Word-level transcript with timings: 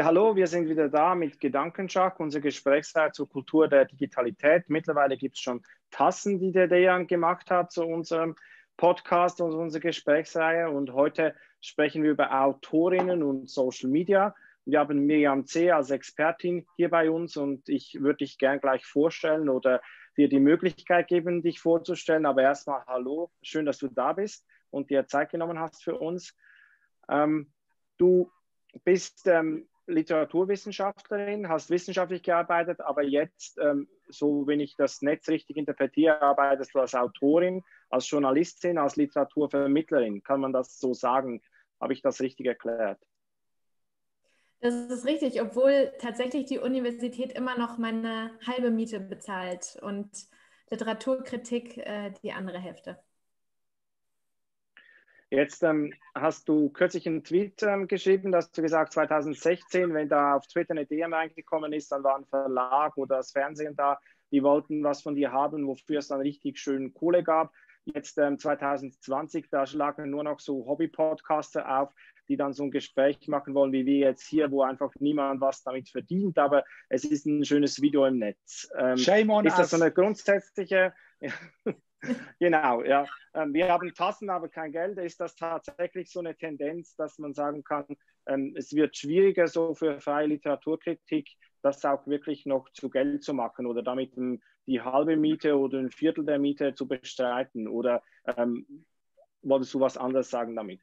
Ja, 0.00 0.06
hallo, 0.06 0.34
wir 0.34 0.46
sind 0.46 0.66
wieder 0.66 0.88
da 0.88 1.14
mit 1.14 1.40
Gedankenschach, 1.40 2.18
unser 2.20 2.40
Gesprächsreihe 2.40 3.12
zur 3.12 3.28
Kultur 3.28 3.68
der 3.68 3.84
Digitalität. 3.84 4.70
Mittlerweile 4.70 5.18
gibt 5.18 5.36
es 5.36 5.42
schon 5.42 5.62
Tassen, 5.90 6.38
die 6.38 6.52
der 6.52 6.68
Dejan 6.68 7.06
gemacht 7.06 7.50
hat 7.50 7.70
zu 7.70 7.84
unserem 7.84 8.34
Podcast 8.78 9.42
und 9.42 9.52
unserer 9.52 9.82
Gesprächsreihe. 9.82 10.70
Und 10.70 10.94
heute 10.94 11.34
sprechen 11.60 12.02
wir 12.02 12.12
über 12.12 12.32
Autorinnen 12.32 13.22
und 13.22 13.50
Social 13.50 13.90
Media. 13.90 14.34
Wir 14.64 14.78
haben 14.78 15.04
Miriam 15.04 15.44
C. 15.44 15.70
als 15.70 15.90
Expertin 15.90 16.66
hier 16.76 16.88
bei 16.88 17.10
uns 17.10 17.36
und 17.36 17.68
ich 17.68 17.98
würde 18.00 18.24
dich 18.24 18.38
gern 18.38 18.58
gleich 18.58 18.86
vorstellen 18.86 19.50
oder 19.50 19.82
dir 20.16 20.30
die 20.30 20.40
Möglichkeit 20.40 21.08
geben, 21.08 21.42
dich 21.42 21.60
vorzustellen. 21.60 22.24
Aber 22.24 22.40
erstmal 22.40 22.86
hallo, 22.86 23.30
schön, 23.42 23.66
dass 23.66 23.76
du 23.76 23.88
da 23.88 24.14
bist 24.14 24.46
und 24.70 24.88
dir 24.88 25.06
Zeit 25.06 25.28
genommen 25.28 25.58
hast 25.58 25.84
für 25.84 25.98
uns. 25.98 26.34
Ähm, 27.10 27.52
du 27.98 28.32
bist 28.82 29.26
ähm, 29.26 29.66
Literaturwissenschaftlerin, 29.90 31.48
hast 31.48 31.70
wissenschaftlich 31.70 32.22
gearbeitet, 32.22 32.80
aber 32.80 33.02
jetzt, 33.02 33.58
ähm, 33.58 33.88
so 34.08 34.46
wenn 34.46 34.60
ich 34.60 34.76
das 34.76 35.02
Netz 35.02 35.28
richtig 35.28 35.56
interpretiere, 35.56 36.20
arbeitest 36.22 36.74
du 36.74 36.80
als 36.80 36.94
Autorin, 36.94 37.62
als 37.88 38.08
Journalistin, 38.08 38.78
als 38.78 38.96
Literaturvermittlerin. 38.96 40.22
Kann 40.22 40.40
man 40.40 40.52
das 40.52 40.78
so 40.78 40.94
sagen? 40.94 41.42
Habe 41.80 41.92
ich 41.92 42.02
das 42.02 42.20
richtig 42.20 42.46
erklärt? 42.46 42.98
Das 44.60 44.74
ist 44.74 45.06
richtig, 45.06 45.40
obwohl 45.40 45.92
tatsächlich 45.98 46.44
die 46.44 46.58
Universität 46.58 47.32
immer 47.32 47.56
noch 47.56 47.78
meine 47.78 48.30
halbe 48.46 48.70
Miete 48.70 49.00
bezahlt 49.00 49.78
und 49.80 50.10
Literaturkritik 50.70 51.78
äh, 51.78 52.12
die 52.22 52.32
andere 52.32 52.58
Hälfte. 52.58 52.98
Jetzt 55.30 55.62
ähm, 55.62 55.94
hast 56.12 56.48
du 56.48 56.70
kürzlich 56.70 57.06
einen 57.06 57.22
Tweet 57.22 57.62
ähm, 57.62 57.86
geschrieben, 57.86 58.32
dass 58.32 58.50
du 58.50 58.62
gesagt 58.62 58.92
2016, 58.92 59.94
wenn 59.94 60.08
da 60.08 60.34
auf 60.34 60.46
Twitter 60.48 60.72
eine 60.72 60.86
DM 60.86 61.14
reingekommen 61.14 61.72
ist, 61.72 61.92
dann 61.92 62.02
war 62.02 62.16
ein 62.16 62.26
Verlag 62.26 62.96
oder 62.96 63.18
das 63.18 63.30
Fernsehen 63.30 63.76
da, 63.76 64.00
die 64.32 64.42
wollten 64.42 64.82
was 64.82 65.02
von 65.02 65.14
dir 65.14 65.30
haben, 65.30 65.68
wofür 65.68 66.00
es 66.00 66.08
dann 66.08 66.20
richtig 66.20 66.58
schön 66.58 66.92
Kohle 66.92 67.22
gab. 67.22 67.52
Jetzt 67.84 68.18
ähm, 68.18 68.40
2020, 68.40 69.48
da 69.50 69.66
schlagen 69.66 70.10
nur 70.10 70.24
noch 70.24 70.40
so 70.40 70.66
Hobby-Podcaster 70.66 71.80
auf, 71.80 71.92
die 72.28 72.36
dann 72.36 72.52
so 72.52 72.64
ein 72.64 72.72
Gespräch 72.72 73.28
machen 73.28 73.54
wollen, 73.54 73.72
wie 73.72 73.86
wir 73.86 73.98
jetzt 73.98 74.26
hier, 74.26 74.50
wo 74.50 74.62
einfach 74.62 74.92
niemand 74.98 75.40
was 75.40 75.62
damit 75.62 75.88
verdient, 75.88 76.38
aber 76.38 76.64
es 76.88 77.04
ist 77.04 77.26
ein 77.26 77.44
schönes 77.44 77.80
Video 77.80 78.04
im 78.04 78.18
Netz. 78.18 78.68
Ähm, 78.76 78.96
Shame 78.96 79.30
on 79.30 79.46
Ist 79.46 79.58
das 79.58 79.72
us. 79.72 79.78
so 79.78 79.84
eine 79.84 79.92
grundsätzliche... 79.92 80.92
genau, 82.38 82.82
ja. 82.82 83.06
Ähm, 83.34 83.52
wir 83.52 83.68
haben 83.68 83.94
Tassen, 83.94 84.30
aber 84.30 84.48
kein 84.48 84.72
Geld. 84.72 84.98
Ist 84.98 85.20
das 85.20 85.34
tatsächlich 85.34 86.10
so 86.10 86.20
eine 86.20 86.36
Tendenz, 86.36 86.94
dass 86.96 87.18
man 87.18 87.34
sagen 87.34 87.62
kann, 87.62 87.86
ähm, 88.26 88.54
es 88.56 88.72
wird 88.74 88.96
schwieriger 88.96 89.46
so 89.46 89.74
für 89.74 90.00
freie 90.00 90.26
Literaturkritik, 90.26 91.28
das 91.62 91.84
auch 91.84 92.06
wirklich 92.06 92.46
noch 92.46 92.70
zu 92.72 92.88
Geld 92.90 93.22
zu 93.22 93.34
machen 93.34 93.66
oder 93.66 93.82
damit 93.82 94.12
die 94.66 94.80
halbe 94.80 95.16
Miete 95.16 95.58
oder 95.58 95.78
ein 95.78 95.90
Viertel 95.90 96.24
der 96.24 96.38
Miete 96.38 96.74
zu 96.74 96.88
bestreiten? 96.88 97.68
Oder 97.68 98.02
ähm, 98.36 98.84
wolltest 99.42 99.74
du 99.74 99.80
was 99.80 99.96
anderes 99.96 100.30
sagen 100.30 100.56
damit? 100.56 100.80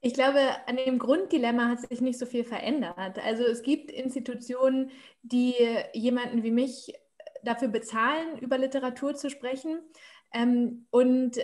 Ich 0.00 0.14
glaube, 0.14 0.38
an 0.66 0.76
dem 0.76 0.98
Grunddilemma 0.98 1.68
hat 1.68 1.80
sich 1.80 2.00
nicht 2.00 2.18
so 2.18 2.26
viel 2.26 2.44
verändert. 2.44 3.18
Also 3.18 3.44
es 3.44 3.62
gibt 3.62 3.90
Institutionen, 3.90 4.90
die 5.22 5.54
jemanden 5.94 6.44
wie 6.44 6.52
mich 6.52 6.92
dafür 7.42 7.68
bezahlen, 7.68 8.38
über 8.38 8.58
Literatur 8.58 9.14
zu 9.14 9.30
sprechen. 9.30 9.80
Ähm, 10.32 10.86
und 10.90 11.38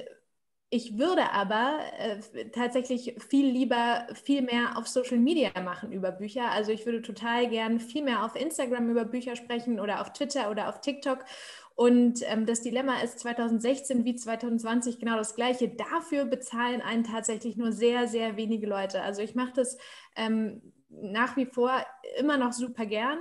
ich 0.74 0.96
würde 0.98 1.32
aber 1.32 1.80
äh, 1.98 2.48
tatsächlich 2.48 3.14
viel 3.28 3.46
lieber 3.46 4.06
viel 4.24 4.40
mehr 4.40 4.78
auf 4.78 4.88
Social 4.88 5.18
Media 5.18 5.50
machen 5.60 5.92
über 5.92 6.12
Bücher. 6.12 6.50
Also 6.50 6.72
ich 6.72 6.86
würde 6.86 7.02
total 7.02 7.50
gern 7.50 7.78
viel 7.78 8.02
mehr 8.02 8.24
auf 8.24 8.36
Instagram 8.36 8.88
über 8.88 9.04
Bücher 9.04 9.36
sprechen 9.36 9.78
oder 9.78 10.00
auf 10.00 10.14
Twitter 10.14 10.50
oder 10.50 10.70
auf 10.70 10.80
TikTok. 10.80 11.26
Und 11.74 12.20
ähm, 12.24 12.46
das 12.46 12.62
Dilemma 12.62 13.02
ist 13.02 13.18
2016 13.18 14.06
wie 14.06 14.14
2020 14.14 14.98
genau 14.98 15.16
das 15.16 15.34
gleiche. 15.34 15.68
Dafür 15.68 16.24
bezahlen 16.24 16.80
einen 16.80 17.04
tatsächlich 17.04 17.58
nur 17.58 17.72
sehr, 17.72 18.08
sehr 18.08 18.38
wenige 18.38 18.66
Leute. 18.66 19.02
Also 19.02 19.20
ich 19.20 19.34
mache 19.34 19.52
das 19.54 19.76
ähm, 20.16 20.72
nach 20.88 21.36
wie 21.36 21.46
vor 21.46 21.84
immer 22.18 22.38
noch 22.38 22.54
super 22.54 22.86
gern. 22.86 23.18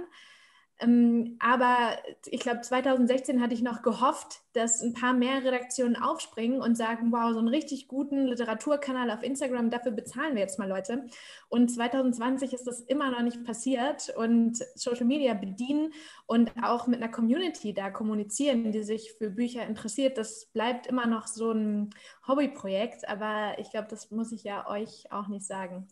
Ähm, 0.81 1.37
aber 1.39 1.97
ich 2.25 2.39
glaube, 2.39 2.61
2016 2.61 3.39
hatte 3.39 3.53
ich 3.53 3.61
noch 3.61 3.83
gehofft, 3.83 4.41
dass 4.53 4.81
ein 4.81 4.93
paar 4.93 5.13
mehr 5.13 5.43
Redaktionen 5.43 5.95
aufspringen 5.95 6.59
und 6.59 6.75
sagen, 6.75 7.11
wow, 7.11 7.31
so 7.31 7.39
einen 7.39 7.47
richtig 7.47 7.87
guten 7.87 8.25
Literaturkanal 8.25 9.11
auf 9.11 9.21
Instagram, 9.21 9.69
dafür 9.69 9.91
bezahlen 9.91 10.33
wir 10.33 10.41
jetzt 10.41 10.57
mal 10.57 10.67
Leute. 10.67 11.05
Und 11.49 11.69
2020 11.69 12.53
ist 12.53 12.65
das 12.65 12.81
immer 12.81 13.11
noch 13.11 13.21
nicht 13.21 13.43
passiert 13.43 14.11
und 14.17 14.57
Social 14.75 15.05
Media 15.05 15.35
bedienen 15.35 15.93
und 16.25 16.51
auch 16.63 16.87
mit 16.87 17.01
einer 17.01 17.11
Community 17.11 17.73
da 17.73 17.91
kommunizieren, 17.91 18.71
die 18.71 18.83
sich 18.83 19.13
für 19.13 19.29
Bücher 19.29 19.65
interessiert, 19.65 20.17
das 20.17 20.47
bleibt 20.47 20.87
immer 20.87 21.05
noch 21.05 21.27
so 21.27 21.51
ein 21.51 21.91
Hobbyprojekt, 22.27 23.07
aber 23.07 23.53
ich 23.59 23.69
glaube, 23.69 23.87
das 23.89 24.09
muss 24.09 24.31
ich 24.31 24.43
ja 24.43 24.67
euch 24.67 25.11
auch 25.11 25.27
nicht 25.27 25.45
sagen. 25.45 25.87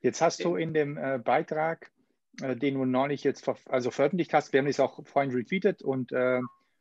Jetzt 0.00 0.22
hast 0.22 0.42
du 0.44 0.56
in 0.56 0.72
dem 0.72 0.96
äh, 0.96 1.18
Beitrag 1.18 1.90
äh, 2.42 2.56
den 2.56 2.74
du 2.74 2.84
neulich 2.84 3.24
jetzt 3.24 3.44
ver 3.44 3.56
also 3.66 3.90
veröffentlicht 3.90 4.34
hast. 4.34 4.52
Wir 4.52 4.60
haben 4.60 4.66
es 4.66 4.80
auch 4.80 5.04
vorhin 5.06 5.32
retweetet 5.32 5.82
und, 5.82 6.12
äh, 6.12 6.40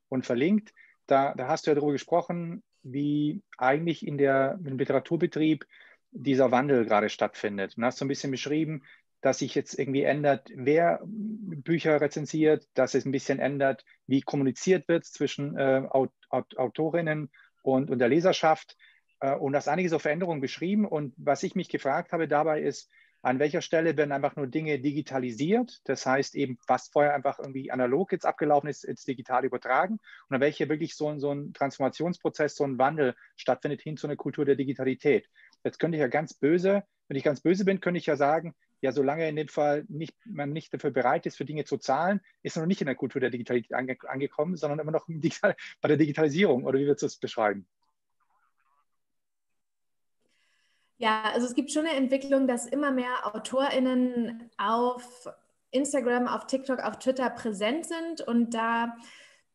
und 0.09 0.25
verlinkt. 0.25 0.73
Da, 1.07 1.33
da 1.35 1.47
hast 1.47 1.65
du 1.65 1.71
ja 1.71 1.75
darüber 1.75 1.93
gesprochen, 1.93 2.63
wie 2.83 3.41
eigentlich 3.57 4.05
in 4.05 4.17
der, 4.17 4.59
im 4.63 4.77
Literaturbetrieb 4.77 5.65
dieser 6.11 6.51
Wandel 6.51 6.85
gerade 6.85 7.09
stattfindet. 7.09 7.77
Und 7.77 7.85
hast 7.85 7.97
so 7.97 8.05
ein 8.05 8.09
bisschen 8.09 8.31
beschrieben, 8.31 8.83
dass 9.21 9.39
sich 9.39 9.53
jetzt 9.53 9.77
irgendwie 9.77 10.03
ändert, 10.03 10.49
wer 10.55 11.01
Bücher 11.03 11.99
rezensiert, 11.99 12.67
dass 12.73 12.93
es 12.93 13.05
ein 13.05 13.11
bisschen 13.11 13.39
ändert, 13.39 13.83
wie 14.07 14.21
kommuniziert 14.21 14.87
wird 14.87 15.05
zwischen 15.05 15.57
äh, 15.57 15.83
Aut 15.89 16.11
Aut 16.29 16.57
Autorinnen 16.57 17.29
und, 17.61 17.91
und 17.91 17.99
der 17.99 18.07
Leserschaft. 18.07 18.77
Äh, 19.19 19.35
und 19.35 19.55
hast 19.55 19.67
einige 19.67 19.89
so 19.89 19.99
Veränderungen 19.99 20.41
beschrieben. 20.41 20.85
Und 20.85 21.13
was 21.17 21.43
ich 21.43 21.55
mich 21.55 21.69
gefragt 21.69 22.11
habe 22.13 22.27
dabei 22.27 22.61
ist, 22.61 22.89
an 23.21 23.39
welcher 23.39 23.61
Stelle 23.61 23.97
werden 23.97 24.11
einfach 24.11 24.35
nur 24.35 24.47
Dinge 24.47 24.79
digitalisiert, 24.79 25.81
das 25.83 26.05
heißt 26.05 26.35
eben, 26.35 26.57
was 26.67 26.87
vorher 26.87 27.13
einfach 27.13 27.39
irgendwie 27.39 27.71
analog 27.71 28.11
jetzt 28.11 28.25
abgelaufen 28.25 28.69
ist, 28.69 28.85
ins 28.85 29.03
digital 29.03 29.45
übertragen 29.45 29.99
und 30.29 30.35
an 30.35 30.41
welcher 30.41 30.69
wirklich 30.69 30.95
so, 30.95 31.17
so 31.19 31.31
ein 31.33 31.53
Transformationsprozess, 31.53 32.55
so 32.55 32.63
ein 32.63 32.77
Wandel 32.77 33.15
stattfindet 33.35 33.81
hin 33.81 33.97
zu 33.97 34.07
einer 34.07 34.15
Kultur 34.15 34.45
der 34.45 34.55
Digitalität. 34.55 35.29
Jetzt 35.63 35.79
könnte 35.79 35.97
ich 35.97 36.01
ja 36.01 36.07
ganz 36.07 36.33
böse, 36.33 36.83
wenn 37.07 37.17
ich 37.17 37.23
ganz 37.23 37.41
böse 37.41 37.65
bin, 37.65 37.81
könnte 37.81 37.97
ich 37.97 38.05
ja 38.05 38.15
sagen, 38.15 38.55
ja, 38.81 38.93
solange 38.93 39.27
in 39.27 39.35
dem 39.35 39.49
Fall 39.49 39.85
nicht, 39.89 40.15
man 40.25 40.53
nicht 40.53 40.73
dafür 40.73 40.91
bereit 40.91 41.25
ist, 41.25 41.35
für 41.35 41.43
Dinge 41.43 41.65
zu 41.65 41.77
zahlen, 41.77 42.21
ist 42.43 42.55
man 42.55 42.63
noch 42.63 42.67
nicht 42.67 42.81
in 42.81 42.87
der 42.87 42.95
Kultur 42.95 43.19
der 43.19 43.29
Digitalität 43.29 43.73
ange 43.73 43.97
angekommen, 44.07 44.55
sondern 44.55 44.79
immer 44.79 44.91
noch 44.91 45.07
bei 45.81 45.87
der 45.87 45.97
Digitalisierung. 45.97 46.63
Oder 46.63 46.79
wie 46.79 46.85
würdest 46.85 47.01
du 47.01 47.07
es 47.07 47.17
beschreiben? 47.17 47.67
Ja, 50.99 51.23
also 51.33 51.47
es 51.47 51.55
gibt 51.55 51.71
schon 51.71 51.85
eine 51.85 51.95
Entwicklung, 51.95 52.45
dass 52.45 52.65
immer 52.65 52.91
mehr 52.91 53.25
AutorInnen 53.33 54.49
auf 54.57 55.29
Instagram, 55.71 56.27
auf 56.27 56.45
TikTok, 56.45 56.79
auf 56.79 56.99
Twitter 56.99 57.29
präsent 57.29 57.85
sind 57.85 58.21
und 58.21 58.53
da 58.53 58.97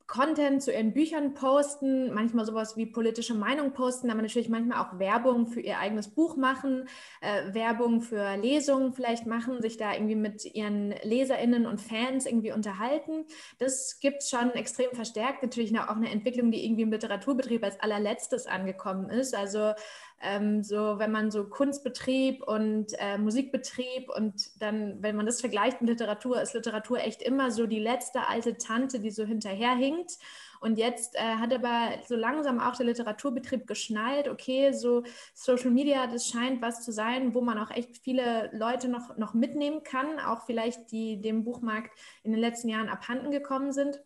Content 0.07 0.63
zu 0.63 0.71
ihren 0.71 0.93
Büchern 0.93 1.33
posten, 1.33 2.13
manchmal 2.13 2.45
sowas 2.45 2.77
wie 2.77 2.85
politische 2.85 3.35
Meinung 3.35 3.73
posten, 3.73 4.11
aber 4.11 4.21
natürlich 4.21 4.51
manchmal 4.51 4.85
auch 4.85 4.99
Werbung 4.99 5.47
für 5.47 5.61
ihr 5.61 5.79
eigenes 5.79 6.09
Buch 6.09 6.37
machen, 6.37 6.89
äh, 7.23 7.55
Werbung 7.55 8.03
für 8.03 8.37
Lesungen 8.37 8.93
vielleicht 8.93 9.27
machen, 9.27 9.63
sich 9.63 9.79
da 9.79 9.95
irgendwie 9.95 10.15
mit 10.15 10.45
ihren 10.55 10.91
LeserInnen 11.03 11.67
und 11.67 11.81
Fans 11.81 12.27
irgendwie 12.27 12.53
unterhalten. 12.53 13.25
Das 13.59 13.99
gibt 13.99 14.23
es 14.23 14.29
schon 14.29 14.51
extrem 14.51 14.93
verstärkt. 14.93 15.43
Natürlich 15.43 15.79
auch 15.79 15.89
eine 15.97 16.11
Entwicklung, 16.11 16.51
die 16.51 16.65
irgendwie 16.65 16.83
im 16.83 16.93
Literaturbetrieb 16.93 17.65
als 17.65 17.81
allerletztes 17.81 18.47
angekommen 18.47 19.09
ist. 19.09 19.35
Also 19.35 19.73
ähm, 20.21 20.63
so 20.63 20.99
wenn 20.99 21.13
man 21.13 21.31
so 21.31 21.45
Kunstbetrieb 21.45 22.43
und 22.43 22.93
äh, 22.99 23.19
Musikbetrieb 23.19 24.09
und 24.09 24.61
dann, 24.61 25.03
wenn 25.03 25.17
man 25.17 25.27
das 25.27 25.41
vergleicht 25.41 25.81
mit 25.81 25.91
Literatur, 25.91 26.41
ist 26.41 26.55
Literatur 26.55 26.99
echt 26.99 27.23
immer 27.23 27.51
so 27.51 27.67
die 27.67 27.79
letzte 27.79 28.27
alte 28.29 28.57
Tante, 28.57 29.01
die 29.01 29.11
so 29.11 29.25
hinterherhinkt. 29.25 30.13
Und 30.61 30.79
jetzt 30.79 31.15
äh, 31.17 31.19
hat 31.19 31.53
aber 31.53 31.91
so 32.09 32.17
langsam 32.17 32.59
auch 32.59 32.75
der 32.75 32.87
Literaturbetrieb 32.87 33.67
geschnallt, 33.67 34.29
okay, 34.29 34.73
so 34.73 35.03
Social 35.35 35.71
Media, 35.71 36.07
das 36.07 36.27
scheint 36.27 36.63
was 36.63 36.83
zu 36.83 36.91
sein, 36.91 37.35
wo 37.35 37.43
man 37.43 37.59
auch 37.59 37.71
echt 37.71 37.99
viele 37.99 38.49
Leute 38.55 38.89
noch, 38.89 39.19
noch 39.19 39.35
mitnehmen 39.35 39.83
kann, 39.83 40.19
auch 40.21 40.47
vielleicht 40.47 40.91
die 40.91 41.21
dem 41.21 41.45
Buchmarkt 41.45 41.91
in 42.23 42.33
den 42.33 42.41
letzten 42.41 42.71
Jahren 42.71 42.89
abhanden 42.89 43.31
gekommen 43.31 43.73
sind. 43.73 44.03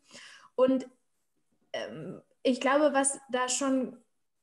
Und 0.56 0.88
ähm, 1.72 2.22
ich 2.42 2.60
glaube, 2.60 2.92
was 2.92 3.20
da 3.30 3.48
schon 3.48 3.96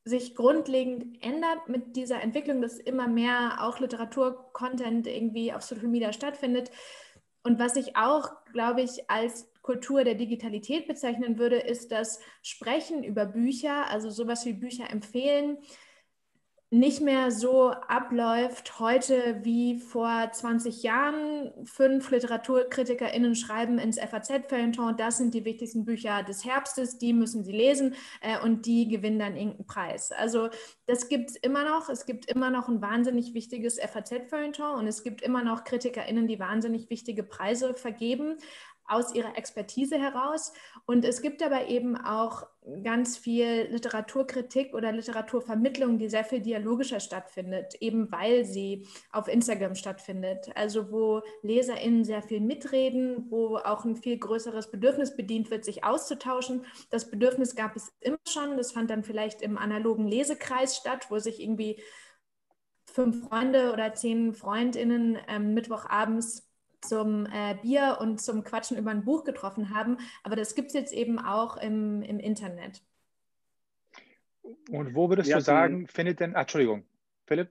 sich 0.06 0.36
grundlegend 0.36 1.20
ändert 1.20 1.68
mit 1.68 1.96
dieser 1.96 2.22
Entwicklung, 2.22 2.62
dass 2.62 2.78
immer 2.78 3.08
mehr 3.08 3.58
auch 3.60 3.80
Literaturcontent 3.80 5.08
irgendwie 5.08 5.52
auf 5.52 5.62
Social 5.62 5.88
Media 5.88 6.12
stattfindet. 6.12 6.70
Und 7.42 7.58
was 7.58 7.74
ich 7.74 7.96
auch, 7.96 8.30
glaube 8.52 8.82
ich, 8.82 9.10
als 9.10 9.52
Kultur 9.62 10.04
der 10.04 10.14
Digitalität 10.14 10.86
bezeichnen 10.86 11.38
würde, 11.38 11.56
ist 11.56 11.90
das 11.90 12.20
Sprechen 12.40 13.02
über 13.02 13.26
Bücher, 13.26 13.90
also 13.90 14.08
sowas 14.08 14.46
wie 14.46 14.52
Bücher 14.52 14.88
empfehlen, 14.90 15.58
nicht 16.70 17.00
mehr 17.00 17.30
so 17.30 17.68
abläuft 17.70 18.80
heute 18.80 19.40
wie 19.44 19.78
vor 19.78 20.28
20 20.32 20.82
Jahren. 20.82 21.52
Fünf 21.64 22.10
LiteraturkritikerInnen 22.10 23.36
schreiben 23.36 23.78
ins 23.78 24.00
FAZ-Feuilleton, 24.00 24.96
das 24.96 25.18
sind 25.18 25.32
die 25.32 25.44
wichtigsten 25.44 25.84
Bücher 25.84 26.24
des 26.24 26.44
Herbstes, 26.44 26.98
die 26.98 27.12
müssen 27.12 27.44
Sie 27.44 27.52
lesen 27.52 27.94
äh, 28.20 28.40
und 28.40 28.66
die 28.66 28.88
gewinnen 28.88 29.20
dann 29.20 29.36
irgendeinen 29.36 29.66
Preis. 29.66 30.10
Also 30.10 30.48
das 30.86 31.08
gibt 31.08 31.30
es 31.30 31.36
immer 31.36 31.64
noch. 31.64 31.88
Es 31.88 32.04
gibt 32.04 32.26
immer 32.26 32.50
noch 32.50 32.68
ein 32.68 32.82
wahnsinnig 32.82 33.32
wichtiges 33.32 33.78
FAZ-Feuilleton 33.78 34.76
und 34.76 34.88
es 34.88 35.04
gibt 35.04 35.22
immer 35.22 35.44
noch 35.44 35.62
KritikerInnen, 35.62 36.26
die 36.26 36.40
wahnsinnig 36.40 36.90
wichtige 36.90 37.22
Preise 37.22 37.74
vergeben 37.74 38.38
aus 38.88 39.14
ihrer 39.14 39.36
Expertise 39.36 39.98
heraus. 39.98 40.52
Und 40.86 41.04
es 41.04 41.22
gibt 41.22 41.42
aber 41.42 41.68
eben 41.68 41.96
auch 41.96 42.46
ganz 42.82 43.16
viel 43.16 43.68
Literaturkritik 43.70 44.74
oder 44.74 44.90
Literaturvermittlung, 44.90 45.98
die 45.98 46.08
sehr 46.08 46.24
viel 46.24 46.40
dialogischer 46.40 46.98
stattfindet, 46.98 47.74
eben 47.80 48.10
weil 48.10 48.44
sie 48.44 48.86
auf 49.12 49.28
Instagram 49.28 49.76
stattfindet. 49.76 50.50
Also 50.54 50.90
wo 50.90 51.22
LeserInnen 51.42 52.04
sehr 52.04 52.22
viel 52.22 52.40
mitreden, 52.40 53.30
wo 53.30 53.58
auch 53.58 53.84
ein 53.84 53.96
viel 53.96 54.18
größeres 54.18 54.70
Bedürfnis 54.70 55.16
bedient 55.16 55.50
wird, 55.50 55.64
sich 55.64 55.84
auszutauschen. 55.84 56.66
Das 56.90 57.10
Bedürfnis 57.10 57.54
gab 57.54 57.76
es 57.76 57.92
immer 58.00 58.18
schon. 58.28 58.56
Das 58.56 58.72
fand 58.72 58.90
dann 58.90 59.04
vielleicht 59.04 59.42
im 59.42 59.58
analogen 59.58 60.08
Lesekreis 60.08 60.76
statt, 60.76 61.06
wo 61.08 61.18
sich 61.18 61.40
irgendwie 61.40 61.80
fünf 62.86 63.28
Freunde 63.28 63.72
oder 63.72 63.94
zehn 63.94 64.34
FreundInnen 64.34 65.18
ähm, 65.28 65.54
Mittwochabends 65.54 66.45
zum 66.86 67.26
äh, 67.26 67.56
Bier 67.60 67.98
und 68.00 68.20
zum 68.20 68.44
Quatschen 68.44 68.76
über 68.76 68.90
ein 68.90 69.04
Buch 69.04 69.24
getroffen 69.24 69.74
haben. 69.74 69.98
Aber 70.22 70.36
das 70.36 70.54
gibt 70.54 70.68
es 70.68 70.74
jetzt 70.74 70.92
eben 70.92 71.18
auch 71.18 71.56
im, 71.56 72.02
im 72.02 72.18
Internet. 72.18 72.82
Und 74.70 74.94
wo 74.94 75.08
würdest 75.08 75.28
ja, 75.28 75.38
du 75.38 75.42
sagen, 75.42 75.88
findet 75.88 76.20
denn, 76.20 76.36
ah, 76.36 76.42
Entschuldigung, 76.42 76.84
Philipp? 77.26 77.50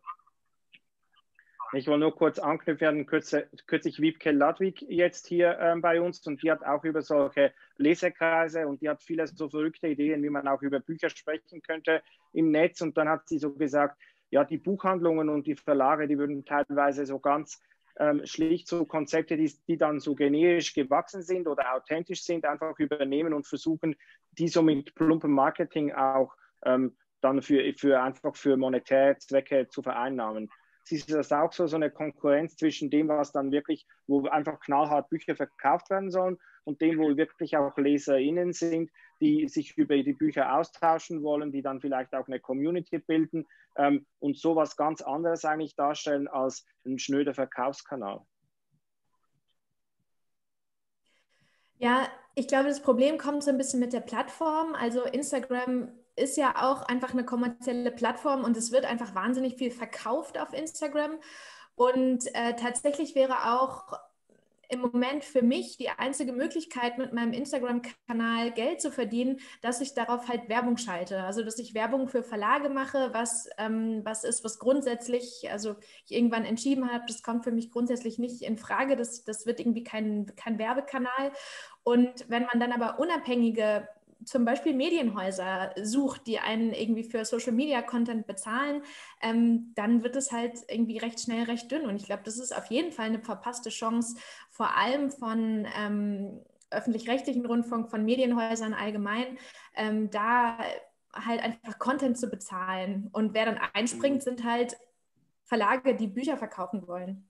Ich 1.74 1.88
will 1.88 1.98
nur 1.98 2.16
kurz 2.16 2.40
anknüpfen, 2.40 3.06
kürzlich 3.06 4.00
Wiebke 4.00 4.32
Ludwig 4.32 4.82
jetzt 4.84 5.28
hier 5.28 5.58
ähm, 5.60 5.82
bei 5.82 6.00
uns 6.00 6.26
und 6.26 6.42
die 6.42 6.50
hat 6.50 6.64
auch 6.64 6.86
über 6.86 7.02
solche 7.02 7.54
Lesekreise 7.78 8.66
und 8.66 8.82
die 8.82 8.88
hat 8.88 9.04
viele 9.04 9.28
so 9.28 9.50
verrückte 9.50 9.88
Ideen, 9.88 10.24
wie 10.24 10.30
man 10.30 10.48
auch 10.48 10.62
über 10.62 10.80
Bücher 10.80 11.10
sprechen 11.10 11.62
könnte 11.62 12.02
im 12.32 12.52
Netz. 12.52 12.80
Und 12.82 12.96
dann 12.98 13.10
hat 13.10 13.28
sie 13.28 13.40
so 13.40 13.52
gesagt, 13.54 14.00
ja, 14.30 14.46
die 14.46 14.58
Buchhandlungen 14.58 15.28
und 15.28 15.48
die 15.48 15.56
Verlage, 15.56 16.08
die 16.08 16.18
würden 16.18 16.46
teilweise 16.46 17.06
so 17.06 17.20
ganz 17.20 17.60
ähm, 18.00 18.26
schlicht 18.26 18.68
so 18.68 18.86
Konzepte, 18.86 19.38
die, 19.38 19.52
die 19.68 19.78
dann 19.78 20.00
so 20.00 20.16
generisch 20.16 20.74
gewachsen 20.74 21.22
sind 21.22 21.48
oder 21.48 21.76
authentisch 21.76 22.24
sind, 22.24 22.46
einfach 22.46 22.78
übernehmen 22.80 23.34
und 23.34 23.48
versuchen, 23.48 23.96
die 24.32 24.48
so 24.48 24.62
mit 24.62 24.96
plumpem 24.96 25.32
Marketing 25.32 25.94
auch 25.94 26.36
ähm, 26.66 26.96
dann 27.22 27.42
für, 27.42 27.74
für 27.78 28.02
einfach 28.02 28.36
für 28.36 28.58
monetäre 28.58 29.18
Zwecke 29.18 29.68
zu 29.68 29.82
vereinnahmen. 29.82 30.50
Du 30.90 30.98
das 31.08 31.32
auch 31.32 31.52
so, 31.52 31.66
so 31.66 31.76
eine 31.76 31.90
Konkurrenz 31.90 32.56
zwischen 32.56 32.90
dem, 32.90 33.08
was 33.08 33.32
dann 33.32 33.52
wirklich, 33.52 33.88
wo 34.08 34.28
einfach 34.28 34.60
knallhart 34.60 35.10
Bücher 35.10 35.36
verkauft 35.36 35.90
werden 35.90 36.12
sollen 36.12 36.38
und 36.64 36.80
dem, 36.82 37.00
wo 37.00 37.18
wirklich 37.18 37.58
auch 37.58 37.76
LeserInnen 37.76 38.54
sind, 38.54 38.92
die 39.20 39.48
sich 39.48 39.78
über 39.78 39.98
die 39.98 40.14
Bücher 40.14 40.56
austauschen 40.56 41.24
wollen, 41.24 41.52
die 41.52 41.62
dann 41.62 41.82
vielleicht 41.82 42.14
auch 42.14 42.28
eine 42.28 42.40
Community 42.40 43.00
bilden 43.00 43.48
ähm, 43.78 44.06
und 44.20 44.38
sowas 44.38 44.76
ganz 44.76 45.02
anderes 45.02 45.44
eigentlich 45.46 45.76
darstellen 45.76 46.28
als 46.28 46.66
ein 46.86 47.00
schnöder 47.00 47.34
Verkaufskanal? 47.34 48.22
Ja, 51.78 52.08
ich 52.36 52.48
glaube, 52.48 52.70
das 52.70 52.82
Problem 52.82 53.18
kommt 53.18 53.44
so 53.44 53.50
ein 53.50 53.58
bisschen 53.58 53.80
mit 53.80 53.94
der 53.94 54.02
Plattform. 54.02 54.76
Also 54.76 55.04
Instagram 55.04 55.92
ist 56.16 56.38
ja 56.38 56.56
auch 56.64 56.84
einfach 56.84 57.12
eine 57.12 57.26
kommerzielle 57.26 57.92
Plattform 57.92 58.44
und 58.44 58.56
es 58.58 58.72
wird 58.72 58.86
einfach 58.86 59.16
wahnsinnig 59.16 59.56
viel 59.56 59.72
verkauft 59.72 60.40
auf 60.40 60.54
Instagram. 60.54 61.20
Und 61.76 62.34
äh, 62.34 62.56
tatsächlich 62.56 63.16
wäre 63.16 63.54
auch 63.54 64.00
im 64.70 64.82
Moment 64.82 65.24
für 65.24 65.42
mich 65.42 65.78
die 65.78 65.90
einzige 65.90 66.34
Möglichkeit, 66.34 66.98
mit 66.98 67.14
meinem 67.14 67.34
Instagram-Kanal 67.34 68.52
Geld 68.52 68.82
zu 68.82 68.92
verdienen, 68.92 69.40
dass 69.62 69.82
ich 69.82 69.94
darauf 69.94 70.28
halt 70.28 70.50
Werbung 70.50 70.78
schalte. 70.78 71.24
Also, 71.24 71.44
dass 71.44 71.60
ich 71.60 71.74
Werbung 71.74 72.08
für 72.08 72.24
Verlage 72.24 72.70
mache, 72.70 73.10
was, 73.14 73.50
ähm, 73.58 74.02
was 74.04 74.24
ist, 74.24 74.44
was 74.44 74.60
grundsätzlich, 74.60 75.48
also 75.52 75.76
ich 76.06 76.16
irgendwann 76.16 76.46
entschieden 76.46 76.92
habe, 76.92 77.06
das 77.08 77.24
kommt 77.24 77.44
für 77.44 77.52
mich 77.52 77.72
grundsätzlich 77.72 78.20
nicht 78.20 78.42
in 78.42 78.58
Frage. 78.58 78.96
Das, 78.96 79.24
das 79.24 79.46
wird 79.46 79.60
irgendwie 79.60 79.84
kein, 79.84 80.32
kein 80.36 80.58
Werbekanal. 80.58 81.32
Und 81.84 82.26
wenn 82.30 82.44
man 82.44 82.60
dann 82.60 82.72
aber 82.72 83.00
unabhängige 83.00 83.88
zum 84.24 84.46
Beispiel 84.46 84.74
Medienhäuser 84.74 85.74
sucht, 85.82 86.26
die 86.28 86.40
einen 86.40 86.74
irgendwie 86.74 87.04
für 87.04 87.26
Social 87.26 87.52
Media 87.52 87.82
Content 87.82 88.28
bezahlen, 88.28 88.82
ähm, 89.22 89.74
dann 89.76 90.04
wird 90.04 90.16
es 90.16 90.32
halt 90.32 90.60
irgendwie 90.70 90.98
recht 90.98 91.20
schnell 91.20 91.44
recht 91.44 91.72
dünn. 91.72 91.86
Und 91.86 91.98
ich 91.98 92.06
glaube, 92.06 92.24
das 92.24 92.38
ist 92.38 92.56
auf 92.56 92.68
jeden 92.68 92.92
Fall 92.92 93.08
eine 93.08 93.20
verpasste 93.20 93.70
Chance, 93.70 94.16
vor 94.50 94.76
allem 94.78 95.12
von 95.12 95.68
ähm, 95.78 96.42
öffentlich-rechtlichen 96.72 97.46
Rundfunk, 97.46 97.90
von 97.90 98.06
Medienhäusern 98.06 98.74
allgemein, 98.74 99.38
ähm, 99.76 100.10
da 100.10 100.58
halt 101.14 101.42
einfach 101.42 101.80
Content 101.80 102.18
zu 102.18 102.28
bezahlen. 102.28 103.10
Und 103.12 103.34
wer 103.34 103.46
dann 103.46 103.60
einspringt, 103.74 104.18
mhm. 104.18 104.22
sind 104.22 104.44
halt 104.44 104.78
Verlage, 105.44 105.96
die 105.96 106.08
Bücher 106.08 106.38
verkaufen 106.38 106.88
wollen. 106.88 107.30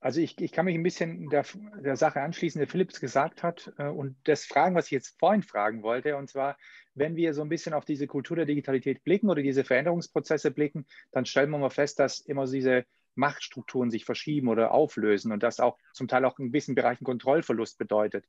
Also 0.00 0.20
ich, 0.20 0.40
ich 0.40 0.52
kann 0.52 0.64
mich 0.64 0.74
ein 0.74 0.82
bisschen 0.82 1.28
der, 1.28 1.44
der 1.84 1.96
Sache 1.96 2.22
anschließen, 2.22 2.58
der 2.58 2.68
Philips 2.68 3.00
gesagt 3.00 3.42
hat 3.42 3.72
äh, 3.76 3.84
und 3.84 4.16
das 4.24 4.46
fragen, 4.46 4.74
was 4.74 4.86
ich 4.86 4.92
jetzt 4.92 5.18
vorhin 5.18 5.42
fragen 5.42 5.82
wollte. 5.82 6.16
Und 6.16 6.28
zwar, 6.28 6.56
wenn 6.94 7.16
wir 7.16 7.34
so 7.34 7.42
ein 7.42 7.50
bisschen 7.50 7.74
auf 7.74 7.84
diese 7.84 8.06
Kultur 8.06 8.36
der 8.36 8.46
Digitalität 8.46 9.04
blicken 9.04 9.28
oder 9.28 9.42
diese 9.42 9.62
Veränderungsprozesse 9.62 10.50
blicken, 10.50 10.86
dann 11.12 11.26
stellen 11.26 11.50
wir 11.50 11.58
mal 11.58 11.70
fest, 11.70 11.98
dass 11.98 12.20
immer 12.20 12.46
diese 12.46 12.86
Machtstrukturen 13.14 13.90
sich 13.90 14.06
verschieben 14.06 14.48
oder 14.48 14.72
auflösen 14.72 15.32
und 15.32 15.42
das 15.42 15.60
auch 15.60 15.76
zum 15.92 16.08
Teil 16.08 16.24
auch 16.24 16.38
in 16.38 16.46
gewissen 16.46 16.74
Bereichen 16.74 17.04
Kontrollverlust 17.04 17.76
bedeutet. 17.76 18.24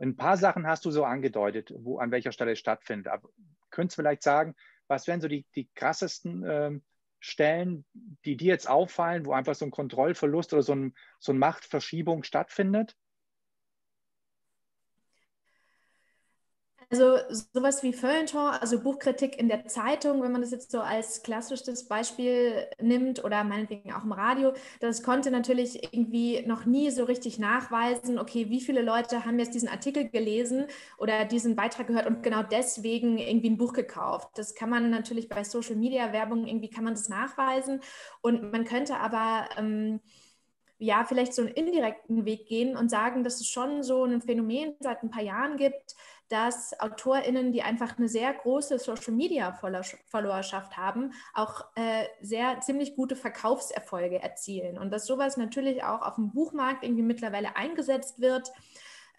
Ein 0.00 0.16
paar 0.16 0.36
Sachen 0.36 0.66
hast 0.66 0.84
du 0.84 0.90
so 0.90 1.04
angedeutet, 1.04 1.72
wo 1.76 1.98
an 1.98 2.10
welcher 2.10 2.32
Stelle 2.32 2.52
es 2.52 2.58
stattfindet. 2.58 3.06
Aber 3.06 3.28
könntest 3.70 3.96
du 3.96 4.02
vielleicht 4.02 4.24
sagen, 4.24 4.56
was 4.88 5.06
wären 5.06 5.20
so 5.20 5.28
die, 5.28 5.46
die 5.54 5.68
krassesten 5.76 6.44
ähm, 6.44 6.82
Stellen, 7.22 7.86
die 8.26 8.36
dir 8.36 8.48
jetzt 8.48 8.68
auffallen, 8.68 9.24
wo 9.26 9.32
einfach 9.32 9.54
so 9.54 9.64
ein 9.64 9.70
Kontrollverlust 9.70 10.52
oder 10.52 10.62
so, 10.62 10.74
ein, 10.74 10.94
so 11.20 11.32
eine 11.32 11.38
Machtverschiebung 11.38 12.24
stattfindet? 12.24 12.96
Also 16.92 17.16
sowas 17.54 17.82
wie 17.82 17.94
Feuilleton, 17.94 18.50
also 18.50 18.78
Buchkritik 18.78 19.38
in 19.38 19.48
der 19.48 19.64
Zeitung, 19.66 20.22
wenn 20.22 20.30
man 20.30 20.42
das 20.42 20.50
jetzt 20.50 20.70
so 20.70 20.80
als 20.80 21.22
klassisches 21.22 21.88
Beispiel 21.88 22.66
nimmt 22.82 23.24
oder 23.24 23.44
meinetwegen 23.44 23.94
auch 23.94 24.04
im 24.04 24.12
Radio, 24.12 24.52
das 24.80 25.02
konnte 25.02 25.30
natürlich 25.30 25.82
irgendwie 25.94 26.44
noch 26.46 26.66
nie 26.66 26.90
so 26.90 27.04
richtig 27.04 27.38
nachweisen, 27.38 28.18
okay, 28.18 28.50
wie 28.50 28.60
viele 28.60 28.82
Leute 28.82 29.24
haben 29.24 29.38
jetzt 29.38 29.54
diesen 29.54 29.70
Artikel 29.70 30.10
gelesen 30.10 30.66
oder 30.98 31.24
diesen 31.24 31.56
Beitrag 31.56 31.86
gehört 31.86 32.06
und 32.06 32.22
genau 32.22 32.42
deswegen 32.42 33.16
irgendwie 33.16 33.48
ein 33.48 33.56
Buch 33.56 33.72
gekauft. 33.72 34.28
Das 34.34 34.54
kann 34.54 34.68
man 34.68 34.90
natürlich 34.90 35.30
bei 35.30 35.44
Social 35.44 35.76
Media 35.76 36.12
Werbung 36.12 36.46
irgendwie 36.46 36.68
kann 36.68 36.84
man 36.84 36.92
das 36.92 37.08
nachweisen 37.08 37.80
und 38.20 38.52
man 38.52 38.66
könnte 38.66 38.98
aber 38.98 39.48
ähm, 39.56 40.00
ja, 40.82 41.04
vielleicht 41.04 41.32
so 41.32 41.42
einen 41.42 41.52
indirekten 41.52 42.24
Weg 42.24 42.46
gehen 42.48 42.76
und 42.76 42.90
sagen, 42.90 43.22
dass 43.22 43.40
es 43.40 43.48
schon 43.48 43.84
so 43.84 44.04
ein 44.04 44.20
Phänomen 44.20 44.74
seit 44.80 45.02
ein 45.04 45.10
paar 45.10 45.22
Jahren 45.22 45.56
gibt, 45.56 45.94
dass 46.28 46.78
AutorInnen, 46.80 47.52
die 47.52 47.62
einfach 47.62 47.98
eine 47.98 48.08
sehr 48.08 48.32
große 48.32 48.80
Social 48.80 49.12
Media 49.12 49.52
Followerschaft 49.52 50.76
haben, 50.76 51.12
auch 51.34 51.66
äh, 51.76 52.06
sehr 52.20 52.58
ziemlich 52.60 52.96
gute 52.96 53.14
Verkaufserfolge 53.14 54.20
erzielen. 54.20 54.76
Und 54.76 54.90
dass 54.90 55.06
sowas 55.06 55.36
natürlich 55.36 55.84
auch 55.84 56.02
auf 56.02 56.16
dem 56.16 56.32
Buchmarkt 56.32 56.82
irgendwie 56.82 57.02
mittlerweile 57.02 57.54
eingesetzt 57.54 58.20
wird 58.20 58.50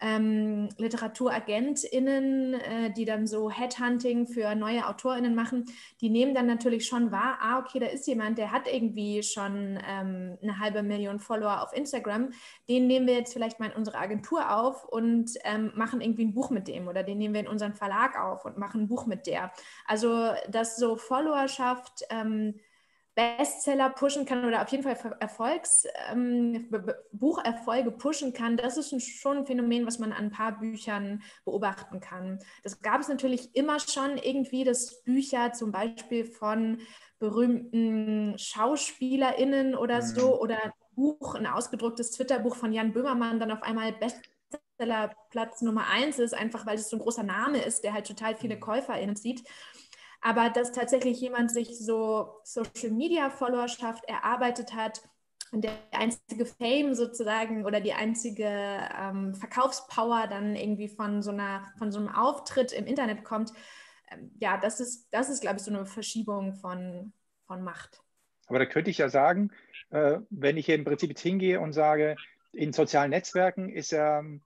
ähm, 0.00 0.68
LiteraturagentInnen, 0.76 2.54
äh, 2.54 2.92
die 2.92 3.04
dann 3.04 3.26
so 3.26 3.50
Headhunting 3.50 4.26
für 4.26 4.54
neue 4.54 4.86
AutorInnen 4.86 5.34
machen, 5.34 5.64
die 6.00 6.10
nehmen 6.10 6.34
dann 6.34 6.46
natürlich 6.46 6.86
schon 6.86 7.12
wahr, 7.12 7.38
ah, 7.40 7.58
okay, 7.58 7.78
da 7.78 7.86
ist 7.86 8.06
jemand, 8.06 8.38
der 8.38 8.50
hat 8.50 8.66
irgendwie 8.66 9.22
schon 9.22 9.78
ähm, 9.88 10.36
eine 10.42 10.58
halbe 10.58 10.82
Million 10.82 11.20
Follower 11.20 11.62
auf 11.62 11.72
Instagram, 11.72 12.30
den 12.68 12.86
nehmen 12.86 13.06
wir 13.06 13.14
jetzt 13.14 13.32
vielleicht 13.32 13.60
mal 13.60 13.70
in 13.70 13.76
unsere 13.76 13.98
Agentur 13.98 14.50
auf 14.50 14.84
und 14.84 15.30
ähm, 15.44 15.72
machen 15.74 16.00
irgendwie 16.00 16.24
ein 16.24 16.34
Buch 16.34 16.50
mit 16.50 16.68
dem 16.68 16.88
oder 16.88 17.02
den 17.02 17.18
nehmen 17.18 17.34
wir 17.34 17.40
in 17.40 17.48
unseren 17.48 17.74
Verlag 17.74 18.18
auf 18.18 18.44
und 18.44 18.58
machen 18.58 18.82
ein 18.82 18.88
Buch 18.88 19.06
mit 19.06 19.26
der. 19.26 19.52
Also, 19.86 20.32
dass 20.48 20.76
so 20.76 20.96
Followerschaft 20.96 22.04
ähm, 22.10 22.60
Bestseller 23.14 23.90
pushen 23.90 24.26
kann 24.26 24.44
oder 24.44 24.62
auf 24.62 24.68
jeden 24.68 24.82
Fall 24.82 24.96
Erfolgs, 25.20 25.86
ähm, 26.10 26.68
Bucherfolge 27.12 27.92
pushen 27.92 28.32
kann, 28.32 28.56
das 28.56 28.76
ist 28.76 29.00
schon 29.02 29.38
ein 29.38 29.46
Phänomen, 29.46 29.86
was 29.86 30.00
man 30.00 30.12
an 30.12 30.24
ein 30.24 30.30
paar 30.32 30.58
Büchern 30.58 31.22
beobachten 31.44 32.00
kann. 32.00 32.40
Das 32.64 32.80
gab 32.82 33.00
es 33.00 33.08
natürlich 33.08 33.54
immer 33.54 33.78
schon 33.78 34.18
irgendwie, 34.18 34.64
dass 34.64 35.02
Bücher 35.02 35.52
zum 35.52 35.70
Beispiel 35.70 36.24
von 36.24 36.78
berühmten 37.20 38.36
SchauspielerInnen 38.36 39.76
oder 39.76 39.98
mhm. 39.98 40.06
so 40.06 40.40
oder 40.40 40.62
ein 40.62 40.72
Buch, 40.96 41.36
ein 41.36 41.46
ausgedrucktes 41.46 42.10
Twitter-Buch 42.12 42.56
von 42.56 42.72
Jan 42.72 42.92
Böhmermann 42.92 43.38
dann 43.38 43.52
auf 43.52 43.62
einmal 43.62 43.92
Bestsellerplatz 43.92 45.62
Nummer 45.62 45.86
eins 45.86 46.18
ist, 46.18 46.34
einfach 46.34 46.66
weil 46.66 46.76
es 46.76 46.90
so 46.90 46.96
ein 46.96 47.00
großer 47.00 47.22
Name 47.22 47.62
ist, 47.62 47.84
der 47.84 47.92
halt 47.92 48.06
total 48.06 48.34
viele 48.34 48.56
mhm. 48.56 48.60
KäuferInnen 48.60 49.16
zieht. 49.16 49.44
Aber 50.24 50.48
dass 50.48 50.72
tatsächlich 50.72 51.20
jemand 51.20 51.50
sich 51.50 51.78
so 51.78 52.40
Social-Media-Followerschaft 52.44 54.04
erarbeitet 54.04 54.74
hat, 54.74 55.02
und 55.52 55.62
der 55.62 55.78
einzige 55.92 56.46
Fame 56.46 56.94
sozusagen 56.94 57.64
oder 57.64 57.80
die 57.80 57.92
einzige 57.92 58.48
ähm, 58.98 59.34
Verkaufspower 59.34 60.26
dann 60.28 60.56
irgendwie 60.56 60.88
von 60.88 61.22
so, 61.22 61.30
einer, 61.30 61.64
von 61.78 61.92
so 61.92 62.00
einem 62.00 62.08
Auftritt 62.08 62.72
im 62.72 62.86
Internet 62.86 63.22
kommt, 63.22 63.52
ähm, 64.10 64.32
ja, 64.40 64.58
das 64.58 64.80
ist, 64.80 65.06
das 65.12 65.30
ist, 65.30 65.42
glaube 65.42 65.58
ich, 65.58 65.62
so 65.62 65.70
eine 65.70 65.86
Verschiebung 65.86 66.54
von, 66.54 67.12
von 67.46 67.62
Macht. 67.62 68.00
Aber 68.48 68.58
da 68.58 68.66
könnte 68.66 68.90
ich 68.90 68.98
ja 68.98 69.08
sagen, 69.08 69.52
äh, 69.90 70.18
wenn 70.30 70.56
ich 70.56 70.68
im 70.68 70.84
Prinzip 70.84 71.10
jetzt 71.10 71.22
hingehe 71.22 71.60
und 71.60 71.72
sage, 71.72 72.16
in 72.52 72.72
sozialen 72.72 73.10
Netzwerken 73.10 73.68
ist 73.68 73.92
ja 73.92 74.18
ähm, 74.18 74.42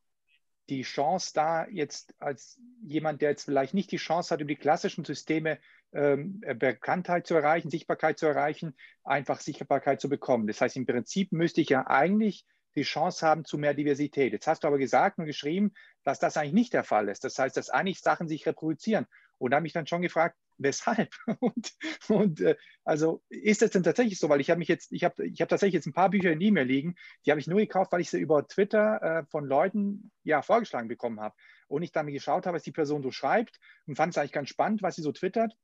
die 0.68 0.82
Chance 0.82 1.32
da, 1.34 1.66
jetzt 1.68 2.14
als 2.18 2.60
jemand, 2.82 3.22
der 3.22 3.30
jetzt 3.30 3.44
vielleicht 3.44 3.75
nicht 3.75 3.90
die 3.90 3.96
Chance 3.96 4.34
hat, 4.34 4.40
über 4.40 4.48
die 4.48 4.56
klassischen 4.56 5.04
Systeme 5.04 5.58
ähm, 5.92 6.40
Bekanntheit 6.40 7.26
zu 7.26 7.34
erreichen, 7.34 7.70
Sichtbarkeit 7.70 8.18
zu 8.18 8.26
erreichen, 8.26 8.75
einfach 9.04 9.40
Sichtbarkeit 9.40 10.00
zu 10.00 10.08
bekommen. 10.08 10.46
Das 10.46 10.60
heißt, 10.60 10.76
im 10.76 10.87
Prinzip 10.87 11.32
müsste 11.32 11.60
ich 11.60 11.70
ja 11.70 11.87
eigentlich 11.87 12.44
die 12.76 12.82
Chance 12.82 13.26
haben 13.26 13.44
zu 13.44 13.58
mehr 13.58 13.75
Diversität. 13.75 14.32
Jetzt 14.32 14.46
hast 14.46 14.62
du 14.62 14.68
aber 14.68 14.78
gesagt 14.78 15.18
und 15.18 15.26
geschrieben, 15.26 15.72
dass 16.04 16.18
das 16.18 16.37
eigentlich 16.37 16.52
nicht 16.52 16.72
der 16.75 16.84
Fall 16.84 17.08
ist. 17.08 17.25
Das 17.25 17.38
heißt, 17.38 17.56
dass 17.56 17.70
eigentlich 17.70 18.00
Sachen 18.00 18.28
sich 18.28 18.46
reproduzieren. 18.46 19.06
Und 19.38 19.54
habe 19.54 19.66
ich 19.66 19.73
dann 19.73 19.87
schon 19.87 20.02
gefragt, 20.02 20.37
weshalb? 20.59 21.14
Und, 21.40 21.73
und 22.09 22.40
äh, 22.40 22.57
also 22.85 23.23
ist 23.28 23.62
das 23.62 23.71
denn 23.71 23.85
tatsächlich 23.85 24.18
so? 24.18 24.28
Weil 24.28 24.40
ich 24.40 24.50
habe 24.50 24.59
mich 24.59 24.68
jetzt, 24.68 24.92
ich 24.92 25.04
habe 25.04 25.25
ich 25.25 25.40
hab 25.40 25.49
tatsächlich 25.49 25.75
jetzt 25.75 25.87
ein 25.87 25.92
paar 25.92 26.11
Bücher 26.11 26.33
in 26.33 26.40
E-Mail 26.40 26.66
liegen, 26.66 26.97
die 27.25 27.30
habe 27.30 27.40
ich 27.40 27.47
nur 27.47 27.61
gekauft, 27.61 27.92
weil 27.92 28.00
ich 28.00 28.11
sie 28.11 28.18
über 28.18 28.47
Twitter 28.47 29.02
äh, 29.02 29.25
von 29.30 29.45
Leuten 29.45 30.11
ja 30.25 30.42
vorgeschlagen 30.42 30.88
bekommen 30.88 31.21
habe. 31.21 31.35
Und 31.68 31.83
ich 31.83 31.92
dann 31.92 32.07
geschaut 32.07 32.47
habe, 32.47 32.57
was 32.57 32.62
die 32.62 32.73
Person 32.73 33.02
so 33.02 33.12
schreibt 33.12 33.61
und 33.87 33.97
fand 33.97 34.12
es 34.12 34.18
eigentlich 34.18 34.33
ganz 34.33 34.49
spannend, 34.49 34.83
was 34.83 34.97
sie 34.97 35.02
so 35.02 35.12
twittert. 35.12 35.54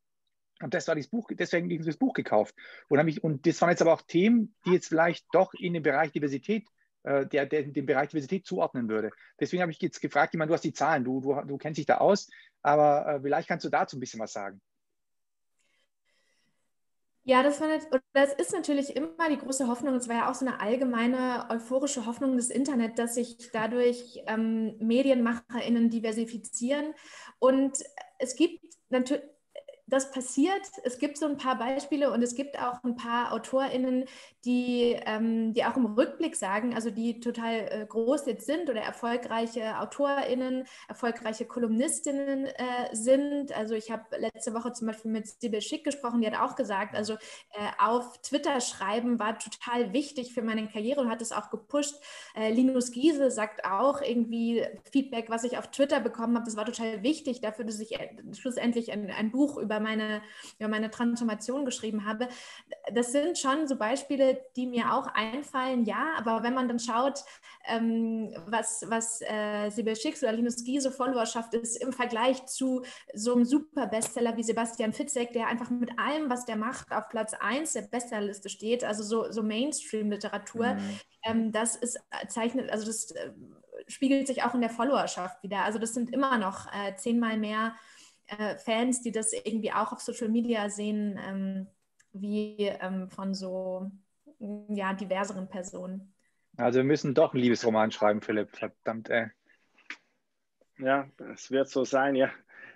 Und 0.63 0.73
das 0.73 0.87
war 0.87 0.95
das 0.95 1.09
Buch, 1.09 1.29
deswegen 1.33 1.85
das 1.85 1.97
Buch 1.97 2.13
gekauft. 2.13 2.55
Und, 2.89 3.07
ich, 3.09 3.25
und 3.25 3.47
das 3.47 3.61
waren 3.61 3.71
jetzt 3.71 3.83
aber 3.83 3.93
auch 3.93 4.03
Themen, 4.03 4.55
die 4.65 4.73
jetzt 4.73 4.89
vielleicht 4.89 5.27
doch 5.33 5.53
in 5.55 5.73
den 5.73 5.83
Bereich 5.83 6.13
Diversität 6.13 6.69
äh, 7.05 7.27
der, 7.27 7.47
der 7.47 7.63
den 7.63 7.87
Bereich 7.87 8.09
Diversität 8.09 8.47
zuordnen 8.47 8.89
würde. 8.89 9.11
Deswegen 9.39 9.63
habe 9.63 9.73
ich 9.73 9.81
jetzt 9.81 10.01
gefragt, 10.01 10.35
ich 10.35 10.39
meine, 10.39 10.49
du 10.49 10.55
hast 10.55 10.65
die 10.65 10.73
Zahlen, 10.73 11.05
du, 11.05 11.21
du, 11.21 11.41
du 11.47 11.57
kennst 11.59 11.79
dich 11.79 11.87
da 11.87 11.99
aus, 11.99 12.29
aber 12.63 13.07
äh, 13.07 13.21
vielleicht 13.21 13.49
kannst 13.49 13.65
du 13.65 13.71
dazu 13.71 13.97
ein 13.97 14.01
bisschen 14.01 14.21
was 14.21 14.33
sagen. 14.33 14.61
Ja, 17.27 17.43
das, 17.43 17.59
war 17.59 17.69
das 18.13 18.35
ist 18.35 18.53
natürlich 18.53 18.95
immer 18.97 19.31
die 19.31 19.39
große 19.39 19.67
Hoffnung, 19.67 19.95
es 19.95 20.09
war 20.09 20.17
ja 20.17 20.31
auch 20.31 20.35
so 20.35 20.45
eine 20.45 20.61
allgemeine 20.61 21.47
euphorische 21.49 22.05
Hoffnung 22.05 22.37
des 22.37 22.51
Internet, 22.51 22.99
dass 22.99 23.15
sich 23.15 23.51
dadurch 23.51 24.23
ähm, 24.27 24.77
MedienmacherInnen 24.79 25.89
diversifizieren. 25.89 26.93
Und 27.39 27.79
es 28.19 28.37
gibt 28.37 28.63
natürlich 28.91 29.23
das 29.87 30.11
passiert. 30.11 30.63
Es 30.83 30.99
gibt 30.99 31.19
so 31.19 31.27
ein 31.27 31.37
paar 31.37 31.59
Beispiele 31.59 32.11
und 32.11 32.23
es 32.23 32.35
gibt 32.35 32.59
auch 32.59 32.83
ein 32.85 32.97
paar 32.97 33.33
AutorInnen, 33.33 34.07
die, 34.45 34.97
ähm, 35.05 35.53
die 35.53 35.65
auch 35.65 35.77
im 35.77 35.87
Rückblick 35.87 36.37
sagen, 36.37 36.75
also 36.75 36.91
die 36.91 37.21
total 37.21 37.69
äh, 37.71 37.87
groß 37.87 38.27
jetzt 38.27 38.47
sind 38.47 38.71
oder 38.71 38.81
erfolgreiche 38.81 39.79
AutorInnen, 39.79 40.65
erfolgreiche 40.89 41.45
Kolumnistinnen 41.45 42.47
äh, 42.47 42.55
sind. 42.93 43.55
Also 43.57 43.75
ich 43.75 43.91
habe 43.91 44.05
letzte 44.17 44.55
Woche 44.55 44.73
zum 44.73 44.87
Beispiel 44.87 45.11
mit 45.11 45.27
Sibyl 45.27 45.61
Schick 45.61 45.85
gesprochen, 45.85 46.23
die 46.23 46.27
hat 46.27 46.41
auch 46.41 46.57
gesagt, 46.57 46.95
also 46.95 47.15
äh, 47.15 47.69
auf 47.79 48.19
Twitter 48.23 48.61
schreiben 48.61 49.19
war 49.19 49.39
total 49.39 49.93
wichtig 49.93 50.33
für 50.33 50.43
meine 50.43 50.67
Karriere 50.67 51.03
und 51.03 51.11
hat 51.11 51.21
es 51.21 51.33
auch 51.33 51.51
gepusht. 51.51 51.97
Äh, 52.35 52.53
Linus 52.53 52.91
Giese 52.91 53.31
sagt 53.31 53.65
auch 53.67 54.01
irgendwie 54.01 54.67
Feedback, 54.91 55.29
was 55.29 55.45
ich 55.45 55.59
auf 55.59 55.71
Twitter 55.71 56.01
bekommen 56.01 56.37
habe, 56.37 56.47
das 56.47 56.57
war 56.57 56.65
total 56.65 57.03
wichtig 57.03 57.43
dafür, 57.43 57.67
dass 57.67 57.81
ich 57.81 57.99
äh, 58.01 58.09
schlussendlich 58.33 58.91
ein, 58.93 59.11
ein 59.11 59.31
Buch 59.31 59.59
über 59.59 59.74
über 59.75 59.83
meine, 59.83 60.23
über 60.59 60.69
meine 60.69 60.91
Transformation 60.91 61.65
geschrieben 61.65 62.07
habe. 62.07 62.29
Das 62.93 63.13
sind 63.13 63.39
schon 63.39 63.67
so 63.67 63.77
Beispiele, 63.77 64.41
die 64.57 64.67
mir 64.67 64.93
auch 64.95 65.07
einfallen, 65.09 65.85
ja, 65.85 66.15
aber 66.17 66.43
wenn 66.43 66.55
man 66.55 66.69
dann 66.69 66.79
schaut, 66.79 67.25
ähm, 67.67 68.35
was, 68.47 68.85
was 68.89 69.21
äh, 69.23 69.71
Sibyl 69.71 69.97
Schicks 69.97 70.23
oder 70.23 70.33
Linus 70.33 70.65
Giese 70.65 70.93
Followerschaft 70.93 71.55
ist 71.55 71.77
im 71.77 71.93
Vergleich 71.93 72.47
zu 72.47 72.85
so 73.15 73.35
einem 73.35 73.45
super 73.45 73.87
Bestseller 73.87 74.37
wie 74.37 74.43
Sebastian 74.43 74.93
Fitzek, 74.93 75.33
der 75.33 75.49
einfach 75.49 75.71
mit 75.71 75.99
allem, 75.99 76.31
was 76.31 76.45
der 76.45 76.57
macht, 76.57 76.93
auf 76.93 77.09
Platz 77.09 77.35
1 77.35 77.73
der 77.73 77.83
Bestsellerliste 77.83 78.49
steht, 78.49 78.85
also 78.85 79.03
so, 79.03 79.31
so 79.33 79.43
Mainstream-Literatur, 79.43 80.75
mhm. 80.75 81.01
ähm, 81.25 81.53
das 81.53 81.77
ist 81.77 81.97
äh, 81.97 82.27
zeichnet, 82.29 82.71
also 82.71 82.87
das 82.87 83.11
äh, 83.13 83.31
spiegelt 83.87 84.27
sich 84.27 84.43
auch 84.43 84.55
in 84.55 84.61
der 84.61 84.71
Followerschaft 84.71 85.43
wieder. 85.43 85.65
Also 85.65 85.79
das 85.79 85.95
sind 85.95 86.13
immer 86.13 86.39
noch 86.39 86.67
äh, 86.73 86.95
zehnmal 86.97 87.37
mehr 87.37 87.75
äh, 88.27 88.57
Fans, 88.57 89.03
die 89.03 89.13
das 89.13 89.33
irgendwie 89.33 89.73
auch 89.73 89.93
auf 89.93 90.01
Social 90.01 90.29
Media 90.29 90.69
sehen, 90.71 91.19
ähm, 91.23 91.67
wie 92.13 92.67
ähm, 92.81 93.09
von 93.09 93.35
so 93.35 93.91
ja, 94.69 94.95
diverseren 94.95 95.49
Personen. 95.49 96.15
Also 96.57 96.79
wir 96.79 96.85
müssen 96.85 97.15
doch 97.15 97.35
einen 97.35 97.43
Liebesroman 97.43 97.91
schreiben, 97.91 98.21
Philipp. 98.21 98.57
Verdammt, 98.57 99.11
ey. 99.11 99.31
Ja, 100.79 101.09
es 101.33 101.51
wird 101.51 101.69
so 101.69 101.85
sein, 101.85 102.15
ja. 102.15 102.31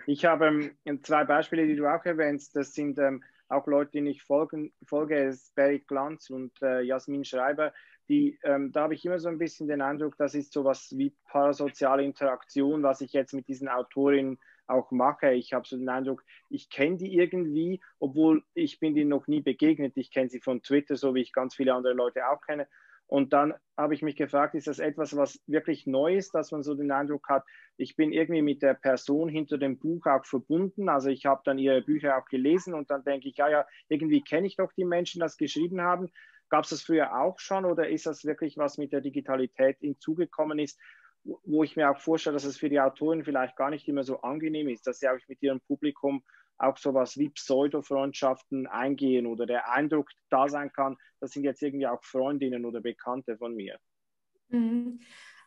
Ich 0.05 0.25
habe 0.25 0.71
ähm, 0.85 1.03
zwei 1.03 1.23
Beispiele, 1.25 1.67
die 1.67 1.75
du 1.75 1.87
auch 1.87 2.03
erwähnst. 2.05 2.55
Das 2.55 2.73
sind 2.73 2.97
ähm, 2.99 3.23
auch 3.47 3.67
Leute, 3.67 3.91
die 4.01 4.09
ich 4.09 4.23
folgen, 4.23 4.73
folge, 4.83 5.35
Barry 5.55 5.79
Glanz 5.79 6.29
und 6.29 6.61
äh, 6.61 6.81
Jasmin 6.81 7.25
Schreiber. 7.25 7.73
Die, 8.07 8.39
ähm, 8.43 8.71
da 8.71 8.83
habe 8.83 8.95
ich 8.95 9.05
immer 9.05 9.19
so 9.19 9.29
ein 9.29 9.37
bisschen 9.37 9.67
den 9.67 9.81
Eindruck, 9.81 10.17
das 10.17 10.33
ist 10.33 10.51
so 10.51 10.65
was 10.65 10.97
wie 10.97 11.15
parasoziale 11.25 12.03
Interaktion, 12.03 12.81
was 12.81 13.01
ich 13.01 13.13
jetzt 13.13 13.33
mit 13.33 13.47
diesen 13.47 13.67
Autorinnen 13.67 14.39
auch 14.69 14.91
mache. 14.91 15.33
Ich 15.33 15.53
habe 15.53 15.67
so 15.67 15.77
den 15.77 15.89
Eindruck, 15.89 16.23
ich 16.49 16.69
kenne 16.69 16.97
die 16.97 17.15
irgendwie, 17.15 17.81
obwohl 17.99 18.43
ich 18.53 18.79
bin 18.79 18.95
denen 18.95 19.09
noch 19.09 19.27
nie 19.27 19.41
begegnet. 19.41 19.93
Ich 19.95 20.11
kenne 20.11 20.29
sie 20.29 20.39
von 20.39 20.61
Twitter, 20.61 20.95
so 20.95 21.15
wie 21.15 21.21
ich 21.21 21.33
ganz 21.33 21.55
viele 21.55 21.73
andere 21.73 21.93
Leute 21.93 22.27
auch 22.27 22.41
kenne. 22.41 22.67
Und 23.09 23.33
dann 23.33 23.55
habe 23.75 23.95
ich 23.95 24.03
mich 24.03 24.15
gefragt, 24.15 24.53
ist 24.53 24.67
das 24.67 24.77
etwas, 24.77 25.17
was 25.17 25.41
wirklich 25.47 25.87
neu 25.87 26.15
ist, 26.15 26.35
dass 26.35 26.51
man 26.51 26.61
so 26.61 26.75
den 26.75 26.91
Eindruck 26.91 27.27
hat, 27.27 27.43
ich 27.75 27.95
bin 27.95 28.11
irgendwie 28.11 28.43
mit 28.43 28.61
der 28.61 28.75
Person 28.75 29.29
hinter 29.29 29.57
dem 29.57 29.79
Buch 29.79 30.05
auch 30.05 30.25
verbunden. 30.25 30.89
Also 30.89 31.09
ich 31.09 31.25
habe 31.25 31.41
dann 31.43 31.57
ihre 31.57 31.81
Bücher 31.81 32.17
auch 32.17 32.25
gelesen 32.25 32.75
und 32.75 32.91
dann 32.91 33.03
denke 33.03 33.29
ich, 33.29 33.37
ja, 33.37 33.49
ja, 33.49 33.65
irgendwie 33.87 34.21
kenne 34.21 34.45
ich 34.45 34.57
doch 34.57 34.71
die 34.73 34.85
Menschen, 34.85 35.19
die 35.19 35.23
das 35.23 35.37
geschrieben 35.37 35.81
haben. 35.81 36.11
Gab 36.49 36.65
es 36.65 36.69
das 36.69 36.83
früher 36.83 37.19
auch 37.19 37.39
schon 37.39 37.65
oder 37.65 37.89
ist 37.89 38.05
das 38.05 38.25
wirklich 38.25 38.57
was 38.57 38.77
mit 38.77 38.93
der 38.93 39.01
Digitalität 39.01 39.77
hinzugekommen 39.79 40.59
ist, 40.59 40.79
wo 41.23 41.63
ich 41.63 41.75
mir 41.75 41.91
auch 41.91 41.99
vorstelle, 41.99 42.35
dass 42.35 42.45
es 42.45 42.57
für 42.57 42.69
die 42.69 42.79
Autoren 42.79 43.23
vielleicht 43.23 43.55
gar 43.55 43.69
nicht 43.69 43.87
immer 43.87 44.03
so 44.03 44.21
angenehm 44.21 44.69
ist, 44.69 44.87
dass 44.87 44.99
sie 44.99 45.09
auch 45.09 45.17
mit 45.27 45.41
ihrem 45.41 45.59
Publikum 45.61 46.23
auch 46.59 46.77
sowas 46.77 47.17
wie 47.17 47.29
Pseudo-Freundschaften 47.29 48.67
eingehen 48.67 49.25
oder 49.25 49.45
der 49.45 49.71
Eindruck 49.71 50.09
da 50.29 50.47
sein 50.47 50.71
kann, 50.71 50.97
das 51.19 51.31
sind 51.31 51.43
jetzt 51.43 51.61
irgendwie 51.61 51.87
auch 51.87 52.03
Freundinnen 52.03 52.65
oder 52.65 52.81
Bekannte 52.81 53.37
von 53.37 53.55
mir. 53.55 53.77
Mhm. 54.49 54.99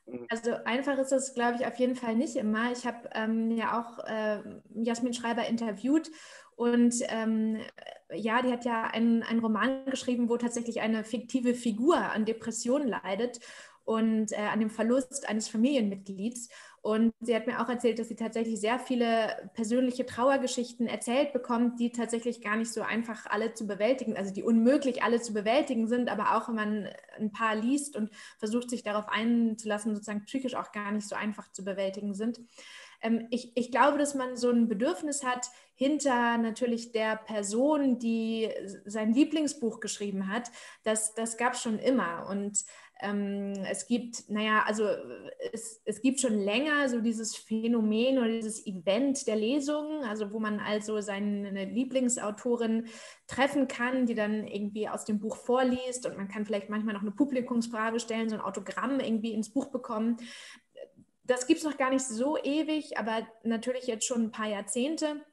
mhm. 0.07 0.27
Also 0.31 0.55
einfach 0.65 0.99
ist 0.99 1.13
das, 1.13 1.35
glaube 1.35 1.59
ich, 1.61 1.67
auf 1.67 1.79
jeden 1.79 1.97
Fall 1.97 2.17
nicht 2.17 2.37
immer. 2.37 2.73
Ich 2.73 2.87
habe 2.87 3.11
ähm, 3.13 3.51
ja 3.51 3.79
auch 3.79 3.99
äh, 4.05 4.43
Jasmin 4.75 5.13
Schreiber 5.13 5.47
interviewt 5.47 6.11
und 6.57 6.95
ähm, 7.09 7.61
ja, 8.15 8.43
die 8.43 8.53
hat 8.53 8.65
ja 8.65 8.85
einen, 8.85 9.23
einen 9.23 9.41
Roman 9.41 9.85
geschrieben, 9.87 10.29
wo 10.29 10.37
tatsächlich 10.37 10.81
eine 10.81 11.05
fiktive 11.05 11.55
Figur 11.55 11.97
an 11.97 12.25
Depressionen 12.25 12.89
leidet 12.89 13.41
und 13.85 14.33
äh, 14.33 14.37
an 14.37 14.61
dem 14.61 14.71
Verlust 14.71 15.29
eines 15.29 15.49
Familienmitglieds. 15.49 16.49
Und 16.83 17.13
sie 17.21 17.37
hat 17.37 17.47
mir 17.47 17.61
auch 17.61 17.69
erzählt, 17.69 18.01
dass 18.01 18.09
sie 18.09 18.17
tatsächlich 18.17 18.61
sehr 18.61 18.81
viele 18.81 19.51
persönliche 19.55 20.05
Trauergeschichten 20.05 20.89
erzählt 20.89 21.33
bekommt, 21.33 21.79
die 21.79 21.93
tatsächlich 21.93 22.43
gar 22.43 22.57
nicht 22.57 22.73
so 22.73 22.83
einfach 22.83 23.27
alle 23.27 23.55
zu 23.55 23.69
bewältigen, 23.69 24.17
also 24.17 24.35
die 24.35 24.43
unmöglich 24.43 25.03
alle 25.05 25.21
zu 25.21 25.33
bewältigen 25.33 25.87
sind, 25.87 26.11
aber 26.11 26.37
auch 26.37 26.49
wenn 26.49 26.57
man 26.57 26.89
ein 27.19 27.31
paar 27.31 27.55
liest 27.55 27.97
und 27.97 28.11
versucht, 28.39 28.69
sich 28.69 28.83
darauf 28.83 29.09
einzulassen, 29.09 29.95
sozusagen 29.95 30.25
psychisch 30.25 30.57
auch 30.57 30.73
gar 30.73 30.91
nicht 30.91 31.09
so 31.09 31.15
einfach 31.15 31.53
zu 31.53 31.65
bewältigen 31.65 32.15
sind. 32.15 32.41
Ähm, 33.01 33.27
ich, 33.31 33.57
ich 33.57 33.71
glaube, 33.71 33.99
dass 33.99 34.15
man 34.15 34.37
so 34.37 34.51
ein 34.51 34.69
Bedürfnis 34.69 35.25
hat, 35.25 35.49
hinter 35.75 36.39
natürlich 36.39 36.93
der 36.93 37.17
Person, 37.17 37.99
die 37.99 38.49
sein 38.85 39.13
Lieblingsbuch 39.13 39.81
geschrieben 39.81 40.29
hat, 40.29 40.51
das, 40.85 41.15
das 41.15 41.37
gab 41.37 41.55
es 41.55 41.63
schon 41.63 41.79
immer. 41.79 42.27
Und 42.29 42.65
es 43.65 43.87
gibt, 43.89 44.31
naja, 44.31 44.63
also 44.65 44.87
es, 45.53 45.83
es 45.85 46.01
gibt 46.01 46.21
schon 46.21 46.39
länger 46.39 46.89
so 46.89 47.01
dieses 47.01 47.37
Phänomen 47.37 48.19
oder 48.19 48.29
dieses 48.29 48.65
Event 48.67 49.27
der 49.27 49.37
Lesungen, 49.37 50.05
also 50.05 50.33
wo 50.33 50.39
man 50.39 50.61
also 50.61 51.01
seine 51.01 51.65
Lieblingsautorin 51.65 52.87
treffen 53.27 53.67
kann, 53.67 54.07
die 54.07 54.15
dann 54.15 54.47
irgendwie 54.47 54.89
aus 54.89 55.05
dem 55.05 55.19
Buch 55.19 55.37
vorliest 55.37 56.07
und 56.07 56.17
man 56.17 56.29
kann 56.29 56.47
vielleicht 56.47 56.71
manchmal 56.71 56.95
noch 56.95 57.03
eine 57.03 57.11
Publikumsfrage 57.11 57.99
stellen, 57.99 58.29
so 58.29 58.37
ein 58.37 58.41
Autogramm 58.41 59.01
irgendwie 59.01 59.33
ins 59.33 59.53
Buch 59.53 59.67
bekommen. 59.73 60.19
Das 61.25 61.47
gibt 61.47 61.59
es 61.59 61.65
noch 61.65 61.77
gar 61.77 61.91
nicht 61.91 62.05
so 62.05 62.37
ewig, 62.37 62.99
aber 62.99 63.27
natürlich 63.43 63.87
jetzt 63.87 64.07
schon 64.07 64.23
ein 64.23 64.33
paar 64.33 64.49
Jahrzehnte. 64.49 65.25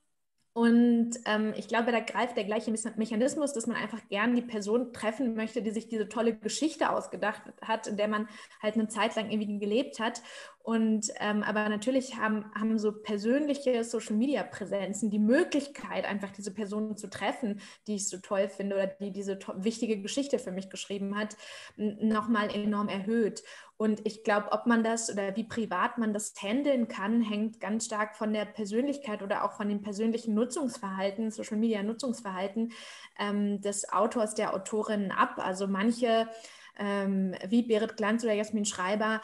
Und 0.54 1.12
ähm, 1.26 1.54
ich 1.56 1.68
glaube, 1.68 1.92
da 1.92 2.00
greift 2.00 2.36
der 2.36 2.44
gleiche 2.44 2.74
Mechanismus, 2.96 3.54
dass 3.54 3.68
man 3.68 3.78
einfach 3.78 4.02
gern 4.10 4.36
die 4.36 4.42
Person 4.42 4.92
treffen 4.94 5.36
möchte, 5.36 5.62
die 5.62 5.72
sich 5.72 5.88
diese 5.88 6.10
tolle 6.10 6.36
Geschichte 6.36 6.90
ausgedacht 6.90 7.42
hat, 7.62 7.88
in 7.88 7.98
der 7.98 8.08
man 8.08 8.28
halt 8.62 8.74
eine 8.74 8.88
Zeit 8.88 9.16
lang 9.16 9.30
irgendwie 9.30 9.60
gelebt 9.60 10.00
hat. 10.00 10.22
Und 10.70 11.10
ähm, 11.20 11.42
aber 11.42 11.68
natürlich 11.68 12.18
haben, 12.18 12.46
haben 12.54 12.78
so 12.78 12.92
persönliche 12.92 13.84
Social 13.84 14.16
Media 14.16 14.44
Präsenzen 14.44 15.10
die 15.10 15.18
Möglichkeit, 15.18 16.06
einfach 16.06 16.30
diese 16.30 16.54
Person 16.54 16.96
zu 16.96 17.10
treffen, 17.10 17.60
die 17.88 17.96
ich 17.96 18.08
so 18.08 18.20
toll 18.20 18.50
finde 18.50 18.76
oder 18.76 18.86
die 18.86 19.10
diese 19.10 19.40
wichtige 19.56 20.00
Geschichte 20.00 20.38
für 20.38 20.52
mich 20.52 20.70
geschrieben 20.70 21.18
hat, 21.18 21.36
nochmal 21.76 22.54
enorm 22.54 22.88
erhöht. 22.88 23.42
Und 23.78 24.06
ich 24.06 24.24
glaube, 24.24 24.52
ob 24.52 24.68
man 24.68 24.84
das 24.84 25.12
oder 25.12 25.36
wie 25.36 25.44
privat 25.44 25.98
man 25.98 26.14
das 26.14 26.36
handeln 26.40 26.88
kann, 26.88 27.24
hängt 27.24 27.60
ganz 27.60 27.86
stark 27.86 28.16
von 28.16 28.32
der 28.32 28.46
Persönlichkeit 28.46 29.24
oder 29.24 29.46
auch 29.46 29.54
von 29.54 29.70
dem 29.70 29.82
persönlichen 29.82 30.36
Nutzungsverhalten, 30.36 31.32
Social 31.32 31.58
Media 31.58 31.82
Nutzungsverhalten 31.82 32.74
ähm, 33.18 33.60
des 33.60 33.92
Autors, 33.92 34.36
der 34.36 34.54
Autorin 34.54 35.12
ab. 35.12 35.40
Also 35.40 35.66
manche, 35.66 36.30
ähm, 36.78 37.34
wie 37.48 37.64
Berit 37.64 37.98
Glanz 37.98 38.24
oder 38.24 38.34
Jasmin 38.34 38.66
Schreiber, 38.66 39.22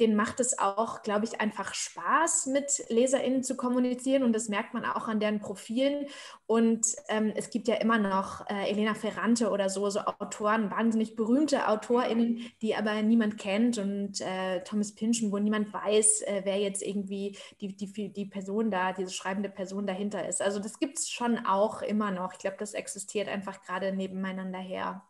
denen 0.00 0.16
macht 0.16 0.40
es 0.40 0.58
auch, 0.58 1.02
glaube 1.02 1.24
ich, 1.24 1.40
einfach 1.40 1.74
Spaß, 1.74 2.46
mit 2.46 2.84
LeserInnen 2.88 3.42
zu 3.42 3.56
kommunizieren 3.56 4.22
und 4.22 4.32
das 4.32 4.48
merkt 4.48 4.74
man 4.74 4.84
auch 4.84 5.08
an 5.08 5.20
deren 5.20 5.40
Profilen. 5.40 6.06
Und 6.46 6.86
ähm, 7.08 7.32
es 7.34 7.50
gibt 7.50 7.68
ja 7.68 7.76
immer 7.76 7.98
noch 7.98 8.48
äh, 8.48 8.70
Elena 8.70 8.94
Ferrante 8.94 9.50
oder 9.50 9.68
so, 9.68 9.88
so 9.90 10.00
Autoren, 10.00 10.70
wahnsinnig 10.70 11.16
berühmte 11.16 11.68
AutorInnen, 11.68 12.40
die 12.60 12.74
aber 12.74 13.02
niemand 13.02 13.38
kennt 13.38 13.78
und 13.78 14.20
äh, 14.20 14.62
Thomas 14.64 14.94
Pynchon, 14.94 15.32
wo 15.32 15.38
niemand 15.38 15.72
weiß, 15.72 16.22
äh, 16.22 16.42
wer 16.44 16.58
jetzt 16.58 16.82
irgendwie 16.82 17.36
die, 17.60 17.76
die, 17.76 18.12
die 18.12 18.26
Person 18.26 18.70
da, 18.70 18.92
diese 18.92 19.12
schreibende 19.12 19.48
Person 19.48 19.86
dahinter 19.86 20.28
ist. 20.28 20.42
Also 20.42 20.60
das 20.60 20.78
gibt 20.78 20.98
es 20.98 21.08
schon 21.08 21.46
auch 21.46 21.82
immer 21.82 22.10
noch. 22.10 22.32
Ich 22.32 22.38
glaube, 22.38 22.56
das 22.58 22.74
existiert 22.74 23.28
einfach 23.28 23.62
gerade 23.62 23.92
nebeneinander 23.92 24.58
her 24.58 25.02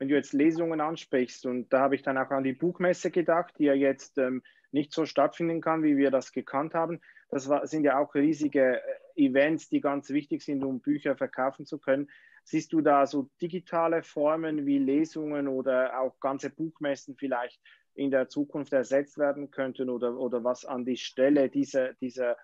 wenn 0.00 0.08
du 0.08 0.14
jetzt 0.14 0.32
Lesungen 0.32 0.80
ansprichst, 0.80 1.44
und 1.44 1.70
da 1.72 1.80
habe 1.80 1.94
ich 1.94 2.00
dann 2.00 2.16
auch 2.16 2.30
an 2.30 2.42
die 2.42 2.54
Buchmesse 2.54 3.10
gedacht, 3.10 3.54
die 3.58 3.64
ja 3.64 3.74
jetzt 3.74 4.16
ähm, 4.16 4.42
nicht 4.72 4.94
so 4.94 5.04
stattfinden 5.04 5.60
kann, 5.60 5.82
wie 5.82 5.98
wir 5.98 6.10
das 6.10 6.32
gekannt 6.32 6.72
haben. 6.72 7.02
Das 7.28 7.50
war, 7.50 7.66
sind 7.66 7.84
ja 7.84 7.98
auch 7.98 8.14
riesige 8.14 8.80
äh, 8.80 9.26
Events, 9.26 9.68
die 9.68 9.82
ganz 9.82 10.08
wichtig 10.08 10.42
sind, 10.42 10.64
um 10.64 10.80
Bücher 10.80 11.16
verkaufen 11.16 11.66
zu 11.66 11.78
können. 11.78 12.08
Siehst 12.44 12.72
du 12.72 12.80
da 12.80 13.06
so 13.06 13.28
digitale 13.42 14.02
Formen 14.02 14.64
wie 14.64 14.78
Lesungen 14.78 15.48
oder 15.48 16.00
auch 16.00 16.18
ganze 16.18 16.48
Buchmessen 16.48 17.14
vielleicht 17.14 17.60
in 17.92 18.10
der 18.10 18.30
Zukunft 18.30 18.72
ersetzt 18.72 19.18
werden 19.18 19.50
könnten 19.50 19.90
oder, 19.90 20.16
oder 20.16 20.42
was 20.42 20.64
an 20.64 20.86
die 20.86 20.96
Stelle 20.96 21.50
dieser, 21.50 21.92
dieser 21.94 22.38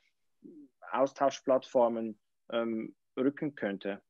Austauschplattformen 0.93 2.19
ähm, 2.53 2.95
rücken 3.17 3.55
könnte? 3.55 4.03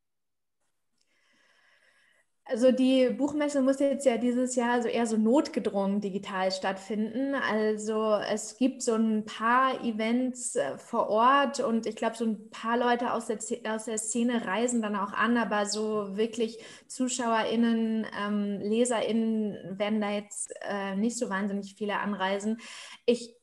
Also 2.49 2.71
die 2.71 3.11
Buchmesse 3.11 3.61
muss 3.61 3.81
jetzt 3.81 4.07
ja 4.07 4.19
dieses 4.19 4.55
Jahr 4.55 4.81
so 4.81 4.87
eher 4.87 5.09
so 5.09 5.17
notgedrungen 5.17 6.00
digital 6.00 6.53
stattfinden. 6.53 7.35
Also 7.35 8.21
es 8.31 8.57
gibt 8.57 8.83
so 8.83 8.95
ein 8.95 9.25
paar 9.25 9.83
Events 9.83 10.55
äh, 10.55 10.79
vor 10.79 11.09
Ort 11.09 11.59
und 11.59 11.87
ich 11.87 11.97
glaube, 11.97 12.17
so 12.17 12.25
ein 12.25 12.49
paar 12.50 12.79
Leute 12.79 13.12
aus 13.12 13.26
der, 13.26 13.38
aus 13.75 13.87
der 13.87 13.99
Szene 13.99 14.47
reisen 14.47 14.81
dann 14.81 14.95
auch 14.95 15.12
an, 15.12 15.37
aber 15.37 15.67
so 15.67 16.17
wirklich 16.17 16.59
ZuschauerInnen, 16.87 18.07
ähm, 18.25 18.61
LeserInnen 18.61 19.76
werden 19.76 20.00
da 20.00 20.12
jetzt 20.12 20.55
äh, 20.71 20.95
nicht 20.95 21.19
so 21.19 21.29
wahnsinnig 21.29 21.75
viele 21.76 21.99
anreisen. 21.99 22.59
Ich 23.07 23.36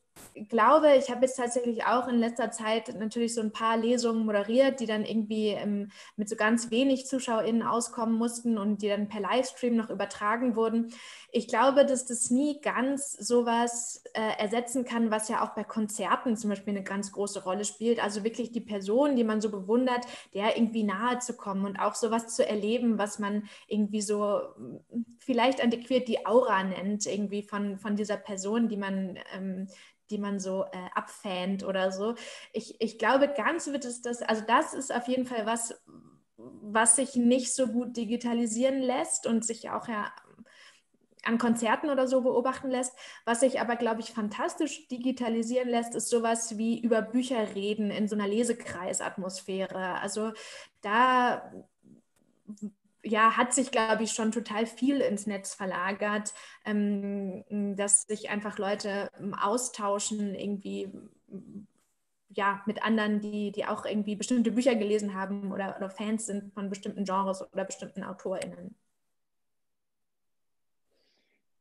glaube, 0.48 0.94
ich 0.96 1.10
habe 1.10 1.22
jetzt 1.22 1.36
tatsächlich 1.36 1.84
auch 1.84 2.08
in 2.08 2.18
letzter 2.18 2.50
Zeit 2.50 2.94
natürlich 2.98 3.34
so 3.34 3.40
ein 3.40 3.52
paar 3.52 3.76
Lesungen 3.76 4.24
moderiert, 4.24 4.80
die 4.80 4.86
dann 4.86 5.04
irgendwie 5.04 5.48
ähm, 5.48 5.90
mit 6.16 6.28
so 6.28 6.36
ganz 6.36 6.70
wenig 6.70 7.06
ZuschauerInnen 7.06 7.62
auskommen 7.62 8.16
mussten 8.16 8.58
und 8.58 8.82
die 8.82 8.88
dann 8.88 9.08
per 9.08 9.20
Livestream 9.20 9.76
noch 9.76 9.90
übertragen 9.90 10.56
wurden. 10.56 10.92
Ich 11.30 11.48
glaube, 11.48 11.84
dass 11.84 12.06
das 12.06 12.30
nie 12.30 12.60
ganz 12.60 13.12
sowas 13.12 14.02
äh, 14.14 14.38
ersetzen 14.38 14.84
kann, 14.84 15.10
was 15.10 15.28
ja 15.28 15.44
auch 15.44 15.54
bei 15.54 15.64
Konzerten 15.64 16.36
zum 16.36 16.50
Beispiel 16.50 16.74
eine 16.74 16.84
ganz 16.84 17.12
große 17.12 17.42
Rolle 17.44 17.64
spielt. 17.64 18.02
Also 18.02 18.24
wirklich 18.24 18.52
die 18.52 18.60
Person, 18.60 19.16
die 19.16 19.24
man 19.24 19.40
so 19.40 19.50
bewundert, 19.50 20.04
der 20.32 20.56
irgendwie 20.56 20.84
nahe 20.84 21.18
zu 21.18 21.36
kommen 21.36 21.64
und 21.64 21.78
auch 21.78 21.94
sowas 21.94 22.34
zu 22.34 22.46
erleben, 22.46 22.98
was 22.98 23.18
man 23.18 23.48
irgendwie 23.68 24.02
so 24.02 24.40
hm, 24.56 24.80
vielleicht 25.18 25.62
antiquiert 25.62 26.08
die 26.08 26.26
Aura 26.26 26.62
nennt, 26.62 27.06
irgendwie 27.06 27.42
von, 27.42 27.78
von 27.78 27.96
dieser 27.96 28.16
Person, 28.16 28.68
die 28.68 28.76
man 28.76 29.18
ähm, 29.34 29.68
die 30.10 30.18
man 30.18 30.38
so 30.38 30.64
äh, 30.64 30.90
abfähnt 30.94 31.64
oder 31.64 31.92
so. 31.92 32.14
Ich, 32.52 32.80
ich 32.80 32.98
glaube, 32.98 33.28
ganz 33.28 33.66
wird 33.68 33.84
es 33.84 34.02
das, 34.02 34.22
also 34.22 34.42
das 34.46 34.74
ist 34.74 34.94
auf 34.94 35.08
jeden 35.08 35.26
Fall 35.26 35.46
was, 35.46 35.80
was 36.36 36.96
sich 36.96 37.16
nicht 37.16 37.54
so 37.54 37.68
gut 37.68 37.96
digitalisieren 37.96 38.80
lässt 38.80 39.26
und 39.26 39.44
sich 39.44 39.70
auch 39.70 39.88
ja 39.88 40.12
an 41.24 41.38
Konzerten 41.38 41.90
oder 41.90 42.06
so 42.06 42.20
beobachten 42.20 42.70
lässt. 42.70 42.94
Was 43.24 43.40
sich 43.40 43.60
aber, 43.60 43.76
glaube 43.76 44.00
ich, 44.00 44.12
fantastisch 44.12 44.88
digitalisieren 44.88 45.68
lässt, 45.68 45.94
ist 45.94 46.10
sowas 46.10 46.58
wie 46.58 46.80
über 46.80 47.02
Bücher 47.02 47.54
reden 47.54 47.90
in 47.90 48.08
so 48.08 48.14
einer 48.14 48.28
Lesekreisatmosphäre. 48.28 50.00
Also 50.00 50.32
da 50.82 51.50
ja, 53.04 53.36
hat 53.36 53.52
sich, 53.52 53.70
glaube 53.70 54.02
ich, 54.02 54.12
schon 54.12 54.32
total 54.32 54.66
viel 54.66 55.00
ins 55.00 55.26
Netz 55.26 55.54
verlagert, 55.54 56.34
ähm, 56.64 57.44
dass 57.76 58.02
sich 58.02 58.30
einfach 58.30 58.58
Leute 58.58 59.10
austauschen, 59.40 60.34
irgendwie 60.34 60.90
ja, 62.30 62.62
mit 62.66 62.82
anderen, 62.82 63.20
die, 63.20 63.52
die 63.52 63.64
auch 63.64 63.84
irgendwie 63.84 64.16
bestimmte 64.16 64.50
Bücher 64.50 64.74
gelesen 64.74 65.14
haben 65.14 65.52
oder, 65.52 65.76
oder 65.76 65.90
Fans 65.90 66.26
sind 66.26 66.52
von 66.52 66.68
bestimmten 66.68 67.04
Genres 67.04 67.42
oder 67.52 67.64
bestimmten 67.64 68.02
AutorInnen. 68.02 68.74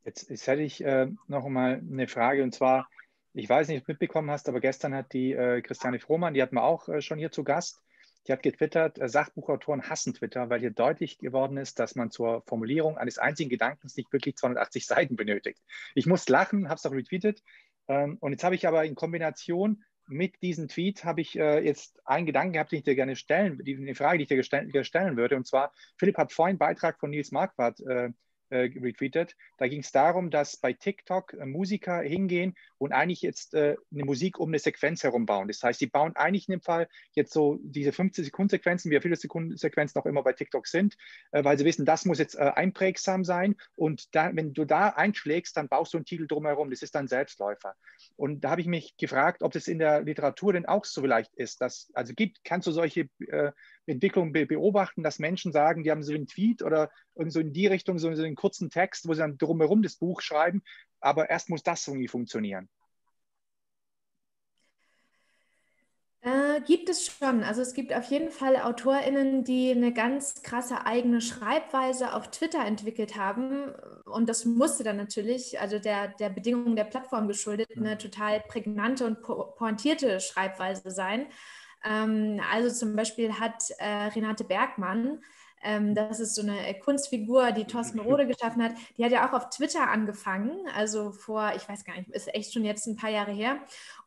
Jetzt, 0.03 0.29
jetzt 0.29 0.47
hätte 0.47 0.63
ich 0.63 0.83
äh, 0.83 1.07
noch 1.27 1.47
mal 1.47 1.81
eine 1.89 2.07
Frage 2.07 2.43
und 2.43 2.53
zwar, 2.53 2.89
ich 3.33 3.47
weiß 3.47 3.67
nicht, 3.67 3.81
ob 3.81 3.85
du 3.85 3.91
mitbekommen 3.93 4.31
hast, 4.31 4.49
aber 4.49 4.59
gestern 4.59 4.93
hat 4.93 5.13
die 5.13 5.33
äh, 5.33 5.61
Christiane 5.61 5.99
Frohmann, 5.99 6.33
die 6.33 6.41
hatten 6.41 6.55
wir 6.55 6.63
auch 6.63 6.89
äh, 6.89 7.01
schon 7.01 7.19
hier 7.19 7.31
zu 7.31 7.43
Gast, 7.43 7.81
die 8.27 8.31
hat 8.31 8.43
getwittert, 8.43 8.99
äh, 8.99 9.09
Sachbuchautoren 9.09 9.89
hassen 9.89 10.13
Twitter, 10.13 10.49
weil 10.49 10.59
hier 10.59 10.71
deutlich 10.71 11.17
geworden 11.17 11.57
ist, 11.57 11.79
dass 11.79 11.95
man 11.95 12.11
zur 12.11 12.41
Formulierung 12.43 12.97
eines 12.97 13.17
einzigen 13.17 13.49
Gedankens 13.49 13.97
nicht 13.97 14.11
wirklich 14.13 14.35
280 14.37 14.85
Seiten 14.87 15.15
benötigt. 15.15 15.61
Ich 15.95 16.05
muss 16.05 16.27
lachen, 16.29 16.69
habe 16.69 16.75
es 16.75 16.85
auch 16.85 16.91
retweetet. 16.91 17.43
Ähm, 17.87 18.17
und 18.19 18.31
jetzt 18.31 18.43
habe 18.43 18.55
ich 18.55 18.67
aber 18.67 18.85
in 18.85 18.95
Kombination 18.95 19.83
mit 20.07 20.41
diesem 20.41 20.67
Tweet 20.67 21.05
habe 21.05 21.21
ich 21.21 21.37
äh, 21.39 21.65
jetzt 21.65 21.99
einen 22.05 22.25
Gedanken 22.25 22.53
gehabt, 22.53 22.71
den 22.71 22.79
ich 22.79 22.83
dir 22.83 22.95
gerne 22.95 23.15
stellen, 23.15 23.59
die, 23.63 23.75
eine 23.75 23.95
Frage, 23.95 24.17
die 24.17 24.23
ich 24.23 24.71
dir 24.71 24.83
stellen 24.83 25.17
würde. 25.17 25.35
Und 25.35 25.47
zwar, 25.47 25.71
Philipp 25.97 26.17
hat 26.17 26.33
vorhin 26.33 26.53
einen 26.53 26.59
Beitrag 26.59 26.99
von 26.99 27.09
Nils 27.09 27.31
Marquardt 27.31 27.79
äh, 27.81 28.09
äh, 28.49 28.69
retweetet. 28.79 29.35
Da 29.57 29.67
ging 29.67 29.79
es 29.79 29.91
darum, 29.91 30.29
dass 30.29 30.57
bei 30.57 30.73
TikTok 30.73 31.33
Musiker 31.45 32.01
hingehen 32.01 32.55
und 32.83 32.91
eigentlich 32.91 33.21
jetzt 33.21 33.53
äh, 33.53 33.75
eine 33.91 34.05
Musik 34.05 34.39
um 34.39 34.49
eine 34.49 34.59
Sequenz 34.59 35.03
herum 35.03 35.25
bauen. 35.25 35.47
Das 35.47 35.61
heißt, 35.63 35.79
sie 35.79 35.87
bauen 35.87 36.15
eigentlich 36.15 36.47
in 36.47 36.53
dem 36.53 36.61
Fall 36.61 36.87
jetzt 37.13 37.33
so 37.33 37.59
diese 37.61 37.91
15 37.91 38.25
Sekunden 38.25 38.49
Sequenzen, 38.49 38.91
wie 38.91 38.99
viele 38.99 39.15
Sekunden 39.15 39.57
Sequenzen 39.57 39.99
auch 39.99 40.05
immer 40.05 40.23
bei 40.23 40.33
TikTok 40.33 40.67
sind, 40.67 40.95
äh, 41.31 41.43
weil 41.43 41.57
sie 41.57 41.65
wissen, 41.65 41.85
das 41.85 42.05
muss 42.05 42.19
jetzt 42.19 42.35
äh, 42.35 42.51
einprägsam 42.55 43.23
sein. 43.23 43.55
Und 43.75 44.13
da, 44.15 44.31
wenn 44.33 44.53
du 44.53 44.65
da 44.65 44.89
einschlägst, 44.89 45.55
dann 45.57 45.67
baust 45.67 45.93
du 45.93 45.97
einen 45.97 46.05
Titel 46.05 46.27
drumherum. 46.27 46.69
Das 46.69 46.81
ist 46.81 46.95
dann 46.95 47.07
Selbstläufer. 47.07 47.75
Und 48.15 48.43
da 48.43 48.51
habe 48.51 48.61
ich 48.61 48.67
mich 48.67 48.97
gefragt, 48.97 49.43
ob 49.43 49.53
das 49.53 49.67
in 49.67 49.79
der 49.79 50.01
Literatur 50.01 50.53
denn 50.53 50.65
auch 50.65 50.85
so 50.85 51.01
vielleicht 51.01 51.33
ist. 51.35 51.61
Dass, 51.61 51.89
also 51.93 52.13
gibt, 52.13 52.43
kannst 52.43 52.67
du 52.67 52.71
solche 52.71 53.09
äh, 53.27 53.51
Entwicklung 53.85 54.31
be 54.31 54.45
beobachten, 54.45 55.03
dass 55.03 55.19
Menschen 55.19 55.51
sagen, 55.51 55.83
die 55.83 55.91
haben 55.91 56.03
so 56.03 56.13
einen 56.13 56.27
Tweet 56.27 56.61
oder 56.61 56.89
so 57.15 57.39
in 57.39 57.53
die 57.53 57.67
Richtung, 57.67 57.99
so, 57.99 58.13
so 58.13 58.23
einen 58.23 58.35
kurzen 58.35 58.69
Text, 58.69 59.07
wo 59.07 59.13
sie 59.13 59.19
dann 59.19 59.37
drumherum 59.37 59.83
das 59.83 59.95
Buch 59.95 60.21
schreiben, 60.21 60.63
aber 61.03 61.29
erst 61.29 61.49
muss 61.49 61.63
das 61.63 61.87
irgendwie 61.87 62.07
funktionieren. 62.07 62.69
Äh, 66.21 66.61
gibt 66.61 66.87
es 66.87 67.05
schon. 67.05 67.43
Also 67.43 67.61
es 67.61 67.73
gibt 67.73 67.93
auf 67.93 68.05
jeden 68.05 68.31
Fall 68.31 68.55
AutorInnen, 68.55 69.43
die 69.43 69.71
eine 69.71 69.91
ganz 69.91 70.41
krasse 70.41 70.85
eigene 70.85 71.19
Schreibweise 71.19 72.13
auf 72.13 72.31
Twitter 72.31 72.65
entwickelt 72.65 73.17
haben. 73.17 73.73
Und 74.05 74.29
das 74.29 74.45
musste 74.45 74.85
dann 74.85 74.95
natürlich, 74.95 75.59
also 75.59 75.79
der, 75.79 76.07
der 76.07 76.29
Bedingungen 76.29 76.77
der 76.77 76.85
Plattform 76.85 77.27
geschuldet, 77.27 77.67
eine 77.75 77.95
mhm. 77.95 77.99
total 77.99 78.39
prägnante 78.39 79.05
und 79.05 79.21
pointierte 79.21 80.21
Schreibweise 80.21 80.91
sein. 80.91 81.27
Ähm, 81.83 82.39
also 82.49 82.69
zum 82.73 82.95
Beispiel 82.95 83.33
hat 83.33 83.61
äh, 83.79 83.85
Renate 84.15 84.45
Bergmann 84.45 85.21
Ähm, 85.63 85.95
das 85.95 86.19
ist 86.19 86.35
so 86.35 86.41
eine 86.41 86.73
Kunstfigur, 86.79 87.51
die 87.51 87.65
Thorsten 87.65 87.99
Rode 88.01 88.27
geschaffen 88.27 88.63
hat. 88.63 88.73
Die 88.97 89.05
hat 89.05 89.11
ja 89.11 89.27
auch 89.27 89.33
auf 89.33 89.49
Twitter 89.49 89.89
angefangen, 89.89 90.51
also 90.75 91.11
vor, 91.11 91.53
ich 91.55 91.67
weiß 91.67 91.85
gar 91.85 91.95
nicht, 91.95 92.09
ist 92.09 92.33
echt 92.33 92.53
schon 92.53 92.65
jetzt 92.65 92.87
ein 92.87 92.95
paar 92.95 93.09
Jahre 93.09 93.31
her. 93.31 93.57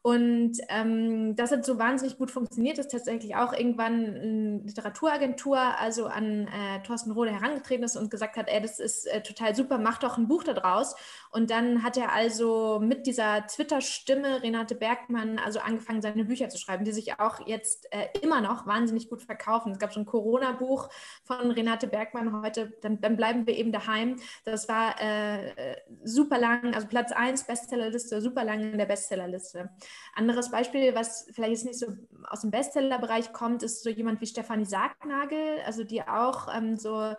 Und 0.07 0.59
ähm, 0.69 1.35
das 1.35 1.51
hat 1.51 1.65
so 1.65 1.81
wahnsinnig 1.81 2.17
gut 2.17 2.31
funktioniert, 2.31 2.79
dass 2.79 2.87
tatsächlich 2.87 3.35
auch 3.35 3.53
irgendwann 3.53 4.05
eine 4.05 4.61
Literaturagentur 4.65 5.59
also 5.59 6.07
an 6.07 6.47
äh, 6.47 6.81
Thorsten 6.85 7.11
Rode 7.11 7.33
herangetreten 7.33 7.83
ist 7.83 7.97
und 7.97 8.09
gesagt 8.09 8.37
hat, 8.37 8.49
ey, 8.49 8.63
das 8.63 8.79
ist 8.79 9.07
äh, 9.07 9.21
total 9.21 9.57
super, 9.57 9.79
mach 9.79 9.99
doch 9.99 10.17
ein 10.17 10.29
Buch 10.29 10.45
daraus. 10.45 10.95
Und 11.33 11.51
dann 11.51 11.83
hat 11.83 11.97
er 11.97 12.13
also 12.13 12.79
mit 12.81 13.09
dieser 13.09 13.49
Twitter-Stimme 13.49 14.45
Renate 14.45 14.77
Bergmann 14.77 15.41
also 15.41 15.59
angefangen, 15.59 16.03
seine 16.03 16.25
Bücher 16.25 16.51
zu 16.51 16.59
schreiben, 16.59 16.85
die 16.85 16.93
sich 16.93 17.19
auch 17.19 17.45
jetzt 17.45 17.93
äh, 17.93 18.07
immer 18.23 18.41
noch 18.41 18.65
wahnsinnig 18.65 19.11
gut 19.11 19.23
verkaufen. 19.23 19.73
Es 19.73 19.81
gab 19.81 19.93
schon 19.93 20.05
ein 20.05 20.07
Corona-Buch 20.07 20.89
von 21.25 21.46
Renate 21.51 21.87
Bergmann 21.87 22.43
heute, 22.43 22.73
dann, 22.83 23.01
dann, 23.01 23.17
bleiben 23.17 23.47
wir 23.47 23.57
eben 23.57 23.73
daheim. 23.73 24.17
Das 24.45 24.69
war 24.69 25.01
äh 25.01 25.77
super 26.05 26.39
lang, 26.39 26.75
also 26.75 26.87
Platz 26.87 27.13
1 27.13 27.45
Bestsellerliste, 27.45 28.21
super 28.21 28.45
lang 28.45 28.61
in 28.61 28.79
der 28.79 28.87
Bestsellerliste. 28.87 29.71
Anderes 30.15 30.51
Beispiel, 30.51 30.95
was 30.95 31.29
vielleicht 31.33 31.53
jetzt 31.53 31.65
nicht 31.65 31.79
so 31.79 31.87
aus 32.29 32.43
dem 32.43 32.51
Bestsellerbereich 32.51 33.33
kommt, 33.33 33.63
ist 33.63 33.83
so 33.83 33.91
jemand 33.91 34.21
wie 34.21 34.27
Stefanie 34.27 34.65
Sargnagel, 34.65 35.61
also 35.65 35.85
die 35.85 36.03
auch 36.03 36.49
ähm, 36.55 36.77
so 36.77 37.15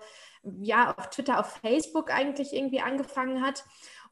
ja 0.62 0.96
auf 0.98 1.10
Twitter, 1.10 1.40
auf 1.40 1.60
Facebook 1.62 2.12
eigentlich 2.12 2.54
irgendwie 2.54 2.82
angefangen 2.82 3.42
hat 3.42 3.66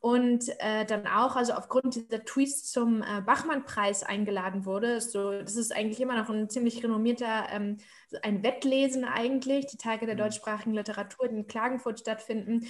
und 0.05 0.49
äh, 0.59 0.85
dann 0.85 1.07
auch, 1.07 1.35
also 1.35 1.53
aufgrund 1.53 1.95
dieser 1.95 2.23
Tweets 2.23 2.71
zum 2.71 3.01
äh, 3.01 3.21
Bachmann-Preis 3.25 4.03
eingeladen 4.03 4.63
wurde. 4.63 5.01
So, 5.01 5.31
das 5.31 5.55
ist 5.55 5.75
eigentlich 5.75 5.99
immer 5.99 6.15
noch 6.15 6.29
ein 6.29 6.47
ziemlich 6.47 6.83
renommierter, 6.83 7.47
ähm, 7.51 7.77
ein 8.21 8.43
Wettlesen 8.43 9.03
eigentlich, 9.03 9.65
die 9.65 9.77
Tage 9.77 10.05
der 10.05 10.13
mhm. 10.13 10.19
deutschsprachigen 10.19 10.75
Literatur, 10.75 11.27
die 11.27 11.37
in 11.37 11.47
Klagenfurt 11.47 12.01
stattfinden, 12.01 12.67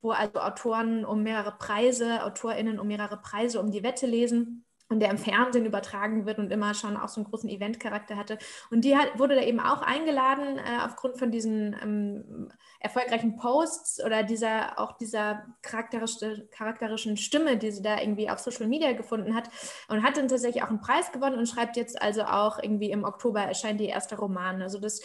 wo 0.00 0.12
also 0.12 0.40
Autoren 0.40 1.04
um 1.04 1.22
mehrere 1.22 1.52
Preise, 1.58 2.24
AutorInnen 2.24 2.80
um 2.80 2.86
mehrere 2.86 3.20
Preise 3.20 3.60
um 3.60 3.70
die 3.70 3.82
Wette 3.82 4.06
lesen 4.06 4.64
und 4.90 5.00
der 5.00 5.10
im 5.10 5.18
Fernsehen 5.18 5.64
übertragen 5.64 6.26
wird 6.26 6.38
und 6.38 6.50
immer 6.50 6.74
schon 6.74 6.96
auch 6.96 7.08
so 7.08 7.20
einen 7.20 7.30
großen 7.30 7.48
Eventcharakter 7.48 8.16
hatte. 8.16 8.38
Und 8.70 8.84
die 8.84 8.96
hat, 8.96 9.18
wurde 9.18 9.36
da 9.36 9.42
eben 9.42 9.60
auch 9.60 9.82
eingeladen 9.82 10.58
äh, 10.58 10.84
aufgrund 10.84 11.16
von 11.16 11.30
diesen 11.30 11.76
ähm, 11.80 12.52
erfolgreichen 12.80 13.36
Posts 13.36 14.04
oder 14.04 14.24
dieser 14.24 14.78
auch 14.78 14.96
dieser 14.98 15.46
charakterische, 15.62 16.48
charakterischen 16.50 17.16
Stimme, 17.16 17.56
die 17.56 17.70
sie 17.70 17.82
da 17.82 18.00
irgendwie 18.00 18.28
auf 18.28 18.40
Social 18.40 18.66
Media 18.66 18.92
gefunden 18.92 19.34
hat 19.34 19.48
und 19.88 20.02
hat 20.02 20.16
dann 20.16 20.28
tatsächlich 20.28 20.62
auch 20.64 20.70
einen 20.70 20.80
Preis 20.80 21.12
gewonnen 21.12 21.38
und 21.38 21.48
schreibt 21.48 21.76
jetzt 21.76 22.02
also 22.02 22.24
auch 22.24 22.58
irgendwie 22.60 22.90
im 22.90 23.04
Oktober 23.04 23.40
erscheint 23.42 23.78
die 23.78 23.86
erste 23.86 24.16
Roman. 24.16 24.60
Also 24.60 24.80
das 24.80 25.02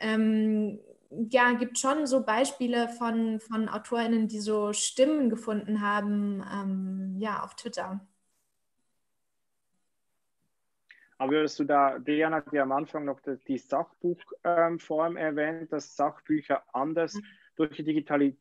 ähm, 0.00 0.80
ja, 1.30 1.52
gibt 1.52 1.78
schon 1.78 2.06
so 2.06 2.24
Beispiele 2.24 2.88
von, 2.88 3.40
von 3.40 3.68
AutorInnen, 3.70 4.28
die 4.28 4.40
so 4.40 4.72
Stimmen 4.74 5.30
gefunden 5.30 5.80
haben, 5.80 6.44
ähm, 6.52 7.16
ja, 7.18 7.42
auf 7.42 7.54
Twitter. 7.54 8.00
Aber 11.18 11.32
würdest 11.32 11.58
du 11.58 11.64
da, 11.64 11.98
Diana 11.98 12.36
hat 12.36 12.52
ja 12.52 12.62
am 12.62 12.72
Anfang 12.72 13.04
noch 13.04 13.20
die 13.46 13.58
Sachbuchform 13.58 15.16
erwähnt, 15.16 15.72
dass 15.72 15.96
Sachbücher 15.96 16.62
anders 16.72 17.20
durch 17.56 17.76
die 17.76 17.84
Digitalität 17.84 18.38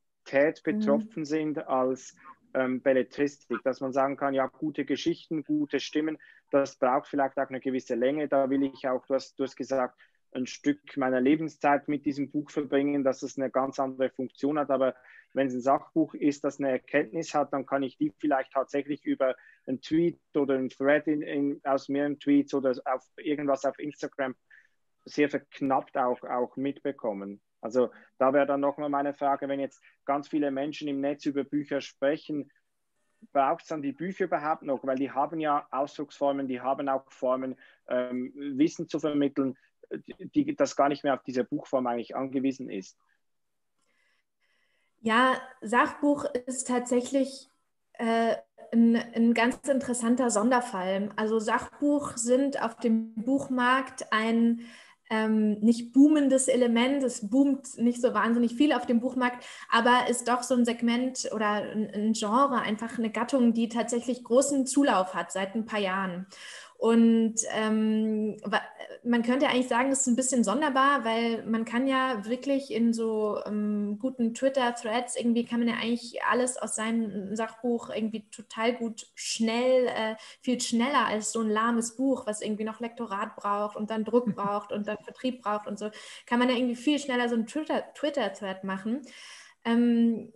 mhm. 0.66 0.80
betroffen 0.80 1.22
mhm. 1.22 1.26
sind 1.26 1.68
als 1.68 2.16
ähm, 2.54 2.82
Belletristik, 2.82 3.60
dass 3.64 3.82
man 3.82 3.94
sagen 3.94 4.18
kann, 4.18 4.34
ja, 4.34 4.48
gute 4.48 4.86
Geschichten, 4.86 5.44
gute 5.44 5.80
Stimmen, 5.80 6.18
das 6.52 6.78
braucht 6.78 7.08
vielleicht 7.08 7.38
auch 7.38 7.50
eine 7.50 7.60
gewisse 7.60 7.96
Länge. 7.96 8.28
Da 8.28 8.50
will 8.50 8.64
ich 8.64 8.88
auch, 8.88 9.06
du 9.08 9.16
hast, 9.16 9.40
du 9.40 9.44
hast 9.44 9.56
gesagt, 9.56 10.00
ein 10.36 10.48
Stück 10.48 10.98
meiner 10.98 11.22
Lebenszeit 11.22 11.88
mit 11.88 12.06
diesem 12.06 12.32
Buch 12.32 12.50
verbringen, 12.50 13.04
dass 13.04 13.24
es 13.24 13.38
eine 13.38 13.50
ganz 13.50 13.80
andere 13.80 14.10
Funktion 14.10 14.58
hat. 14.58 14.70
Aber 14.72 14.96
wenn 15.34 15.48
es 15.48 15.54
ein 15.54 15.62
Sachbuch 15.62 16.14
ist, 16.14 16.44
das 16.44 16.60
eine 16.60 16.70
Erkenntnis 16.70 17.34
hat, 17.34 17.54
dann 17.54 17.66
kann 17.66 17.84
ich 17.84 17.98
die 17.98 18.14
vielleicht 18.20 18.52
tatsächlich 18.52 19.06
über 19.06 19.36
einen 19.66 19.82
Tweet 19.82 20.20
oder 20.36 20.56
einen 20.56 20.70
Thread 20.70 21.08
in, 21.08 21.22
in, 21.22 21.62
aus 21.64 21.90
mehreren 21.90 22.20
Tweets 22.20 22.54
oder 22.54 22.74
auf 22.86 23.04
irgendwas 23.18 23.66
auf 23.66 23.78
Instagram 23.80 24.36
sehr 25.06 25.30
verknappt 25.30 25.98
auch, 25.98 26.22
auch 26.24 26.56
mitbekommen. 26.56 27.42
Also 27.62 27.92
da 28.18 28.34
wäre 28.34 28.46
dann 28.46 28.60
nochmal 28.60 28.90
meine 28.90 29.14
Frage, 29.14 29.48
wenn 29.48 29.60
jetzt 29.60 29.82
ganz 30.06 30.28
viele 30.28 30.52
Menschen 30.52 30.88
im 30.88 31.02
Netz 31.02 31.26
über 31.26 31.44
Bücher 31.44 31.82
sprechen, 31.82 32.52
braucht 33.32 33.62
es 33.62 33.68
dann 33.70 33.82
die 33.82 33.94
Bücher 33.94 34.26
überhaupt 34.26 34.64
noch? 34.64 34.84
Weil 34.86 34.98
die 34.98 35.12
haben 35.12 35.40
ja 35.40 35.66
Ausdrucksformen, 35.72 36.48
die 36.48 36.60
haben 36.60 36.90
auch 36.90 37.10
Formen, 37.10 37.56
ähm, 37.88 38.34
Wissen 38.36 38.90
zu 38.90 39.00
vermitteln 39.00 39.58
die, 39.98 40.56
das 40.56 40.76
gar 40.76 40.90
nicht 40.90 41.04
mehr 41.04 41.14
auf 41.14 41.24
diese 41.24 41.44
Buchform 41.44 41.88
eigentlich 41.88 42.16
angewiesen 42.16 42.70
ist. 42.70 42.98
Ja, 45.02 45.42
Sachbuch 45.62 46.26
ist 46.46 46.68
tatsächlich 46.68 47.50
äh, 47.94 48.36
ein, 48.72 48.96
ein, 48.96 49.34
ganz 49.34 49.68
interessanter 49.68 50.30
Sonderfall. 50.30 51.10
Also 51.16 51.40
Sachbuch 51.40 52.18
sind 52.18 52.62
auf 52.62 52.76
dem 52.78 53.14
Buchmarkt 53.16 54.12
ein 54.12 54.62
ähm, 55.10 55.60
nicht 55.60 55.94
boomendes 55.94 56.48
Element. 56.48 57.04
Es 57.04 57.30
boomt 57.30 57.78
nicht 57.78 58.02
so 58.02 58.14
wahnsinnig 58.14 58.56
viel 58.56 58.74
auf 58.74 58.86
dem 58.86 59.00
Buchmarkt, 59.00 59.46
aber 59.70 60.10
ist 60.10 60.28
doch 60.28 60.44
so 60.44 60.56
ein 60.56 60.66
Segment 60.66 61.30
oder 61.34 61.50
ein, 61.50 61.90
ein 61.94 62.14
Genre, 62.14 62.62
einfach 62.62 62.98
eine 62.98 63.12
Gattung, 63.12 63.54
die 63.54 63.70
tatsächlich 63.70 64.24
großen 64.24 64.66
Zulauf 64.66 65.14
hat 65.14 65.32
seit 65.32 65.56
ein 65.56 65.66
paar 65.66 65.80
Jahren. 65.80 66.26
Und 66.84 67.36
ähm, 67.54 68.36
man 69.06 69.24
könnte 69.24 69.48
eigentlich 69.48 69.70
sagen, 69.70 69.90
das 69.90 70.02
ist 70.02 70.08
ein 70.08 70.18
bisschen 70.18 70.44
sonderbar, 70.44 71.06
weil 71.06 71.42
man 71.46 71.64
kann 71.64 71.88
ja 71.88 72.26
wirklich 72.26 72.74
in 72.74 72.92
so 72.92 73.40
ähm, 73.46 74.00
guten 74.02 74.34
Twitter-Threads 74.34 75.16
irgendwie 75.16 75.46
kann 75.46 75.60
man 75.60 75.70
ja 75.70 75.76
eigentlich 75.76 76.22
alles 76.26 76.58
aus 76.58 76.76
seinem 76.76 77.38
Sachbuch 77.38 77.90
irgendwie 77.90 78.28
total 78.32 78.74
gut 78.74 79.08
schnell, 79.16 79.88
äh, 79.88 80.16
viel 80.42 80.60
schneller 80.60 81.06
als 81.06 81.32
so 81.32 81.40
ein 81.40 81.50
lahmes 81.50 81.96
Buch, 81.96 82.28
was 82.28 82.42
irgendwie 82.42 82.66
noch 82.66 82.82
Lektorat 82.82 83.38
braucht 83.38 83.78
und 83.78 83.90
dann 83.90 84.04
Druck 84.04 84.26
braucht 84.36 84.74
und 84.74 84.86
dann 84.86 84.98
Vertrieb 85.06 85.42
braucht 85.42 85.68
und 85.68 85.80
so, 85.80 85.90
kann 86.26 86.40
man 86.40 86.50
ja 86.50 86.56
irgendwie 86.58 86.76
viel 86.76 87.00
schneller 87.00 87.30
so 87.30 87.36
einen 87.36 87.48
Twitter-Thread 87.48 88.66
machen. 88.66 89.04
Ähm, 89.64 90.34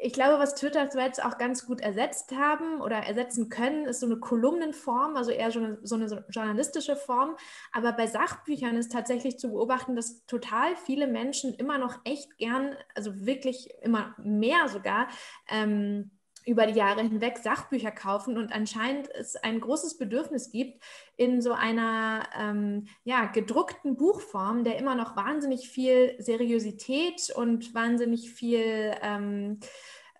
ich 0.00 0.12
glaube, 0.12 0.38
was 0.38 0.54
Twitter-Threads 0.54 1.20
auch 1.20 1.38
ganz 1.38 1.66
gut 1.66 1.80
ersetzt 1.80 2.32
haben 2.32 2.80
oder 2.80 2.96
ersetzen 2.96 3.48
können, 3.48 3.86
ist 3.86 4.00
so 4.00 4.06
eine 4.06 4.16
Kolumnenform, 4.16 5.16
also 5.16 5.30
eher 5.30 5.50
so 5.50 5.60
eine, 5.60 5.78
so 5.82 5.94
eine, 5.94 6.24
journalistische 6.30 6.96
Form. 6.96 7.36
Aber 7.72 7.92
bei 7.92 8.06
Sachbüchern 8.06 8.76
ist 8.76 8.92
tatsächlich 8.92 9.38
zu 9.38 9.50
beobachten, 9.50 9.96
dass 9.96 10.24
total 10.26 10.76
viele 10.76 11.06
Menschen 11.06 11.54
immer 11.54 11.78
noch 11.78 11.98
echt 12.04 12.38
gern, 12.38 12.76
also 12.94 13.26
wirklich 13.26 13.70
immer 13.82 14.14
mehr 14.18 14.68
sogar, 14.68 15.08
ähm, 15.48 16.10
über 16.48 16.66
die 16.66 16.78
Jahre 16.78 17.02
hinweg 17.02 17.38
Sachbücher 17.38 17.90
kaufen 17.90 18.38
und 18.38 18.52
anscheinend 18.52 19.08
es 19.14 19.36
ein 19.36 19.60
großes 19.60 19.98
Bedürfnis 19.98 20.50
gibt 20.50 20.82
in 21.16 21.42
so 21.42 21.52
einer 21.52 22.26
ähm, 22.38 22.88
ja, 23.04 23.26
gedruckten 23.26 23.96
Buchform, 23.96 24.64
der 24.64 24.78
immer 24.78 24.94
noch 24.94 25.14
wahnsinnig 25.14 25.68
viel 25.68 26.16
Seriosität 26.18 27.30
und 27.36 27.74
wahnsinnig 27.74 28.30
viel 28.30 28.94
ähm, 29.02 29.60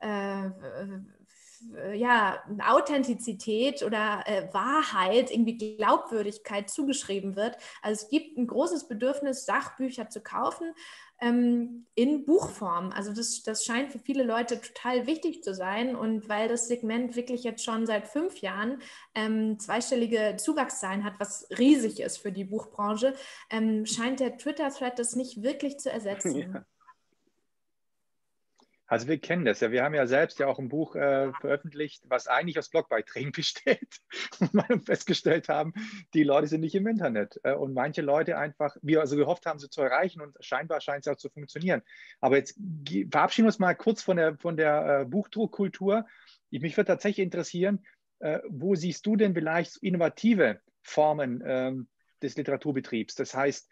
äh, 0.01 0.51
ja, 1.95 2.43
Authentizität 2.67 3.83
oder 3.83 4.23
äh, 4.27 4.53
Wahrheit, 4.53 5.31
irgendwie 5.31 5.77
Glaubwürdigkeit 5.77 6.71
zugeschrieben 6.71 7.37
wird. 7.37 7.57
Also 7.83 8.05
es 8.05 8.11
gibt 8.11 8.37
ein 8.37 8.47
großes 8.47 8.87
Bedürfnis, 8.87 9.45
Sachbücher 9.45 10.09
zu 10.09 10.23
kaufen, 10.23 10.73
ähm, 11.21 11.87
in 11.95 12.25
Buchform. 12.25 12.91
Also 12.91 13.13
das, 13.13 13.43
das 13.43 13.65
scheint 13.65 13.93
für 13.93 13.99
viele 13.99 14.23
Leute 14.23 14.61
total 14.61 15.07
wichtig 15.07 15.43
zu 15.43 15.55
sein. 15.55 15.97
Und 15.97 16.29
weil 16.29 16.49
das 16.49 16.69
Segment 16.69 17.17
wirklich 17.17 17.45
jetzt 17.45 17.65
schon 17.65 17.87
seit 17.87 18.07
fünf 18.07 18.39
Jahren 18.39 18.81
ähm, 19.15 19.59
zweistellige 19.59 20.37
Zuwachszahlen 20.37 21.05
hat, 21.05 21.15
was 21.19 21.49
riesig 21.59 22.01
ist 22.01 22.19
für 22.19 22.33
die 22.33 22.45
Buchbranche, 22.45 23.15
ähm, 23.51 23.87
scheint 23.87 24.21
der 24.21 24.37
Twitter-Thread 24.37 24.99
das 24.99 25.17
nicht 25.17 25.43
wirklich 25.43 25.79
zu 25.79 25.91
ersetzen. 25.93 26.53
Ja. 26.55 26.65
Also 28.89 29.07
wir 29.07 29.19
kennen 29.19 29.45
das 29.45 29.61
ja. 29.61 29.71
Wir 29.71 29.85
haben 29.85 29.95
ja 29.95 30.07
selbst 30.07 30.39
ja 30.39 30.47
auch 30.47 30.59
ein 30.59 30.71
Buch 30.71 30.97
äh, 30.97 31.31
veröffentlicht, 31.41 32.03
was 32.09 32.27
eigentlich 32.27 32.59
aus 32.59 32.71
Blogbeiträgen 32.71 33.33
besteht. 33.37 34.01
Und 34.41 34.55
wir 34.55 34.81
festgestellt 34.81 35.49
haben, 35.51 35.75
die 36.15 36.25
Leute 36.25 36.47
sind 36.49 36.63
nicht 36.63 36.75
im 36.75 36.87
Internet. 36.87 37.39
Äh, 37.45 37.53
und 37.53 37.75
manche 37.75 38.01
Leute 38.01 38.39
einfach, 38.39 38.77
wir 38.81 39.01
also 39.01 39.17
gehofft 39.17 39.45
haben, 39.45 39.59
sie 39.59 39.69
zu 39.69 39.83
erreichen 39.83 40.23
und 40.23 40.37
scheinbar 40.41 40.81
scheint 40.81 41.07
es 41.07 41.13
auch 41.13 41.19
zu 41.19 41.29
funktionieren. 41.29 41.83
Aber 42.21 42.39
jetzt 42.39 42.59
verabschieden 43.11 43.45
wir 43.45 43.51
uns 43.51 43.59
mal 43.59 43.75
kurz 43.75 44.03
von 44.03 44.17
der, 44.17 44.39
von 44.39 44.57
der 44.57 45.01
äh, 45.01 45.05
Buchdruckkultur. 45.05 46.07
mich 46.51 46.77
würde 46.77 46.89
tatsächlich 46.89 47.25
interessieren, 47.25 47.85
äh, 48.21 48.39
wo 48.49 48.75
siehst 48.75 49.05
du 49.05 49.17
denn 49.17 49.35
vielleicht 49.35 49.77
innovative 49.83 50.61
Formen 50.83 51.43
ähm, 51.45 51.89
des 52.23 52.37
Literaturbetriebs? 52.37 53.17
Das 53.17 53.35
heißt, 53.35 53.69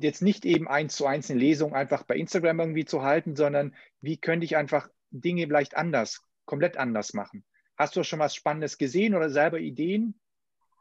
jetzt 0.00 0.22
nicht 0.22 0.44
eben 0.44 0.68
eins 0.68 0.96
zu 0.96 1.06
eins 1.06 1.30
eine 1.30 1.40
Lesung 1.40 1.74
einfach 1.74 2.02
bei 2.02 2.16
Instagram 2.16 2.60
irgendwie 2.60 2.84
zu 2.84 3.02
halten, 3.02 3.36
sondern 3.36 3.74
wie 4.00 4.16
könnte 4.16 4.44
ich 4.44 4.56
einfach 4.56 4.88
Dinge 5.10 5.46
vielleicht 5.46 5.76
anders, 5.76 6.22
komplett 6.44 6.76
anders 6.76 7.14
machen? 7.14 7.44
Hast 7.76 7.96
du 7.96 8.04
schon 8.04 8.18
was 8.18 8.34
Spannendes 8.34 8.78
gesehen 8.78 9.14
oder 9.14 9.30
selber 9.30 9.58
Ideen, 9.58 10.18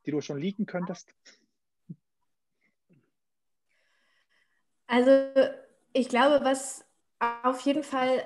die 0.06 0.12
du 0.12 0.22
schon 0.22 0.40
leaken 0.40 0.66
könntest? 0.66 1.14
Also 4.88 5.32
ich 5.94 6.10
glaube, 6.10 6.44
was 6.44 6.86
auf 7.20 7.62
jeden 7.62 7.84
Fall 7.84 8.24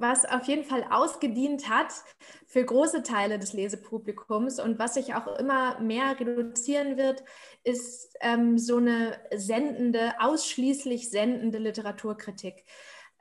was 0.00 0.24
auf 0.24 0.44
jeden 0.44 0.64
Fall 0.64 0.84
ausgedient 0.90 1.68
hat 1.68 1.92
für 2.46 2.64
große 2.64 3.02
Teile 3.02 3.38
des 3.38 3.52
Lesepublikums 3.52 4.60
und 4.60 4.78
was 4.78 4.94
sich 4.94 5.14
auch 5.14 5.26
immer 5.38 5.80
mehr 5.80 6.18
reduzieren 6.18 6.96
wird, 6.96 7.22
ist 7.64 8.16
ähm, 8.20 8.58
so 8.58 8.76
eine 8.76 9.18
sendende, 9.36 10.14
ausschließlich 10.20 11.10
sendende 11.10 11.58
Literaturkritik. 11.58 12.64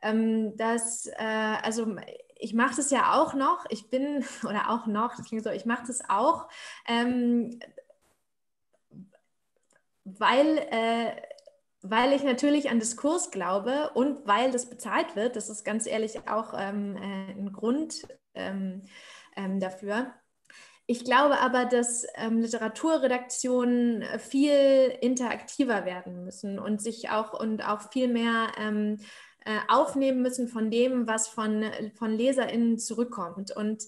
Ähm, 0.01 0.55
das, 0.57 1.07
äh, 1.07 1.57
also 1.63 1.95
ich 2.39 2.53
mache 2.53 2.75
das 2.75 2.91
ja 2.91 3.21
auch 3.21 3.33
noch, 3.33 3.65
ich 3.69 3.89
bin, 3.89 4.23
oder 4.43 4.69
auch 4.69 4.87
noch, 4.87 5.15
das 5.15 5.25
klingt 5.27 5.43
so, 5.43 5.49
ich 5.49 5.65
mache 5.65 5.87
das 5.87 6.09
auch, 6.09 6.47
ähm, 6.87 7.59
weil 10.03 10.57
äh, 10.71 11.26
weil 11.81 12.13
ich 12.13 12.23
natürlich 12.23 12.69
an 12.69 12.79
Diskurs 12.79 13.31
glaube 13.31 13.91
und 13.93 14.25
weil 14.27 14.51
das 14.51 14.69
bezahlt 14.69 15.15
wird. 15.15 15.35
Das 15.35 15.49
ist 15.49 15.63
ganz 15.63 15.85
ehrlich 15.85 16.27
auch 16.27 16.53
ähm, 16.57 16.95
äh, 16.97 17.31
ein 17.31 17.53
Grund 17.53 18.07
ähm, 18.33 18.81
ähm, 19.35 19.59
dafür. 19.59 20.11
Ich 20.89 21.03
glaube 21.03 21.39
aber, 21.39 21.65
dass 21.65 22.05
ähm, 22.15 22.39
Literaturredaktionen 22.39 24.03
viel 24.19 24.97
interaktiver 25.01 25.85
werden 25.85 26.23
müssen 26.23 26.59
und 26.59 26.81
sich 26.81 27.09
auch 27.09 27.37
und 27.37 27.61
auch 27.61 27.91
viel 27.91 28.07
mehr 28.07 28.47
ähm, 28.57 28.97
äh, 29.43 29.59
aufnehmen 29.67 30.21
müssen 30.21 30.47
von 30.47 30.71
dem, 30.71 31.05
was 31.05 31.27
von, 31.27 31.65
von 31.95 32.13
LeserInnen 32.13 32.79
zurückkommt. 32.79 33.51
Und 33.55 33.83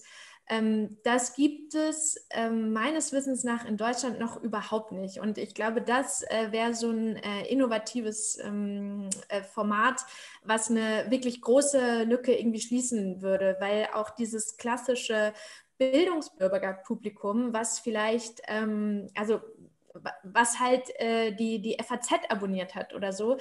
das 1.04 1.34
gibt 1.34 1.76
es 1.76 2.26
ähm, 2.30 2.72
meines 2.72 3.12
Wissens 3.12 3.44
nach 3.44 3.64
in 3.64 3.76
Deutschland 3.76 4.18
noch 4.18 4.42
überhaupt 4.42 4.90
nicht. 4.90 5.20
Und 5.20 5.38
ich 5.38 5.54
glaube, 5.54 5.80
das 5.80 6.22
äh, 6.22 6.50
wäre 6.50 6.74
so 6.74 6.90
ein 6.90 7.16
äh, 7.16 7.46
innovatives 7.46 8.36
ähm, 8.42 9.08
äh, 9.28 9.42
Format, 9.42 10.04
was 10.42 10.68
eine 10.68 11.08
wirklich 11.08 11.40
große 11.40 12.02
Lücke 12.02 12.36
irgendwie 12.36 12.60
schließen 12.60 13.22
würde, 13.22 13.58
weil 13.60 13.90
auch 13.94 14.10
dieses 14.10 14.56
klassische 14.56 15.32
Bildungsbürgerpublikum, 15.78 17.52
was 17.52 17.78
vielleicht, 17.78 18.42
ähm, 18.48 19.08
also 19.16 19.40
was 20.22 20.60
halt 20.60 20.84
die, 21.00 21.60
die 21.60 21.76
FAZ 21.82 22.12
abonniert 22.28 22.76
hat 22.76 22.94
oder 22.94 23.12
so, 23.12 23.38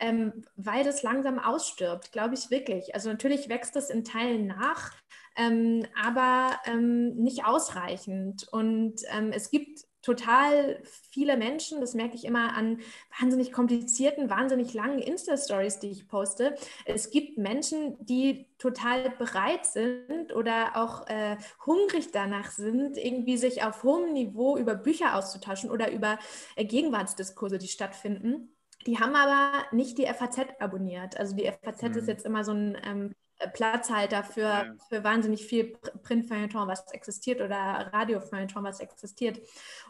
ähm, 0.00 0.42
weil 0.56 0.84
das 0.84 1.02
langsam 1.02 1.38
ausstirbt, 1.38 2.12
glaube 2.12 2.34
ich 2.34 2.50
wirklich. 2.50 2.94
Also 2.94 3.10
natürlich 3.10 3.48
wächst 3.50 3.76
das 3.76 3.90
in 3.90 4.04
Teilen 4.04 4.46
nach, 4.46 4.94
ähm, 5.36 5.86
aber 6.02 6.58
ähm, 6.66 7.14
nicht 7.16 7.44
ausreichend. 7.44 8.46
Und 8.50 9.02
ähm, 9.12 9.32
es 9.32 9.50
gibt 9.50 9.86
total 10.06 10.78
viele 10.84 11.36
Menschen, 11.36 11.80
das 11.80 11.94
merke 11.94 12.14
ich 12.14 12.24
immer 12.24 12.54
an 12.56 12.78
wahnsinnig 13.18 13.50
komplizierten, 13.50 14.30
wahnsinnig 14.30 14.72
langen 14.72 15.00
Insta-Stories, 15.00 15.80
die 15.80 15.90
ich 15.90 16.06
poste. 16.06 16.54
Es 16.84 17.10
gibt 17.10 17.38
Menschen, 17.38 17.96
die 17.98 18.46
total 18.58 19.10
bereit 19.10 19.66
sind 19.66 20.32
oder 20.32 20.76
auch 20.76 21.08
äh, 21.08 21.36
hungrig 21.66 22.12
danach 22.12 22.52
sind, 22.52 22.96
irgendwie 22.96 23.36
sich 23.36 23.64
auf 23.64 23.82
hohem 23.82 24.12
Niveau 24.12 24.56
über 24.56 24.76
Bücher 24.76 25.16
auszutauschen 25.16 25.70
oder 25.70 25.90
über 25.90 26.20
äh, 26.54 26.64
Gegenwartsdiskurse, 26.64 27.58
die 27.58 27.68
stattfinden. 27.68 28.56
Die 28.86 29.00
haben 29.00 29.16
aber 29.16 29.64
nicht 29.72 29.98
die 29.98 30.06
FAZ 30.06 30.38
abonniert. 30.60 31.18
Also 31.18 31.34
die 31.34 31.50
FAZ 31.50 31.82
mhm. 31.82 31.98
ist 31.98 32.06
jetzt 32.06 32.24
immer 32.24 32.44
so 32.44 32.52
ein 32.52 32.78
ähm, 32.84 33.14
äh, 33.38 33.48
Platzhalter 33.48 34.24
für, 34.24 34.40
ja. 34.40 34.74
für 34.88 35.04
wahnsinnig 35.04 35.46
viel 35.46 35.76
Printfeuilleton, 36.02 36.68
was 36.68 36.90
existiert 36.92 37.40
oder 37.40 37.90
Radiofeuilleton, 37.92 38.64
was 38.64 38.80
existiert. 38.80 39.40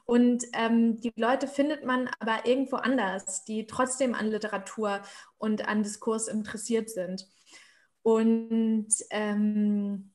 Und 0.05 0.45
ähm, 0.53 1.01
die 1.01 1.13
Leute 1.17 1.49
findet 1.49 1.85
man 1.85 2.11
aber 2.19 2.47
irgendwo 2.47 2.77
anders, 2.77 3.45
die 3.45 3.67
trotzdem 3.67 4.15
an 4.15 4.29
Literatur 4.29 5.01
und 5.39 5.69
an 5.69 5.83
Diskurs 5.83 6.29
interessiert 6.29 6.91
sind. 6.91 7.27
Und 8.03 8.89
ähm, 9.11 10.13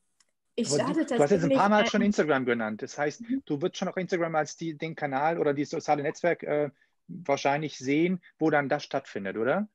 ich 0.55 0.67
starte 0.67 1.05
du, 1.05 1.15
du 1.15 1.23
hast 1.23 1.31
jetzt 1.31 1.43
ein 1.43 1.57
paar 1.57 1.69
Mal 1.69 1.87
schon 1.87 2.01
Instagram 2.01 2.45
genannt. 2.45 2.81
Das 2.81 2.97
heißt, 2.97 3.21
mhm. 3.21 3.41
du 3.45 3.61
würdest 3.61 3.77
schon 3.77 3.87
auch 3.87 3.97
Instagram 3.97 4.35
als 4.35 4.55
die, 4.55 4.77
den 4.77 4.95
Kanal 4.95 5.37
oder 5.37 5.53
das 5.53 5.69
soziale 5.69 6.03
Netzwerk 6.03 6.43
äh, 6.43 6.69
wahrscheinlich 7.07 7.77
sehen, 7.77 8.21
wo 8.39 8.49
dann 8.49 8.69
das 8.69 8.83
stattfindet, 8.83 9.37
oder? 9.37 9.67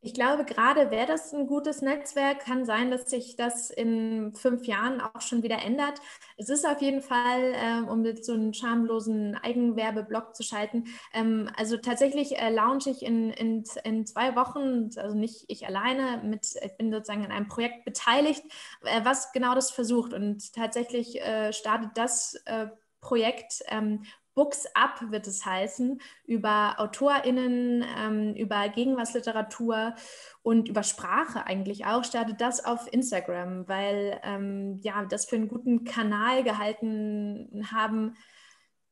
Ich 0.00 0.14
glaube, 0.14 0.44
gerade 0.44 0.92
wäre 0.92 1.06
das 1.08 1.32
ein 1.32 1.48
gutes 1.48 1.82
Netzwerk. 1.82 2.40
Kann 2.40 2.64
sein, 2.64 2.92
dass 2.92 3.10
sich 3.10 3.34
das 3.34 3.70
in 3.70 4.32
fünf 4.32 4.64
Jahren 4.64 5.00
auch 5.00 5.20
schon 5.20 5.42
wieder 5.42 5.60
ändert. 5.60 6.00
Es 6.36 6.48
ist 6.48 6.64
auf 6.64 6.80
jeden 6.80 7.02
Fall, 7.02 7.52
äh, 7.54 7.90
um 7.90 8.04
jetzt 8.04 8.24
so 8.24 8.32
einen 8.32 8.54
schamlosen 8.54 9.34
Eigenwerbeblock 9.34 10.36
zu 10.36 10.44
schalten. 10.44 10.84
Ähm, 11.12 11.50
also 11.56 11.76
tatsächlich 11.78 12.38
äh, 12.38 12.50
launche 12.50 12.90
ich 12.90 13.02
in, 13.02 13.30
in, 13.30 13.64
in 13.82 14.06
zwei 14.06 14.36
Wochen, 14.36 14.90
also 14.96 15.16
nicht 15.16 15.46
ich 15.48 15.66
alleine, 15.66 16.22
mit, 16.22 16.46
ich 16.62 16.76
bin 16.76 16.92
sozusagen 16.92 17.24
in 17.24 17.32
einem 17.32 17.48
Projekt 17.48 17.84
beteiligt, 17.84 18.44
äh, 18.84 19.04
was 19.04 19.32
genau 19.32 19.56
das 19.56 19.72
versucht. 19.72 20.12
Und 20.12 20.52
tatsächlich 20.52 21.20
äh, 21.20 21.52
startet 21.52 21.90
das 21.96 22.34
äh, 22.44 22.68
Projekt 23.00 23.62
ähm, 23.68 24.04
Books 24.38 24.66
Up 24.74 25.10
wird 25.10 25.26
es 25.26 25.44
heißen, 25.44 26.00
über 26.24 26.76
AutorInnen, 26.78 27.84
ähm, 27.98 28.34
über 28.36 28.68
Gegenwartsliteratur 28.68 29.96
und 30.42 30.68
über 30.68 30.84
Sprache 30.84 31.44
eigentlich 31.44 31.86
auch, 31.86 32.04
startet 32.04 32.40
das 32.40 32.64
auf 32.64 32.86
Instagram, 32.92 33.66
weil 33.66 34.20
ähm, 34.22 34.78
ja, 34.80 35.04
das 35.06 35.24
für 35.24 35.34
einen 35.34 35.48
guten 35.48 35.82
Kanal 35.82 36.44
gehalten 36.44 37.66
haben, 37.72 38.14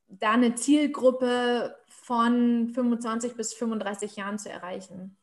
da 0.09 0.33
eine 0.33 0.57
Zielgruppe 0.57 1.77
von 1.87 2.73
25 2.75 3.37
bis 3.37 3.55
35 3.55 4.17
Jahren 4.17 4.41
zu 4.41 4.51
erreichen 4.51 5.17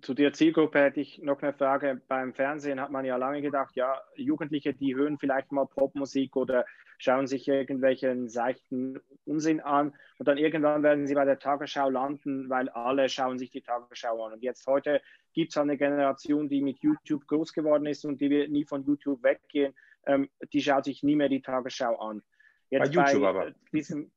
zu 0.00 0.14
der 0.14 0.32
Zielgruppe 0.32 0.80
hätte 0.80 1.00
ich 1.00 1.18
noch 1.18 1.42
eine 1.42 1.52
Frage. 1.52 2.00
Beim 2.08 2.32
Fernsehen 2.32 2.80
hat 2.80 2.90
man 2.90 3.04
ja 3.04 3.16
lange 3.16 3.42
gedacht, 3.42 3.76
ja, 3.76 4.00
Jugendliche, 4.16 4.72
die 4.72 4.94
hören 4.94 5.18
vielleicht 5.18 5.52
mal 5.52 5.66
Popmusik 5.66 6.36
oder 6.36 6.64
schauen 6.98 7.26
sich 7.26 7.48
irgendwelchen 7.48 8.28
seichten 8.28 9.00
Unsinn 9.26 9.60
an 9.60 9.94
und 10.18 10.28
dann 10.28 10.38
irgendwann 10.38 10.82
werden 10.82 11.06
sie 11.06 11.14
bei 11.14 11.24
der 11.24 11.38
Tagesschau 11.38 11.90
landen, 11.90 12.48
weil 12.48 12.68
alle 12.70 13.08
schauen 13.08 13.38
sich 13.38 13.50
die 13.50 13.60
Tagesschau 13.60 14.24
an. 14.24 14.32
Und 14.34 14.42
jetzt 14.42 14.66
heute 14.66 15.02
gibt 15.32 15.50
es 15.50 15.56
eine 15.58 15.76
Generation, 15.76 16.48
die 16.48 16.62
mit 16.62 16.78
YouTube 16.78 17.26
groß 17.26 17.52
geworden 17.52 17.86
ist 17.86 18.04
und 18.04 18.20
die 18.20 18.30
wird 18.30 18.50
nie 18.50 18.64
von 18.64 18.84
YouTube 18.84 19.22
weggehen. 19.22 19.74
Ähm, 20.06 20.28
die 20.52 20.62
schaut 20.62 20.84
sich 20.84 21.02
nie 21.02 21.16
mehr 21.16 21.28
die 21.28 21.42
Tagesschau 21.42 21.96
an. 21.96 22.22
Jetzt 22.70 22.92
bei 22.92 23.04
YouTube 23.04 23.22
bei 23.22 23.28
aber. 23.28 23.54
Diesem, 23.72 24.10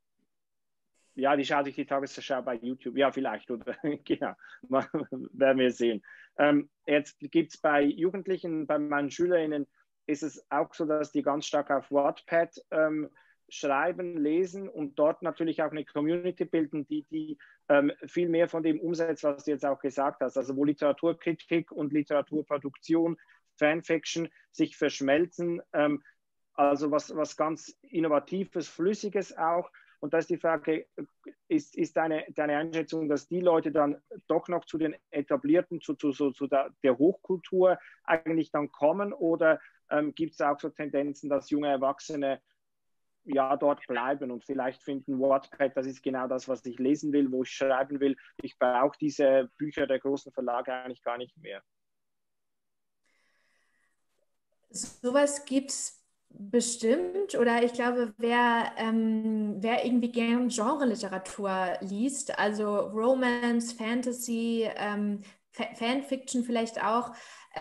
ja, 1.18 1.36
die 1.36 1.46
schaue 1.46 1.68
ich 1.68 1.76
die 1.76 1.86
Tagesschau 1.86 2.42
bei 2.44 2.56
YouTube. 2.56 2.98
Ja, 2.98 3.12
vielleicht. 3.12 3.50
Oder 3.50 3.76
genau, 4.06 4.34
werden 4.70 5.60
wir 5.60 5.72
sehen. 5.72 6.04
Ähm, 6.38 6.70
jetzt 6.86 7.20
gibt 7.20 7.54
es 7.54 7.58
bei 7.60 7.82
Jugendlichen, 7.82 8.68
bei 8.68 8.78
meinen 8.78 9.10
SchülerInnen, 9.10 9.68
ist 10.06 10.24
es 10.24 10.46
auch 10.50 10.74
so, 10.74 10.86
dass 10.86 11.12
die 11.12 11.24
ganz 11.24 11.46
stark 11.46 11.72
auf 11.72 11.92
Wattpad 11.92 12.64
ähm, 12.72 13.10
schreiben, 13.50 14.18
lesen 14.18 14.70
und 14.70 15.00
dort 15.00 15.22
natürlich 15.22 15.62
auch 15.64 15.72
eine 15.72 15.86
Community 15.86 16.46
bilden, 16.46 16.88
die, 16.88 17.06
die 17.10 17.38
ähm, 17.70 17.92
viel 18.06 18.30
mehr 18.30 18.48
von 18.48 18.62
dem 18.62 18.80
umsetzt, 18.80 19.24
was 19.24 19.46
du 19.46 19.52
jetzt 19.52 19.66
auch 19.66 19.80
gesagt 19.80 20.22
hast. 20.22 20.38
Also 20.38 20.56
wo 20.56 20.64
Literaturkritik 20.66 21.72
und 21.72 21.94
Literaturproduktion, 21.94 23.18
Fanfiction 23.58 24.30
sich 24.52 24.78
verschmelzen. 24.78 25.62
Ähm, 25.74 26.04
also 26.54 26.92
was, 26.92 27.16
was 27.16 27.38
ganz 27.38 27.76
Innovatives, 27.82 28.68
Flüssiges 28.68 29.36
auch 29.36 29.72
und 30.00 30.14
da 30.14 30.20
ist 30.20 30.30
die 30.30 30.38
Frage, 30.38 30.86
ist, 31.48 31.76
ist 31.76 31.98
deine, 31.98 32.26
deine 32.30 32.58
Einschätzung, 32.58 33.10
dass 33.10 33.28
die 33.28 33.40
Leute 33.40 33.72
dann 33.72 34.02
doch 34.28 34.48
noch 34.48 34.66
zu 34.66 34.78
den 34.78 34.96
etablierten, 35.10 35.82
zu, 35.82 35.96
zu, 35.96 36.12
zu, 36.12 36.32
zu 36.32 36.48
der, 36.48 36.72
der 36.84 36.98
Hochkultur 36.98 37.80
eigentlich 38.04 38.52
dann 38.52 38.72
kommen 38.72 39.14
oder 39.14 39.60
ähm, 39.90 40.14
gibt 40.14 40.34
es 40.34 40.42
auch 40.42 40.60
so 40.60 40.70
Tendenzen, 40.70 41.30
dass 41.30 41.50
junge 41.50 41.70
Erwachsene 41.70 42.42
ja 43.24 43.58
dort 43.58 43.86
bleiben 43.88 44.32
und 44.32 44.46
vielleicht 44.46 44.84
finden 44.84 45.20
Wattpad, 45.20 45.76
das 45.76 45.86
ist 45.86 46.02
genau 46.02 46.28
das, 46.28 46.48
was 46.48 46.66
ich 46.66 46.80
lesen 46.80 47.12
will, 47.12 47.32
wo 47.32 47.44
ich 47.44 47.50
schreiben 47.50 48.00
will. 48.00 48.16
Ich 48.42 48.58
brauche 48.58 48.98
diese 49.00 49.50
Bücher 49.58 49.86
der 49.86 50.00
großen 50.00 50.32
Verlage 50.32 50.74
eigentlich 50.74 51.04
gar 51.04 51.18
nicht 51.18 51.36
mehr. 51.38 51.62
Sowas 54.70 55.46
gibt 55.46 55.72
es 55.72 55.97
Bestimmt, 56.30 57.36
oder 57.36 57.64
ich 57.64 57.74
glaube, 57.74 58.14
wer, 58.18 58.72
ähm, 58.78 59.56
wer 59.60 59.84
irgendwie 59.86 60.12
gern 60.12 60.50
Genre-Literatur 60.50 61.78
liest, 61.82 62.38
also 62.38 62.78
Romance, 62.80 63.74
Fantasy, 63.74 64.70
ähm, 64.76 65.22
Fanfiction 65.52 66.44
vielleicht 66.44 66.84
auch, 66.84 67.12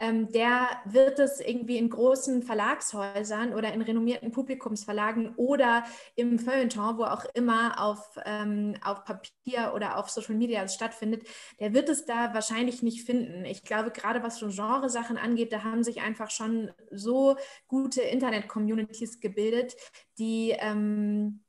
ähm, 0.00 0.30
der 0.32 0.68
wird 0.84 1.18
es 1.18 1.40
irgendwie 1.40 1.78
in 1.78 1.90
großen 1.90 2.42
Verlagshäusern 2.42 3.54
oder 3.54 3.72
in 3.72 3.82
renommierten 3.82 4.30
Publikumsverlagen 4.30 5.34
oder 5.36 5.84
im 6.14 6.38
Feuilleton, 6.38 6.98
wo 6.98 7.04
auch 7.04 7.24
immer 7.34 7.80
auf, 7.82 8.18
ähm, 8.24 8.76
auf 8.82 9.04
Papier 9.04 9.72
oder 9.74 9.98
auf 9.98 10.10
Social 10.10 10.34
Media 10.34 10.66
stattfindet, 10.68 11.26
der 11.60 11.74
wird 11.74 11.88
es 11.88 12.04
da 12.04 12.34
wahrscheinlich 12.34 12.82
nicht 12.82 13.04
finden. 13.04 13.44
Ich 13.44 13.62
glaube, 13.62 13.90
gerade 13.90 14.22
was 14.22 14.38
so 14.38 14.48
Genresachen 14.48 15.18
angeht, 15.18 15.52
da 15.52 15.64
haben 15.64 15.82
sich 15.82 16.00
einfach 16.02 16.30
schon 16.30 16.70
so 16.90 17.36
gute 17.66 18.02
Internet-Communities 18.02 19.20
gebildet, 19.20 19.76
die 20.18 20.54
ähm, 20.58 21.42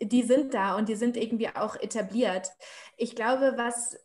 die 0.00 0.22
sind 0.22 0.54
da 0.54 0.76
und 0.76 0.88
die 0.88 0.96
sind 0.96 1.16
irgendwie 1.16 1.48
auch 1.48 1.76
etabliert. 1.76 2.50
Ich 2.96 3.14
glaube, 3.14 3.54
was 3.56 3.96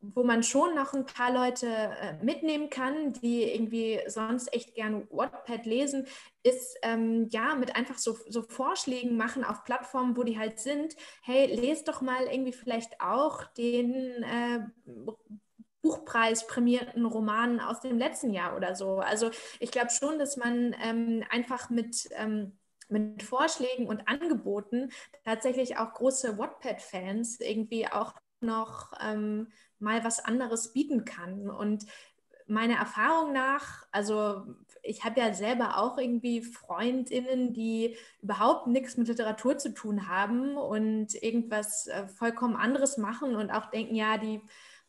wo 0.00 0.22
man 0.22 0.42
schon 0.42 0.74
noch 0.74 0.94
ein 0.94 1.06
paar 1.06 1.32
Leute 1.32 1.66
äh, 1.66 2.22
mitnehmen 2.22 2.70
kann, 2.70 3.12
die 3.14 3.42
irgendwie 3.42 4.00
sonst 4.06 4.52
echt 4.54 4.74
gern 4.74 5.08
Wattpad 5.10 5.66
lesen, 5.66 6.06
ist 6.42 6.76
ähm, 6.82 7.26
ja 7.30 7.54
mit 7.56 7.74
einfach 7.74 7.98
so, 7.98 8.16
so 8.28 8.42
Vorschlägen 8.42 9.16
machen 9.16 9.44
auf 9.44 9.64
Plattformen, 9.64 10.16
wo 10.16 10.22
die 10.22 10.38
halt 10.38 10.60
sind. 10.60 10.94
Hey, 11.22 11.46
lest 11.46 11.88
doch 11.88 12.00
mal 12.00 12.26
irgendwie 12.26 12.52
vielleicht 12.52 13.00
auch 13.00 13.44
den 13.54 14.22
äh, 14.22 14.60
Buchpreis 15.82 16.46
prämierten 16.46 17.04
Roman 17.04 17.60
aus 17.60 17.80
dem 17.80 17.98
letzten 17.98 18.32
Jahr 18.32 18.56
oder 18.56 18.74
so. 18.74 18.98
Also 18.98 19.30
ich 19.58 19.70
glaube 19.72 19.90
schon, 19.90 20.18
dass 20.18 20.36
man 20.36 20.76
ähm, 20.82 21.24
einfach 21.30 21.70
mit 21.70 22.08
ähm, 22.12 22.58
mit 22.90 23.22
Vorschlägen 23.22 23.86
und 23.86 24.08
Angeboten 24.08 24.90
tatsächlich 25.24 25.76
auch 25.76 25.92
große 25.92 26.38
Wattpad-Fans 26.38 27.38
irgendwie 27.40 27.86
auch 27.86 28.14
noch 28.40 28.92
ähm, 29.00 29.48
mal 29.80 30.04
was 30.04 30.24
anderes 30.24 30.72
bieten 30.72 31.04
kann. 31.04 31.50
Und 31.50 31.86
meiner 32.46 32.76
Erfahrung 32.76 33.32
nach, 33.32 33.86
also 33.92 34.46
ich 34.82 35.04
habe 35.04 35.20
ja 35.20 35.34
selber 35.34 35.78
auch 35.78 35.98
irgendwie 35.98 36.42
Freundinnen, 36.42 37.52
die 37.52 37.96
überhaupt 38.22 38.66
nichts 38.66 38.96
mit 38.96 39.08
Literatur 39.08 39.58
zu 39.58 39.74
tun 39.74 40.08
haben 40.08 40.56
und 40.56 41.14
irgendwas 41.22 41.86
äh, 41.88 42.08
vollkommen 42.08 42.56
anderes 42.56 42.96
machen 42.96 43.36
und 43.36 43.50
auch 43.50 43.66
denken, 43.70 43.94
ja, 43.94 44.16
die 44.16 44.40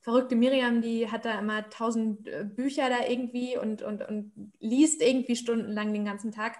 verrückte 0.01 0.35
Miriam, 0.35 0.81
die 0.81 1.11
hat 1.11 1.25
da 1.25 1.37
immer 1.39 1.69
tausend 1.69 2.27
äh, 2.27 2.45
Bücher 2.45 2.89
da 2.89 3.05
irgendwie 3.07 3.57
und, 3.57 3.81
und, 3.81 4.07
und 4.07 4.31
liest 4.59 5.01
irgendwie 5.01 5.35
stundenlang 5.35 5.93
den 5.93 6.05
ganzen 6.05 6.31
Tag. 6.31 6.57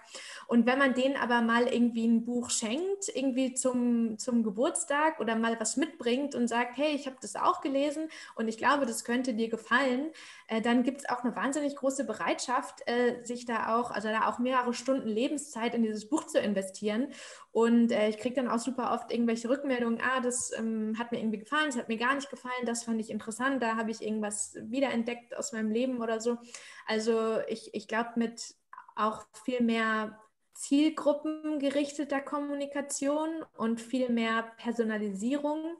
Und 0.47 0.65
wenn 0.65 0.77
man 0.77 0.93
denen 0.93 1.15
aber 1.15 1.41
mal 1.41 1.67
irgendwie 1.67 2.05
ein 2.05 2.25
Buch 2.25 2.49
schenkt, 2.49 3.07
irgendwie 3.13 3.53
zum, 3.53 4.17
zum 4.17 4.43
Geburtstag 4.43 5.19
oder 5.21 5.35
mal 5.35 5.57
was 5.59 5.77
mitbringt 5.77 6.35
und 6.35 6.47
sagt, 6.47 6.77
hey, 6.77 6.93
ich 6.93 7.05
habe 7.05 7.15
das 7.21 7.35
auch 7.37 7.61
gelesen 7.61 8.09
und 8.35 8.49
ich 8.49 8.57
glaube, 8.57 8.85
das 8.85 9.05
könnte 9.05 9.33
dir 9.33 9.49
gefallen, 9.49 10.11
äh, 10.47 10.61
dann 10.61 10.83
gibt 10.83 10.99
es 10.99 11.09
auch 11.09 11.23
eine 11.23 11.35
wahnsinnig 11.35 11.77
große 11.77 12.03
Bereitschaft, 12.05 12.81
äh, 12.87 13.23
sich 13.23 13.45
da 13.45 13.79
auch, 13.79 13.91
also 13.91 14.09
da 14.09 14.27
auch 14.27 14.39
mehrere 14.39 14.73
Stunden 14.73 15.07
Lebenszeit 15.07 15.75
in 15.75 15.83
dieses 15.83 16.09
Buch 16.09 16.27
zu 16.27 16.39
investieren. 16.39 17.07
Und 17.51 17.91
äh, 17.91 18.09
ich 18.09 18.17
kriege 18.17 18.35
dann 18.35 18.49
auch 18.49 18.59
super 18.59 18.93
oft 18.93 19.11
irgendwelche 19.11 19.49
Rückmeldungen, 19.49 20.01
ah, 20.01 20.19
das 20.19 20.51
ähm, 20.57 20.95
hat 20.99 21.11
mir 21.11 21.19
irgendwie 21.19 21.39
gefallen, 21.39 21.67
das 21.67 21.77
hat 21.77 21.87
mir 21.87 21.97
gar 21.97 22.15
nicht 22.15 22.29
gefallen, 22.29 22.65
das 22.65 22.83
fand 22.83 22.99
ich 22.99 23.09
interessant, 23.09 23.28
da 23.59 23.75
habe 23.75 23.91
ich 23.91 24.01
irgendwas 24.01 24.57
wiederentdeckt 24.61 25.35
aus 25.35 25.53
meinem 25.53 25.71
Leben 25.71 26.01
oder 26.01 26.19
so. 26.19 26.37
Also 26.85 27.39
ich, 27.47 27.73
ich 27.73 27.87
glaube, 27.87 28.11
mit 28.15 28.55
auch 28.95 29.25
viel 29.43 29.61
mehr 29.61 30.19
zielgruppengerichteter 30.53 32.19
Kommunikation 32.19 33.43
und 33.55 33.79
viel 33.79 34.09
mehr 34.09 34.43
Personalisierung 34.57 35.77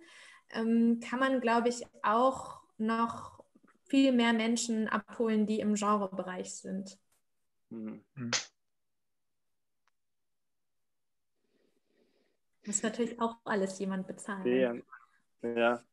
ähm, 0.52 1.00
kann 1.02 1.20
man, 1.20 1.42
glaube 1.42 1.70
ich, 1.70 1.86
auch 2.02 2.62
noch 2.78 3.44
viel 3.90 4.12
mehr 4.14 4.34
Menschen 4.34 4.88
abholen, 4.88 5.46
die 5.46 5.60
im 5.60 5.76
Genrebereich 5.76 6.56
sind. 6.56 6.98
Mhm. 7.70 8.04
Muss 12.66 12.84
natürlich 12.84 13.20
auch 13.20 13.38
alles 13.46 13.80
jemand 13.80 14.08
bezahlen. 14.08 14.84
Ja, 15.42 15.50
ja. 15.50 15.84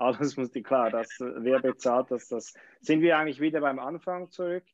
Alles 0.00 0.36
muss 0.36 0.50
die 0.50 0.62
klar. 0.62 0.90
Das, 0.90 1.08
wer 1.18 1.60
bezahlt 1.60 2.10
das, 2.10 2.28
das? 2.28 2.54
Sind 2.80 3.02
wir 3.02 3.18
eigentlich 3.18 3.40
wieder 3.40 3.60
beim 3.60 3.78
Anfang 3.78 4.30
zurück? 4.30 4.64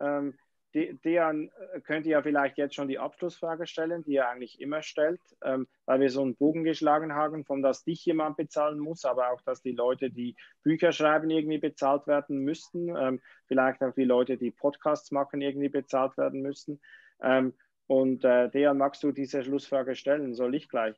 Ähm, 0.00 0.34
Dejan 0.74 1.50
äh, 1.72 1.80
könnte 1.80 2.10
ja 2.10 2.22
vielleicht 2.22 2.58
jetzt 2.58 2.74
schon 2.74 2.88
die 2.88 2.98
Abschlussfrage 2.98 3.66
stellen, 3.66 4.04
die 4.04 4.16
er 4.16 4.28
eigentlich 4.28 4.60
immer 4.60 4.82
stellt, 4.82 5.20
ähm, 5.42 5.66
weil 5.86 6.00
wir 6.00 6.10
so 6.10 6.22
einen 6.22 6.36
Bogen 6.36 6.64
geschlagen 6.64 7.14
haben, 7.14 7.44
von 7.44 7.62
dass 7.62 7.84
dich 7.84 8.04
jemand 8.04 8.36
bezahlen 8.36 8.78
muss, 8.78 9.04
aber 9.04 9.30
auch, 9.30 9.40
dass 9.42 9.62
die 9.62 9.72
Leute, 9.72 10.10
die 10.10 10.36
Bücher 10.62 10.92
schreiben, 10.92 11.30
irgendwie 11.30 11.58
bezahlt 11.58 12.06
werden 12.06 12.38
müssten. 12.38 12.94
Ähm, 12.96 13.20
vielleicht 13.46 13.82
auch 13.82 13.94
die 13.94 14.04
Leute, 14.04 14.36
die 14.36 14.50
Podcasts 14.50 15.10
machen, 15.10 15.40
irgendwie 15.40 15.70
bezahlt 15.70 16.16
werden 16.18 16.42
müssten. 16.42 16.80
Ähm, 17.22 17.54
und 17.86 18.24
äh, 18.24 18.50
Dejan, 18.50 18.78
magst 18.78 19.02
du 19.02 19.12
diese 19.12 19.42
Schlussfrage 19.42 19.94
stellen? 19.94 20.34
Soll 20.34 20.54
ich 20.54 20.68
gleich? 20.68 20.96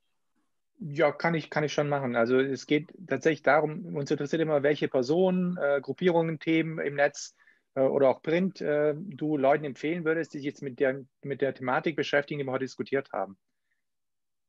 Ja, 0.80 1.10
kann 1.10 1.34
ich, 1.34 1.50
kann 1.50 1.64
ich 1.64 1.72
schon 1.72 1.88
machen. 1.88 2.14
Also 2.14 2.38
es 2.38 2.66
geht 2.66 2.92
tatsächlich 3.06 3.42
darum, 3.42 3.96
uns 3.96 4.10
interessiert 4.10 4.42
immer, 4.42 4.62
welche 4.62 4.88
Personen, 4.88 5.56
äh, 5.56 5.80
Gruppierungen, 5.80 6.38
Themen 6.38 6.78
im 6.78 6.94
Netz 6.94 7.34
äh, 7.74 7.80
oder 7.80 8.08
auch 8.08 8.22
Print 8.22 8.60
äh, 8.60 8.94
du 8.96 9.36
Leuten 9.36 9.64
empfehlen 9.64 10.04
würdest, 10.04 10.34
die 10.34 10.38
sich 10.38 10.46
jetzt 10.46 10.62
mit 10.62 10.78
der, 10.78 11.04
mit 11.22 11.40
der 11.40 11.52
Thematik 11.52 11.96
beschäftigen, 11.96 12.38
die 12.38 12.46
wir 12.46 12.52
heute 12.52 12.64
diskutiert 12.64 13.10
haben. 13.12 13.36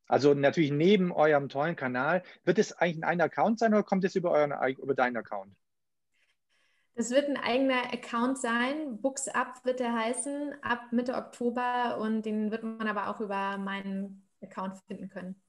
Also 0.06 0.34
natürlich 0.36 0.72
neben 0.72 1.12
eurem 1.12 1.50
tollen 1.50 1.76
Kanal, 1.76 2.24
wird 2.44 2.60
es 2.60 2.74
eigentlich 2.74 3.04
ein 3.04 3.22
Account 3.22 3.60
sein 3.60 3.74
oder 3.74 3.84
kommt 3.84 4.04
es 4.04 4.16
über, 4.16 4.32
euren, 4.32 4.54
über 4.78 4.94
deinen 4.94 5.18
Account? 5.18 5.56
Das 6.96 7.12
wird 7.12 7.30
ein 7.30 7.38
eigener 7.38 7.94
Account 7.94 8.38
sein. 8.40 9.00
Books 9.02 9.28
Up 9.30 9.64
wird 9.64 9.80
er 9.80 9.94
heißen, 9.94 10.54
ab 10.62 10.92
Mitte 10.92 11.16
Oktober 11.16 11.98
und 12.00 12.24
den 12.24 12.52
wird 12.52 12.64
man 12.64 12.88
aber 12.88 13.10
auch 13.10 13.22
über 13.22 13.58
meinen 13.58 14.28
Account 14.42 14.78
finden 14.88 15.10
können. 15.10 15.42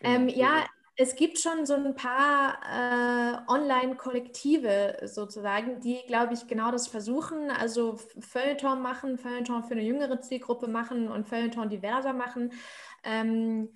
Ähm, 0.02 0.28
ja, 0.28 0.64
es 0.96 1.14
gibt 1.14 1.38
schon 1.38 1.66
so 1.66 1.74
ein 1.74 1.94
paar 1.94 2.58
äh, 2.64 3.50
Online-Kollektive 3.52 4.98
sozusagen, 5.04 5.80
die, 5.80 6.00
glaube 6.06 6.32
ich, 6.34 6.46
genau 6.46 6.70
das 6.70 6.88
versuchen. 6.88 7.50
Also 7.50 7.98
Feuilleton 8.20 8.80
machen, 8.80 9.18
Feuilleton 9.18 9.62
für 9.64 9.72
eine 9.72 9.82
jüngere 9.82 10.20
Zielgruppe 10.22 10.68
machen 10.68 11.08
und 11.08 11.28
Feuilleton 11.28 11.68
diverser 11.68 12.14
machen. 12.14 12.52
Ähm, 13.04 13.68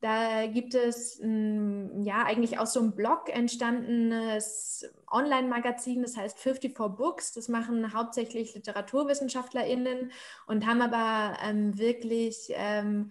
da 0.00 0.46
gibt 0.46 0.74
es 0.74 1.18
ein, 1.20 2.02
ja 2.02 2.22
eigentlich 2.24 2.58
aus 2.58 2.72
so 2.74 2.80
einem 2.80 2.94
Blog 2.94 3.28
entstandenes 3.30 4.84
Online-Magazin, 5.10 6.02
das 6.02 6.16
heißt 6.16 6.38
54 6.38 6.74
Books. 6.74 7.32
Das 7.32 7.48
machen 7.48 7.94
hauptsächlich 7.94 8.54
LiteraturwissenschaftlerInnen 8.54 10.12
und 10.46 10.66
haben 10.66 10.82
aber 10.82 11.38
ähm, 11.42 11.78
wirklich 11.78 12.52
ähm, 12.54 13.10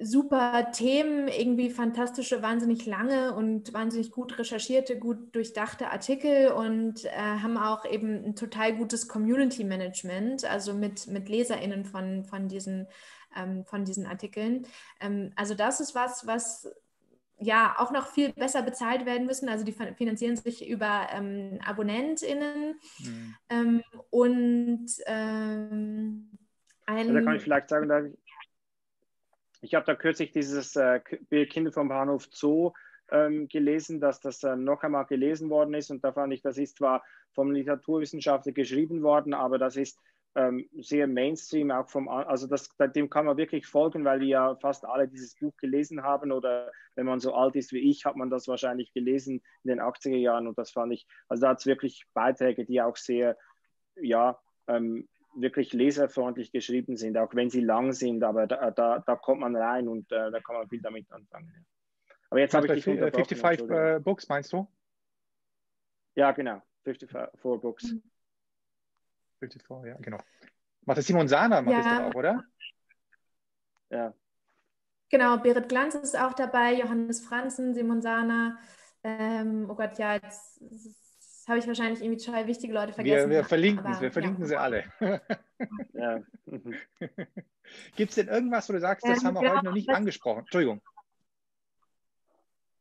super 0.00 0.70
Themen, 0.70 1.26
irgendwie 1.26 1.70
fantastische, 1.70 2.40
wahnsinnig 2.40 2.86
lange 2.86 3.34
und 3.34 3.72
wahnsinnig 3.72 4.12
gut 4.12 4.38
recherchierte, 4.38 4.98
gut 4.98 5.34
durchdachte 5.34 5.90
Artikel 5.90 6.52
und 6.52 7.04
äh, 7.04 7.10
haben 7.10 7.56
auch 7.56 7.84
eben 7.84 8.24
ein 8.24 8.36
total 8.36 8.76
gutes 8.76 9.08
Community 9.08 9.64
Management, 9.64 10.44
also 10.44 10.72
mit, 10.72 11.08
mit 11.08 11.28
LeserInnen 11.28 11.84
von, 11.84 12.24
von, 12.24 12.46
diesen, 12.46 12.86
ähm, 13.36 13.64
von 13.64 13.84
diesen 13.84 14.06
Artikeln. 14.06 14.66
Ähm, 15.00 15.32
also 15.34 15.54
das 15.54 15.80
ist 15.80 15.96
was, 15.96 16.26
was 16.28 16.72
ja 17.40 17.74
auch 17.78 17.90
noch 17.90 18.06
viel 18.06 18.32
besser 18.32 18.62
bezahlt 18.62 19.04
werden 19.04 19.26
müssen. 19.26 19.48
Also 19.48 19.64
die 19.64 19.72
finanzieren 19.72 20.36
sich 20.36 20.68
über 20.68 21.08
ähm, 21.12 21.58
AbonnentInnen 21.64 22.78
mhm. 23.00 23.34
ähm, 23.48 23.82
und 24.10 24.86
ähm, 25.06 26.30
ein, 26.86 27.14
da 27.14 27.20
kann 27.20 27.36
ich 27.36 27.42
vielleicht 27.42 27.68
sagen, 27.68 28.14
ich 28.24 28.27
habe 29.74 29.86
da 29.86 29.94
kürzlich 29.94 30.32
dieses 30.32 30.76
äh, 30.76 31.00
Kinder 31.46 31.72
vom 31.72 31.88
Bahnhof 31.88 32.28
Zoo 32.30 32.72
ähm, 33.10 33.48
gelesen, 33.48 34.00
dass 34.00 34.20
das 34.20 34.42
äh, 34.42 34.56
noch 34.56 34.82
einmal 34.82 35.06
gelesen 35.06 35.50
worden 35.50 35.74
ist. 35.74 35.90
Und 35.90 36.04
da 36.04 36.12
fand 36.12 36.32
ich, 36.32 36.42
das 36.42 36.58
ist 36.58 36.76
zwar 36.76 37.04
vom 37.32 37.50
Literaturwissenschaftler 37.50 38.52
geschrieben 38.52 39.02
worden, 39.02 39.34
aber 39.34 39.58
das 39.58 39.76
ist 39.76 39.98
ähm, 40.34 40.68
sehr 40.78 41.06
Mainstream, 41.06 41.70
auch 41.70 41.88
vom, 41.88 42.08
also 42.08 42.46
das, 42.46 42.68
dem 42.94 43.10
kann 43.10 43.26
man 43.26 43.36
wirklich 43.36 43.66
folgen, 43.66 44.04
weil 44.04 44.20
wir 44.20 44.26
ja 44.28 44.56
fast 44.56 44.84
alle 44.84 45.08
dieses 45.08 45.34
Buch 45.34 45.56
gelesen 45.56 46.02
haben 46.02 46.30
oder 46.30 46.70
wenn 46.94 47.06
man 47.06 47.18
so 47.18 47.34
alt 47.34 47.56
ist 47.56 47.72
wie 47.72 47.90
ich, 47.90 48.04
hat 48.04 48.16
man 48.16 48.30
das 48.30 48.46
wahrscheinlich 48.46 48.92
gelesen 48.92 49.42
in 49.64 49.68
den 49.68 49.80
80er 49.80 50.16
Jahren 50.16 50.46
und 50.46 50.56
das 50.58 50.70
fand 50.70 50.92
ich, 50.92 51.06
also 51.28 51.40
da 51.42 51.48
hat 51.50 51.58
es 51.58 51.66
wirklich 51.66 52.04
Beiträge, 52.14 52.64
die 52.64 52.80
auch 52.80 52.96
sehr, 52.96 53.36
ja, 53.96 54.38
ähm, 54.68 55.08
wirklich 55.34 55.72
leserfreundlich 55.72 56.52
geschrieben 56.52 56.96
sind, 56.96 57.16
auch 57.16 57.34
wenn 57.34 57.50
sie 57.50 57.60
lang 57.60 57.92
sind, 57.92 58.24
aber 58.24 58.46
da, 58.46 58.70
da, 58.70 58.98
da 59.00 59.16
kommt 59.16 59.40
man 59.40 59.56
rein 59.56 59.88
und 59.88 60.10
äh, 60.12 60.30
da 60.30 60.40
kann 60.40 60.56
man 60.56 60.68
viel 60.68 60.80
damit 60.80 61.10
anfangen. 61.12 61.52
Ja. 61.54 62.14
Aber 62.30 62.40
jetzt 62.40 62.54
habe 62.54 62.66
ich 62.66 62.84
dich 62.84 62.84
55 62.84 63.70
äh, 63.70 64.00
Books, 64.00 64.28
meinst 64.28 64.52
du? 64.52 64.68
Ja, 66.14 66.32
genau. 66.32 66.62
54 66.84 67.40
Books. 67.42 67.94
54, 69.40 69.86
ja, 69.86 69.96
genau. 70.00 70.18
Macht 70.84 70.98
das 70.98 71.06
Simon 71.06 71.28
Sahner, 71.28 71.62
macht 71.62 71.72
ja. 71.72 71.82
das 71.82 71.98
doch 71.98 72.10
auch, 72.10 72.14
oder? 72.14 72.44
Ja. 73.90 74.14
Genau, 75.10 75.38
Berit 75.38 75.68
Glanz 75.68 75.94
ist 75.94 76.18
auch 76.18 76.34
dabei, 76.34 76.74
Johannes 76.74 77.20
Franzen, 77.20 77.74
Simon 77.74 78.02
Sahner. 78.02 78.58
Ähm, 79.02 79.66
oh 79.70 79.74
Gott, 79.74 79.98
ja, 79.98 80.14
jetzt 80.14 80.60
habe 81.48 81.58
ich 81.58 81.66
wahrscheinlich 81.66 82.02
irgendwie 82.02 82.18
zwei 82.18 82.46
wichtige 82.46 82.72
Leute 82.72 82.92
vergessen. 82.92 83.30
Wir, 83.30 83.38
wir 83.38 83.44
verlinken 83.44 83.86
aber, 83.86 84.00
wir 84.00 84.12
verlinken 84.12 84.42
ja. 84.42 84.48
sie 84.48 84.56
alle. 84.56 84.84
ja. 85.94 86.20
Gibt 87.96 88.10
es 88.10 88.14
denn 88.16 88.28
irgendwas, 88.28 88.68
wo 88.68 88.72
du 88.72 88.80
sagst, 88.80 89.06
das 89.06 89.20
ähm, 89.20 89.28
haben 89.28 89.34
wir 89.36 89.42
ja, 89.44 89.56
heute 89.56 89.64
noch 89.66 89.74
nicht 89.74 89.90
angesprochen? 89.90 90.40
Entschuldigung. 90.40 90.80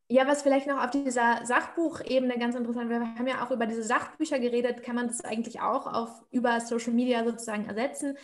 Ja, 0.09 0.25
was 0.25 0.41
vielleicht 0.41 0.67
noch 0.67 0.81
auf 0.81 0.91
dieser 0.91 1.45
Sachbuchebene 1.45 2.39
ganz 2.39 2.55
interessant 2.55 2.89
wäre, 2.89 3.01
wir 3.01 3.15
haben 3.15 3.27
ja 3.27 3.45
auch 3.45 3.51
über 3.51 3.65
diese 3.65 3.83
Sachbücher 3.83 4.39
geredet, 4.39 4.81
kann 4.81 4.95
man 4.95 5.07
das 5.07 5.25
eigentlich 5.25 5.59
auch 5.59 5.85
auf, 5.85 6.23
über 6.31 6.61
Social 6.61 6.93
Media 6.93 7.25
sozusagen 7.25 7.65
ersetzen. 7.65 8.17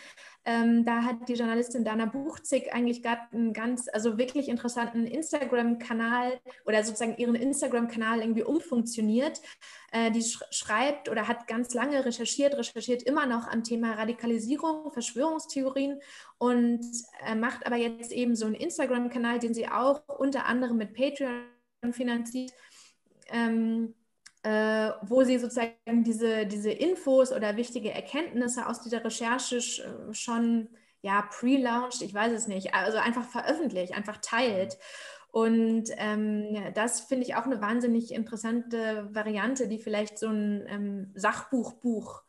Ähm, 0.46 0.86
da 0.86 1.02
hat 1.02 1.28
die 1.28 1.34
Journalistin 1.34 1.84
Dana 1.84 2.06
Buchzig 2.06 2.72
eigentlich 2.72 3.02
gerade 3.02 3.20
einen 3.32 3.52
ganz, 3.52 3.90
also 3.92 4.16
wirklich 4.16 4.48
interessanten 4.48 5.06
Instagram-Kanal 5.06 6.40
oder 6.64 6.82
sozusagen 6.82 7.18
ihren 7.18 7.34
Instagram-Kanal 7.34 8.20
irgendwie 8.20 8.44
umfunktioniert. 8.44 9.42
Äh, 9.92 10.10
die 10.10 10.22
sch 10.22 10.42
schreibt 10.52 11.10
oder 11.10 11.28
hat 11.28 11.46
ganz 11.48 11.74
lange 11.74 12.02
recherchiert, 12.02 12.56
recherchiert 12.56 13.02
immer 13.02 13.26
noch 13.26 13.46
am 13.46 13.62
Thema 13.62 13.92
Radikalisierung, 13.92 14.90
Verschwörungstheorien 14.90 16.00
und 16.38 16.80
äh, 17.26 17.34
macht 17.34 17.66
aber 17.66 17.76
jetzt 17.76 18.10
eben 18.10 18.36
so 18.36 18.46
einen 18.46 18.54
Instagram-Kanal, 18.54 19.38
den 19.38 19.52
sie 19.52 19.68
auch 19.68 20.00
unter 20.08 20.46
anderem 20.46 20.78
mit 20.78 20.94
Patreon 20.94 21.44
finanziert, 21.92 22.52
ähm, 23.28 23.94
äh, 24.42 24.90
wo 25.02 25.24
sie 25.24 25.38
sozusagen 25.38 26.04
diese, 26.04 26.46
diese 26.46 26.70
Infos 26.70 27.32
oder 27.32 27.56
wichtige 27.56 27.90
Erkenntnisse 27.92 28.66
aus 28.66 28.82
dieser 28.82 29.04
Recherche 29.04 29.56
äh, 29.56 30.14
schon 30.14 30.68
ja, 31.02 31.22
pre-launched, 31.22 32.02
ich 32.02 32.14
weiß 32.14 32.32
es 32.32 32.46
nicht, 32.48 32.74
also 32.74 32.98
einfach 32.98 33.24
veröffentlicht, 33.24 33.94
einfach 33.94 34.18
teilt. 34.22 34.78
Und 35.30 35.90
ähm, 35.98 36.72
das 36.74 37.00
finde 37.00 37.26
ich 37.26 37.34
auch 37.34 37.44
eine 37.44 37.60
wahnsinnig 37.60 38.12
interessante 38.12 39.08
Variante, 39.12 39.68
die 39.68 39.78
vielleicht 39.78 40.18
so 40.18 40.28
ein 40.28 40.64
ähm, 40.68 41.12
Sachbuchbuch 41.14 42.23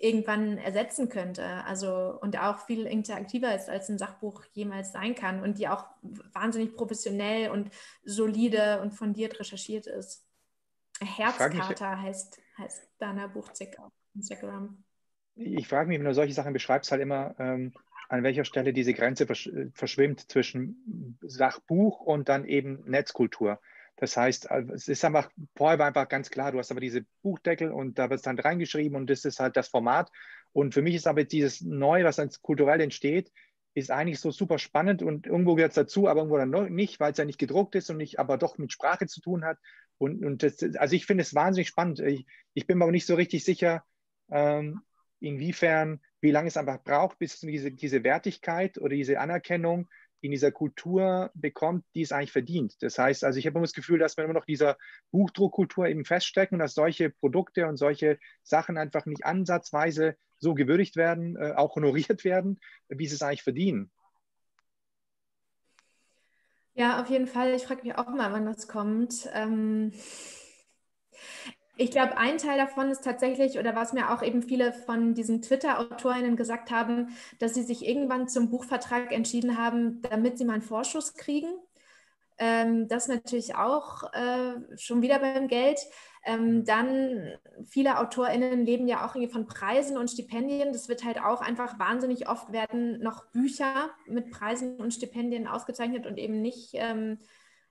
irgendwann 0.00 0.56
ersetzen 0.58 1.08
könnte. 1.08 1.44
Also 1.64 2.18
und 2.20 2.38
auch 2.38 2.58
viel 2.66 2.86
interaktiver 2.86 3.54
ist, 3.54 3.68
als 3.68 3.88
ein 3.88 3.98
Sachbuch 3.98 4.44
jemals 4.52 4.92
sein 4.92 5.14
kann 5.14 5.42
und 5.42 5.58
die 5.58 5.68
auch 5.68 5.84
wahnsinnig 6.32 6.74
professionell 6.74 7.50
und 7.50 7.70
solide 8.02 8.80
und 8.80 8.92
fundiert 8.92 9.38
recherchiert 9.38 9.86
ist. 9.86 10.26
Herzkater 11.00 12.00
heißt, 12.00 12.40
heißt 12.58 12.88
Dana 12.98 13.26
Buchzig 13.26 13.78
auf 13.78 13.92
Instagram. 14.14 14.82
Ich 15.36 15.68
frage 15.68 15.88
mich, 15.88 15.98
wenn 15.98 16.06
du 16.06 16.14
solche 16.14 16.34
Sachen 16.34 16.52
beschreibst, 16.52 16.90
halt 16.90 17.02
immer, 17.02 17.34
ähm, 17.38 17.72
an 18.08 18.22
welcher 18.22 18.44
Stelle 18.44 18.72
diese 18.72 18.92
Grenze 18.92 19.26
versch 19.26 19.50
verschwimmt 19.72 20.30
zwischen 20.30 21.18
Sachbuch 21.22 22.00
und 22.00 22.28
dann 22.28 22.44
eben 22.44 22.82
Netzkultur. 22.86 23.60
Das 24.00 24.16
heißt, 24.16 24.50
äh, 24.50 24.64
es 24.72 24.88
ist 24.88 25.04
einfach, 25.04 25.30
vorher 25.54 25.78
war 25.78 25.86
einfach 25.86 26.08
ganz 26.08 26.30
klar, 26.30 26.52
du 26.52 26.58
hast 26.58 26.70
aber 26.70 26.80
diese 26.80 27.04
Buchdeckel 27.22 27.70
und 27.70 27.98
da 27.98 28.08
wird 28.08 28.18
es 28.18 28.24
dann 28.24 28.38
reingeschrieben 28.38 28.96
und 28.96 29.10
das 29.10 29.24
ist 29.26 29.38
halt 29.38 29.56
das 29.56 29.68
Format. 29.68 30.10
Und 30.52 30.74
für 30.74 30.82
mich 30.82 30.94
ist 30.94 31.06
aber 31.06 31.22
dieses 31.24 31.60
Neue, 31.60 32.04
was 32.04 32.16
dann 32.16 32.30
kulturell 32.40 32.80
entsteht, 32.80 33.30
ist 33.74 33.90
eigentlich 33.90 34.18
so 34.18 34.30
super 34.30 34.58
spannend 34.58 35.02
und 35.02 35.26
irgendwo 35.26 35.54
gehört 35.54 35.72
es 35.72 35.76
dazu, 35.76 36.08
aber 36.08 36.20
irgendwo 36.20 36.38
dann 36.38 36.74
nicht, 36.74 36.98
weil 36.98 37.12
es 37.12 37.18
ja 37.18 37.24
nicht 37.24 37.38
gedruckt 37.38 37.74
ist 37.76 37.90
und 37.90 37.98
nicht 37.98 38.18
aber 38.18 38.38
doch 38.38 38.58
mit 38.58 38.72
Sprache 38.72 39.06
zu 39.06 39.20
tun 39.20 39.44
hat. 39.44 39.58
Und, 39.98 40.24
und 40.24 40.42
das, 40.42 40.62
also 40.76 40.96
ich 40.96 41.04
finde 41.04 41.22
es 41.22 41.34
wahnsinnig 41.34 41.68
spannend. 41.68 42.00
Ich, 42.00 42.26
ich, 42.54 42.66
bin 42.66 42.78
mir 42.78 42.84
aber 42.84 42.92
nicht 42.92 43.06
so 43.06 43.14
richtig 43.14 43.44
sicher, 43.44 43.84
ähm, 44.30 44.80
inwiefern, 45.20 46.00
wie 46.22 46.30
lange 46.30 46.48
es 46.48 46.56
einfach 46.56 46.82
braucht, 46.82 47.18
bis 47.18 47.38
diese, 47.40 47.70
diese 47.70 48.02
Wertigkeit 48.02 48.78
oder 48.78 48.96
diese 48.96 49.20
Anerkennung 49.20 49.88
in 50.20 50.30
dieser 50.30 50.52
Kultur 50.52 51.30
bekommt, 51.34 51.84
die 51.94 52.02
es 52.02 52.12
eigentlich 52.12 52.32
verdient. 52.32 52.76
Das 52.80 52.98
heißt, 52.98 53.24
also 53.24 53.38
ich 53.38 53.46
habe 53.46 53.56
immer 53.56 53.66
das 53.66 53.72
Gefühl, 53.72 53.98
dass 53.98 54.16
wir 54.16 54.24
immer 54.24 54.34
noch 54.34 54.44
dieser 54.44 54.76
Buchdruckkultur 55.10 55.86
eben 55.86 56.04
feststecken 56.04 56.56
und 56.56 56.60
dass 56.60 56.74
solche 56.74 57.10
Produkte 57.10 57.66
und 57.66 57.76
solche 57.76 58.18
Sachen 58.42 58.78
einfach 58.78 59.06
nicht 59.06 59.24
ansatzweise 59.24 60.16
so 60.38 60.54
gewürdigt 60.54 60.96
werden, 60.96 61.36
äh, 61.36 61.52
auch 61.52 61.76
honoriert 61.76 62.24
werden, 62.24 62.60
wie 62.88 63.06
sie 63.06 63.14
es 63.14 63.22
eigentlich 63.22 63.42
verdienen. 63.42 63.90
Ja, 66.74 67.00
auf 67.00 67.10
jeden 67.10 67.26
Fall. 67.26 67.54
Ich 67.54 67.64
frage 67.64 67.82
mich 67.82 67.96
auch 67.96 68.08
mal, 68.08 68.32
wann 68.32 68.46
das 68.46 68.68
kommt. 68.68 69.28
Ähm 69.34 69.92
ich 71.80 71.90
glaube, 71.90 72.18
ein 72.18 72.36
Teil 72.36 72.58
davon 72.58 72.90
ist 72.90 73.02
tatsächlich, 73.02 73.58
oder 73.58 73.74
was 73.74 73.94
mir 73.94 74.10
auch 74.12 74.22
eben 74.22 74.42
viele 74.42 74.70
von 74.70 75.14
diesen 75.14 75.40
Twitter-AutorInnen 75.40 76.36
gesagt 76.36 76.70
haben, 76.70 77.08
dass 77.38 77.54
sie 77.54 77.62
sich 77.62 77.86
irgendwann 77.86 78.28
zum 78.28 78.50
Buchvertrag 78.50 79.12
entschieden 79.12 79.56
haben, 79.56 80.02
damit 80.02 80.36
sie 80.36 80.44
mal 80.44 80.54
einen 80.54 80.62
Vorschuss 80.62 81.14
kriegen. 81.14 81.48
Ähm, 82.36 82.86
das 82.86 83.08
natürlich 83.08 83.54
auch 83.54 84.12
äh, 84.12 84.76
schon 84.76 85.00
wieder 85.00 85.20
beim 85.20 85.48
Geld. 85.48 85.78
Ähm, 86.26 86.56
mhm. 86.58 86.64
dann 86.66 87.32
viele 87.66 87.98
AutorInnen 87.98 88.66
leben 88.66 88.86
ja 88.86 89.06
auch 89.06 89.14
irgendwie 89.14 89.32
von 89.32 89.46
Preisen 89.46 89.96
und 89.96 90.10
Stipendien. 90.10 90.74
Das 90.74 90.90
wird 90.90 91.02
halt 91.02 91.18
auch 91.18 91.40
einfach 91.40 91.78
wahnsinnig 91.78 92.28
oft 92.28 92.52
werden 92.52 93.00
noch 93.00 93.24
Bücher 93.32 93.88
mit 94.06 94.30
Preisen 94.30 94.76
und 94.76 94.92
Stipendien 94.92 95.46
ausgezeichnet 95.46 96.06
und 96.06 96.18
eben 96.18 96.42
nicht 96.42 96.72
ähm, 96.74 97.16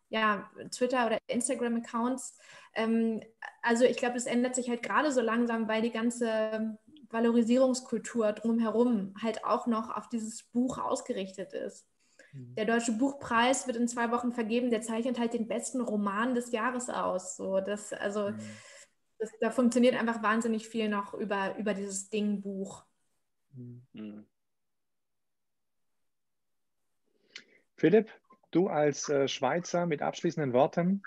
ja, 0.10 0.49
Twitter- 0.72 1.05
oder 1.05 1.18
Instagram-Accounts. 1.28 2.38
Ähm, 2.74 3.22
also 3.62 3.86
ich 3.86 3.97
glaube, 3.97 4.16
das 4.16 4.26
ändert 4.26 4.55
sich 4.55 4.70
halt 4.70 4.84
gerade 4.84 5.12
so 5.12 5.22
langsam, 5.22 5.68
weil 5.68 5.82
die 5.82 5.91
ganze 5.91 6.78
Valorisierungskultur 7.10 8.34
drumherum 8.34 9.14
halt 9.22 9.43
auch 9.43 9.68
noch 9.68 9.95
auf 9.95 10.10
dieses 10.10 10.43
Buch 10.43 10.78
ausgerichtet 10.78 11.53
ist. 11.53 11.88
Mhm. 12.34 12.55
Der 12.55 12.66
Deutsche 12.66 12.91
Buchpreis 12.91 13.68
wird 13.68 13.78
in 13.78 13.88
zwei 13.88 14.12
Wochen 14.12 14.32
vergeben, 14.32 14.70
der 14.70 14.82
zeichnet 14.82 15.20
halt 15.20 15.34
den 15.34 15.47
besten 15.47 15.82
Roman 15.82 16.36
des 16.36 16.51
Jahres 16.51 16.89
aus. 16.89 17.36
So, 17.36 17.60
das, 17.60 17.93
also, 17.93 18.32
mhm. 18.32 18.39
das, 19.18 19.32
da 19.39 19.51
funktioniert 19.51 19.95
einfach 19.95 20.22
wahnsinnig 20.22 20.68
viel 20.68 20.89
noch 20.89 21.14
über, 21.14 21.55
über 21.57 21.74
dieses 21.74 22.10
Ding 22.10 22.41
Buch. 22.41 22.84
Mhm. 23.53 24.26
Philipp, 27.76 28.12
Du 28.52 28.68
als 28.68 29.10
äh, 29.10 29.28
Schweizer 29.28 29.86
mit 29.86 30.02
abschließenden 30.02 30.54
Worten? 30.54 31.02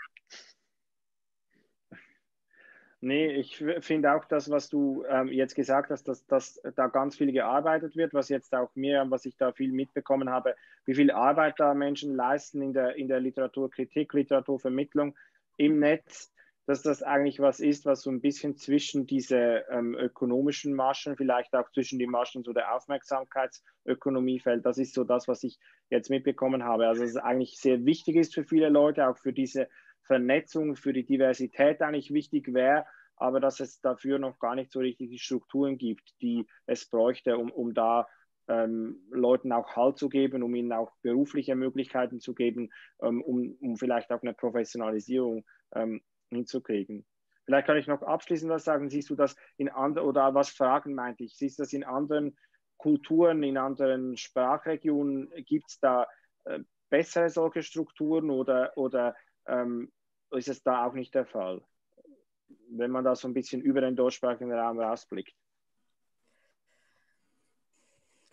Nee, 3.05 3.33
ich 3.33 3.57
finde 3.81 4.13
auch 4.15 4.25
das, 4.27 4.49
was 4.49 4.69
du 4.69 5.05
ähm, 5.09 5.27
jetzt 5.27 5.57
gesagt 5.57 5.91
hast, 5.91 6.07
dass, 6.07 6.25
dass 6.27 6.61
da 6.77 6.87
ganz 6.87 7.17
viel 7.17 7.33
gearbeitet 7.33 7.97
wird, 7.97 8.15
was 8.15 8.29
jetzt 8.29 8.55
auch 8.55 8.71
mir, 8.77 9.05
was 9.09 9.25
ich 9.25 9.37
da 9.37 9.51
viel 9.51 9.73
mitbekommen 9.73 10.31
habe, 10.31 10.55
wie 10.85 10.95
viel 10.95 11.11
Arbeit 11.11 11.59
da 11.59 11.75
Menschen 11.75 12.15
leisten 12.15 12.63
in 12.63 12.73
der, 12.73 12.95
in 12.95 13.09
der 13.09 13.19
Literaturkritik, 13.19 14.13
Literaturvermittlung 14.13 15.17
im 15.57 15.81
Netz 15.81 16.32
dass 16.67 16.83
das 16.83 17.03
eigentlich 17.03 17.41
was 17.41 17.61
ist, 17.61 17.87
was 17.87 18.03
so 18.03 18.11
ein 18.11 18.21
bisschen 18.21 18.57
zwischen 18.57 19.07
diese 19.07 19.65
ähm, 19.71 19.95
ökonomischen 19.95 20.75
Maschen, 20.75 21.17
vielleicht 21.17 21.55
auch 21.55 21.71
zwischen 21.73 21.99
die 21.99 22.07
Maschen 22.07 22.45
so 22.45 22.53
der 22.53 22.75
Aufmerksamkeitsökonomie 22.75 24.39
fällt. 24.39 24.65
Das 24.65 24.79
ist 24.79 24.95
so 24.95 25.05
das, 25.05 25.27
was 25.27 25.43
ich 25.43 25.59
jetzt 25.91 26.09
mitbekommen 26.09 26.65
habe. 26.65 26.87
Also 26.87 27.03
dass 27.03 27.11
es 27.11 27.17
eigentlich 27.17 27.59
sehr 27.59 27.85
wichtig 27.85 28.17
ist 28.17 28.35
für 28.35 28.45
viele 28.45 28.69
Leute, 28.69 29.09
auch 29.09 29.19
für 29.19 29.33
diese 29.33 29.69
Vernetzung, 30.05 30.77
für 30.77 30.93
die 30.93 31.05
Diversität 31.05 31.83
eigentlich 31.83 32.13
wichtig 32.13 32.53
wäre, 32.55 32.87
aber 33.17 33.41
dass 33.41 33.61
es 33.61 33.81
dafür 33.81 34.19
noch 34.19 34.39
gar 34.39 34.55
nicht 34.55 34.73
so 34.73 34.81
richtig 34.81 35.11
die 35.11 35.19
Strukturen 35.19 35.79
gibt, 35.79 36.15
die 36.21 36.47
es 36.67 36.89
bräuchte, 36.89 37.37
um, 37.37 37.51
um 37.51 37.75
da 37.75 38.09
ähm, 38.49 39.01
Leuten 39.11 39.53
auch 39.53 39.77
Halt 39.77 39.99
zu 39.99 40.09
geben, 40.09 40.43
um 40.43 40.55
ihnen 40.55 40.73
auch 40.73 40.93
berufliche 41.03 41.55
Möglichkeiten 41.55 42.21
zu 42.21 42.35
geben, 42.35 42.71
ähm, 43.01 43.23
um, 43.23 43.57
um 43.61 43.77
vielleicht 43.77 44.11
auch 44.13 44.23
eine 44.23 44.35
Professionalisierung 44.35 45.45
ähm, 45.75 46.03
hinzukriegen. 46.37 47.05
Vielleicht 47.45 47.67
kann 47.67 47.77
ich 47.77 47.87
noch 47.87 48.03
abschließend 48.03 48.51
was 48.51 48.65
sagen. 48.65 48.89
Siehst 48.89 49.11
du 49.11 49.17
das 49.17 49.37
in 49.57 49.69
anderen, 49.69 50.09
oder 50.09 50.35
was 50.35 50.51
Fragen 50.51 50.95
meinte 50.95 51.25
ich, 51.25 51.37
siehst 51.37 51.59
du 51.59 51.63
das 51.63 51.73
in 51.73 51.85
anderen 51.85 52.37
Kulturen, 52.77 53.43
in 53.43 53.57
anderen 53.57 54.17
Sprachregionen? 54.17 55.31
Gibt 55.45 55.69
es 55.69 55.81
da 55.81 56.07
äh, 56.45 56.61
bessere 56.89 57.31
solche 57.31 57.63
Strukturen 57.63 58.31
oder, 58.31 58.77
oder 58.77 59.17
ähm, 59.47 59.93
ist 60.31 60.49
es 60.49 60.63
da 60.63 60.87
auch 60.87 60.95
nicht 60.95 61.15
der 61.15 61.27
Fall, 61.27 61.63
wenn 62.71 62.91
man 62.91 63.05
da 63.05 63.15
so 63.17 63.29
ein 63.29 63.35
bisschen 63.35 63.61
über 63.61 63.81
den 63.81 63.97
deutschsprachigen 63.97 64.53
Raum 64.53 64.79
rausblickt? 64.79 65.35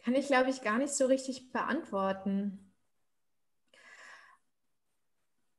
Kann 0.04 0.16
ich, 0.16 0.28
glaube 0.28 0.50
ich, 0.50 0.62
gar 0.62 0.78
nicht 0.78 0.94
so 0.94 1.08
richtig 1.08 1.52
beantworten. 1.52 2.74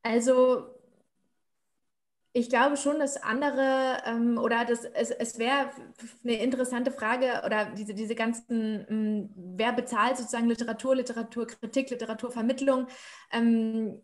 Also 0.03 0.80
ich 2.33 2.49
glaube 2.49 2.77
schon, 2.77 2.99
dass 3.01 3.17
andere 3.17 3.99
ähm, 4.07 4.39
oder 4.39 4.65
das, 4.65 4.85
es, 4.85 5.11
es 5.11 5.39
wäre 5.39 5.71
eine 6.23 6.41
interessante 6.43 6.93
Frage 6.93 7.43
oder 7.45 7.67
diese, 7.77 7.93
diese 7.95 8.15
ganzen, 8.15 8.87
ähm, 8.89 9.31
wer 9.35 9.73
bezahlt 9.73 10.17
sozusagen 10.17 10.47
Literatur, 10.47 10.95
Literaturkritik, 10.97 11.91
Literaturvermittlung. 11.91 12.87
Ähm, 13.33 14.01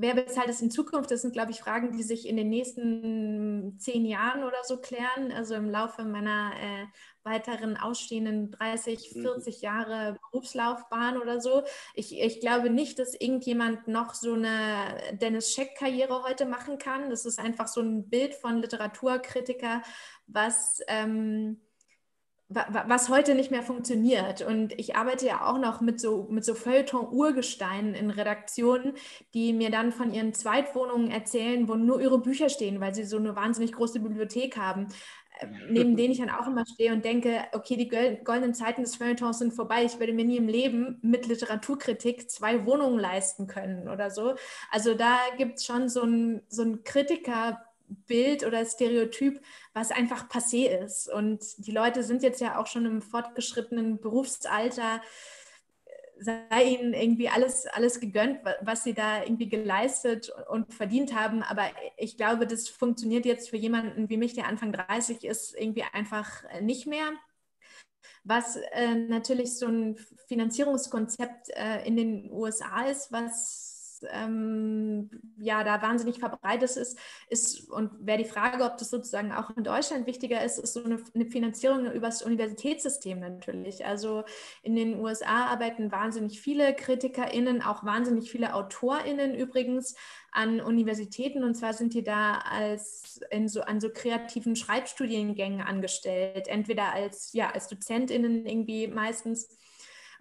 wer 0.00 0.14
bezahlt 0.14 0.48
es 0.48 0.62
in 0.62 0.70
Zukunft? 0.70 1.10
Das 1.10 1.22
sind, 1.22 1.32
glaube 1.32 1.50
ich, 1.50 1.60
Fragen, 1.60 1.92
die 1.92 2.02
sich 2.02 2.26
in 2.26 2.36
den 2.36 2.48
nächsten 2.48 3.78
zehn 3.78 4.06
Jahren 4.06 4.44
oder 4.44 4.64
so 4.64 4.78
klären. 4.78 5.30
Also 5.34 5.54
im 5.54 5.68
Laufe 5.68 6.04
meiner 6.04 6.52
äh, 6.54 6.86
weiteren 7.22 7.76
ausstehenden 7.76 8.50
30, 8.50 9.10
40 9.12 9.56
mhm. 9.56 9.62
Jahre 9.62 10.18
Berufslaufbahn 10.30 11.18
oder 11.18 11.40
so. 11.40 11.64
Ich, 11.94 12.18
ich 12.18 12.40
glaube 12.40 12.70
nicht, 12.70 12.98
dass 12.98 13.14
irgendjemand 13.14 13.88
noch 13.88 14.14
so 14.14 14.32
eine 14.32 14.96
Dennis 15.12 15.52
Scheck-Karriere 15.52 16.22
heute 16.22 16.46
machen 16.46 16.78
kann. 16.78 17.10
Das 17.10 17.26
ist 17.26 17.38
einfach 17.38 17.68
so 17.68 17.82
ein 17.82 18.08
Bild 18.08 18.34
von 18.34 18.62
Literaturkritiker, 18.62 19.82
was. 20.26 20.80
Ähm, 20.88 21.60
was 22.50 23.08
heute 23.08 23.34
nicht 23.36 23.52
mehr 23.52 23.62
funktioniert. 23.62 24.42
Und 24.42 24.76
ich 24.78 24.96
arbeite 24.96 25.26
ja 25.26 25.46
auch 25.46 25.58
noch 25.58 25.80
mit 25.80 26.00
so, 26.00 26.26
mit 26.30 26.44
so 26.44 26.54
Feuilleton-Urgesteinen 26.54 27.94
in 27.94 28.10
Redaktionen, 28.10 28.94
die 29.34 29.52
mir 29.52 29.70
dann 29.70 29.92
von 29.92 30.12
ihren 30.12 30.34
Zweitwohnungen 30.34 31.12
erzählen, 31.12 31.68
wo 31.68 31.76
nur 31.76 32.00
ihre 32.00 32.18
Bücher 32.20 32.48
stehen, 32.48 32.80
weil 32.80 32.94
sie 32.94 33.04
so 33.04 33.18
eine 33.18 33.36
wahnsinnig 33.36 33.72
große 33.72 34.00
Bibliothek 34.00 34.56
haben. 34.56 34.88
Äh, 35.38 35.46
neben 35.70 35.96
denen 35.96 36.12
ich 36.12 36.18
dann 36.18 36.30
auch 36.30 36.48
immer 36.48 36.64
stehe 36.66 36.92
und 36.92 37.04
denke, 37.04 37.44
okay, 37.52 37.76
die 37.76 37.88
goldenen 37.88 38.54
Zeiten 38.54 38.82
des 38.82 38.96
Feuilletons 38.96 39.38
sind 39.38 39.54
vorbei. 39.54 39.84
Ich 39.84 40.00
werde 40.00 40.12
mir 40.12 40.24
nie 40.24 40.36
im 40.38 40.48
Leben 40.48 40.98
mit 41.02 41.28
Literaturkritik 41.28 42.28
zwei 42.30 42.66
Wohnungen 42.66 42.98
leisten 42.98 43.46
können 43.46 43.88
oder 43.88 44.10
so. 44.10 44.34
Also 44.72 44.94
da 44.94 45.18
gibt 45.38 45.58
es 45.58 45.66
schon 45.66 45.88
so 45.88 46.02
ein, 46.02 46.42
so 46.48 46.62
ein 46.62 46.82
Kritiker- 46.82 47.60
Bild 48.06 48.44
oder 48.44 48.64
Stereotyp, 48.64 49.40
was 49.72 49.90
einfach 49.90 50.28
passé 50.28 50.66
ist. 50.66 51.08
Und 51.08 51.66
die 51.66 51.72
Leute 51.72 52.02
sind 52.02 52.22
jetzt 52.22 52.40
ja 52.40 52.58
auch 52.58 52.66
schon 52.66 52.86
im 52.86 53.02
fortgeschrittenen 53.02 54.00
Berufsalter, 54.00 55.00
sei 56.20 56.64
ihnen 56.64 56.92
irgendwie 56.92 57.28
alles, 57.28 57.66
alles 57.66 57.98
gegönnt, 57.98 58.40
was 58.60 58.84
sie 58.84 58.92
da 58.92 59.22
irgendwie 59.22 59.48
geleistet 59.48 60.30
und 60.50 60.72
verdient 60.74 61.14
haben. 61.14 61.42
Aber 61.42 61.64
ich 61.96 62.16
glaube, 62.16 62.46
das 62.46 62.68
funktioniert 62.68 63.24
jetzt 63.24 63.50
für 63.50 63.56
jemanden 63.56 64.08
wie 64.10 64.18
mich, 64.18 64.34
der 64.34 64.46
Anfang 64.46 64.72
30 64.72 65.24
ist, 65.24 65.54
irgendwie 65.54 65.84
einfach 65.92 66.44
nicht 66.60 66.86
mehr. 66.86 67.10
Was 68.22 68.56
äh, 68.56 68.94
natürlich 68.94 69.58
so 69.58 69.66
ein 69.66 69.96
Finanzierungskonzept 70.28 71.48
äh, 71.50 71.86
in 71.86 71.96
den 71.96 72.30
USA 72.30 72.84
ist, 72.84 73.10
was 73.10 73.79
ähm, 74.10 75.10
ja 75.38 75.64
da 75.64 75.82
wahnsinnig 75.82 76.18
verbreitet 76.18 76.76
ist, 76.76 76.98
ist 77.28 77.70
und 77.70 77.90
wäre 78.00 78.18
die 78.18 78.28
Frage, 78.28 78.64
ob 78.64 78.78
das 78.78 78.90
sozusagen 78.90 79.32
auch 79.32 79.50
in 79.56 79.64
Deutschland 79.64 80.06
wichtiger 80.06 80.42
ist, 80.44 80.58
ist 80.58 80.74
so 80.74 80.84
eine, 80.84 80.98
eine 81.14 81.26
Finanzierung 81.26 81.90
über 81.92 82.06
das 82.06 82.22
Universitätssystem 82.22 83.20
natürlich. 83.20 83.84
Also 83.84 84.24
in 84.62 84.74
den 84.74 84.98
USA 85.00 85.46
arbeiten 85.46 85.92
wahnsinnig 85.92 86.40
viele 86.40 86.74
KritikerInnen, 86.74 87.62
auch 87.62 87.84
wahnsinnig 87.84 88.30
viele 88.30 88.54
AutorInnen 88.54 89.34
übrigens 89.34 89.94
an 90.32 90.60
Universitäten 90.60 91.42
und 91.42 91.54
zwar 91.54 91.74
sind 91.74 91.94
die 91.94 92.04
da 92.04 92.38
als 92.38 93.20
in 93.30 93.48
so, 93.48 93.62
an 93.62 93.80
so 93.80 93.90
kreativen 93.90 94.54
Schreibstudiengängen 94.54 95.60
angestellt, 95.60 96.48
entweder 96.48 96.92
als, 96.92 97.32
ja, 97.32 97.50
als 97.50 97.68
DozentInnen 97.68 98.46
irgendwie 98.46 98.86
meistens 98.86 99.48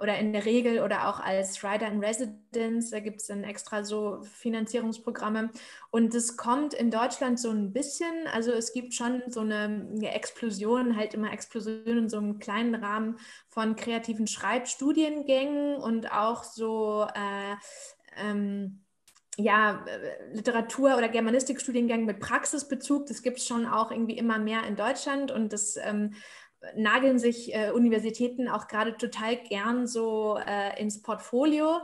oder 0.01 0.17
in 0.17 0.33
der 0.33 0.45
Regel 0.45 0.81
oder 0.81 1.07
auch 1.07 1.19
als 1.19 1.61
Writer 1.63 1.87
in 1.87 2.03
Residence, 2.03 2.91
da 2.91 2.99
gibt 2.99 3.21
es 3.21 3.27
dann 3.27 3.43
extra 3.43 3.83
so 3.83 4.21
Finanzierungsprogramme. 4.23 5.51
Und 5.91 6.13
es 6.15 6.37
kommt 6.37 6.73
in 6.73 6.91
Deutschland 6.91 7.39
so 7.39 7.49
ein 7.49 7.73
bisschen, 7.73 8.27
also 8.33 8.51
es 8.51 8.73
gibt 8.73 8.93
schon 8.93 9.21
so 9.27 9.41
eine, 9.41 9.89
eine 9.95 10.13
Explosion, 10.13 10.95
halt 10.95 11.13
immer 11.13 11.33
Explosion 11.33 11.97
in 11.97 12.09
so 12.09 12.17
einem 12.17 12.39
kleinen 12.39 12.75
Rahmen 12.75 13.17
von 13.49 13.75
kreativen 13.75 14.27
Schreibstudiengängen 14.27 15.75
und 15.75 16.11
auch 16.11 16.43
so 16.43 17.05
äh, 17.13 17.55
ähm, 18.17 18.81
ja, 19.37 19.85
Literatur- 20.33 20.97
oder 20.97 21.07
Germanistikstudiengängen 21.07 22.05
mit 22.05 22.19
Praxisbezug. 22.19 23.05
Das 23.07 23.21
gibt 23.21 23.37
es 23.37 23.47
schon 23.47 23.65
auch 23.65 23.91
irgendwie 23.91 24.17
immer 24.17 24.37
mehr 24.37 24.63
in 24.65 24.75
Deutschland 24.75 25.31
und 25.31 25.53
das 25.53 25.77
ähm, 25.77 26.13
nageln 26.75 27.19
sich 27.19 27.53
äh, 27.53 27.71
Universitäten 27.71 28.47
auch 28.47 28.67
gerade 28.67 28.97
total 28.97 29.37
gern 29.37 29.87
so 29.87 30.37
äh, 30.45 30.79
ins 30.81 31.01
Portfolio. 31.01 31.81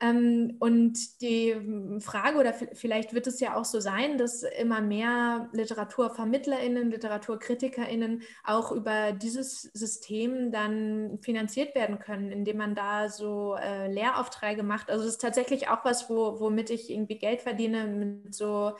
Ähm, 0.00 0.56
und 0.60 1.20
die 1.22 1.56
Frage, 2.00 2.38
oder 2.38 2.52
vielleicht 2.54 3.14
wird 3.14 3.26
es 3.26 3.40
ja 3.40 3.56
auch 3.56 3.64
so 3.64 3.80
sein, 3.80 4.16
dass 4.16 4.44
immer 4.44 4.80
mehr 4.80 5.48
LiteraturvermittlerInnen, 5.52 6.90
LiteraturkritikerInnen 6.90 8.22
auch 8.44 8.70
über 8.70 9.12
dieses 9.12 9.62
System 9.62 10.52
dann 10.52 11.18
finanziert 11.20 11.74
werden 11.74 11.98
können, 11.98 12.30
indem 12.30 12.58
man 12.58 12.74
da 12.76 13.08
so 13.08 13.56
äh, 13.56 13.90
Lehraufträge 13.92 14.62
macht. 14.62 14.88
Also 14.88 15.04
es 15.04 15.12
ist 15.12 15.20
tatsächlich 15.20 15.68
auch 15.68 15.84
was, 15.84 16.08
wo, 16.08 16.38
womit 16.38 16.70
ich 16.70 16.90
irgendwie 16.90 17.18
Geld 17.18 17.42
verdiene 17.42 17.88
mit 17.88 18.34
so 18.34 18.74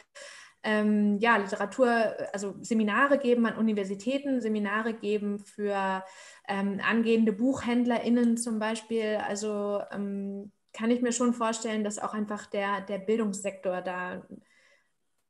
ähm, 0.69 1.17
ja, 1.19 1.39
Literatur, 1.39 1.89
also 2.35 2.55
Seminare 2.61 3.19
geben 3.19 3.47
an 3.47 3.57
Universitäten, 3.57 4.43
Seminare 4.43 4.93
geben 4.93 5.39
für 5.39 6.05
ähm, 6.47 6.79
angehende 6.87 7.33
BuchhändlerInnen 7.33 8.37
zum 8.37 8.59
Beispiel. 8.59 9.17
Also 9.27 9.81
ähm, 9.91 10.53
kann 10.75 10.91
ich 10.91 11.01
mir 11.01 11.13
schon 11.13 11.33
vorstellen, 11.33 11.85
dass 11.85 11.99
auch 11.99 12.13
einfach 12.13 12.45
der, 12.45 12.83
der 12.83 12.99
Bildungssektor 12.99 13.81
da 13.81 14.27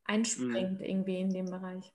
einspringt 0.03 0.81
mhm. 0.81 0.85
irgendwie 0.85 1.21
in 1.21 1.29
dem 1.29 1.45
Bereich. 1.45 1.93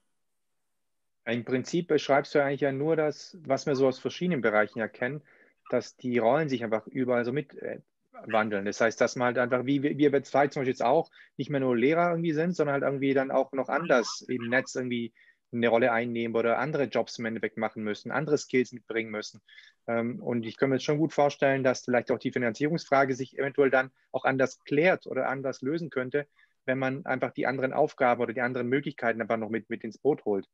Im 1.25 1.45
Prinzip 1.45 1.87
beschreibst 1.87 2.33
du 2.33 2.43
eigentlich 2.43 2.61
ja 2.61 2.71
nur 2.71 2.95
das, 2.95 3.37
was 3.43 3.67
wir 3.67 3.75
so 3.75 3.87
aus 3.87 3.99
verschiedenen 3.99 4.41
Bereichen 4.41 4.79
erkennen, 4.79 5.21
dass 5.69 5.97
die 5.97 6.17
Rollen 6.17 6.49
sich 6.49 6.63
einfach 6.63 6.87
überall 6.87 7.25
so 7.25 7.31
mit 7.31 7.53
äh, 7.55 7.79
wandeln. 8.25 8.65
Das 8.65 8.81
heißt, 8.81 8.99
dass 8.99 9.15
man 9.15 9.27
halt 9.27 9.37
einfach, 9.37 9.65
wie 9.65 9.81
wir 9.83 10.11
bei 10.11 10.21
zwei 10.21 10.47
zum 10.47 10.61
Beispiel 10.61 10.71
jetzt 10.71 10.83
auch, 10.83 11.11
nicht 11.37 11.49
mehr 11.49 11.59
nur 11.59 11.77
Lehrer 11.77 12.11
irgendwie 12.11 12.33
sind, 12.33 12.55
sondern 12.55 12.73
halt 12.73 12.83
irgendwie 12.83 13.13
dann 13.13 13.31
auch 13.31 13.51
noch 13.51 13.69
anders 13.69 14.25
im 14.27 14.49
Netz 14.49 14.75
irgendwie 14.75 15.13
eine 15.51 15.67
Rolle 15.67 15.91
einnehmen 15.91 16.35
oder 16.35 16.59
andere 16.59 16.85
Jobs 16.85 17.17
im 17.17 17.25
Endeffekt 17.25 17.57
machen 17.57 17.83
müssen, 17.83 18.11
andere 18.11 18.37
Skills 18.37 18.71
mitbringen 18.71 19.11
müssen. 19.11 19.41
Ähm, 19.87 20.21
und 20.21 20.45
ich 20.45 20.57
kann 20.57 20.69
mir 20.69 20.75
jetzt 20.75 20.85
schon 20.85 20.97
gut 20.97 21.13
vorstellen, 21.13 21.63
dass 21.63 21.85
vielleicht 21.85 22.11
auch 22.11 22.19
die 22.19 22.31
Finanzierungsfrage 22.31 23.15
sich 23.15 23.37
eventuell 23.37 23.69
dann 23.69 23.91
auch 24.11 24.25
anders 24.25 24.59
klärt 24.63 25.07
oder 25.07 25.29
anders 25.29 25.61
lösen 25.61 25.89
könnte, 25.89 26.27
wenn 26.65 26.79
man 26.79 27.05
einfach 27.05 27.31
die 27.31 27.47
anderen 27.47 27.73
Aufgaben 27.73 28.21
oder 28.21 28.33
die 28.33 28.41
anderen 28.41 28.67
Möglichkeiten 28.67 29.21
einfach 29.21 29.37
noch 29.37 29.49
mit, 29.49 29.69
mit 29.69 29.83
ins 29.83 29.97
Boot 29.97 30.25
holt. 30.25 30.47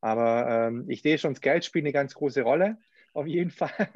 Aber 0.00 0.68
ähm, 0.68 0.90
ich 0.90 1.02
sehe 1.02 1.18
schon, 1.18 1.34
das 1.34 1.40
Geld 1.40 1.64
spielt 1.64 1.84
eine 1.84 1.92
ganz 1.92 2.14
große 2.14 2.42
Rolle, 2.42 2.78
auf 3.14 3.26
jeden 3.26 3.50
Fall 3.50 3.88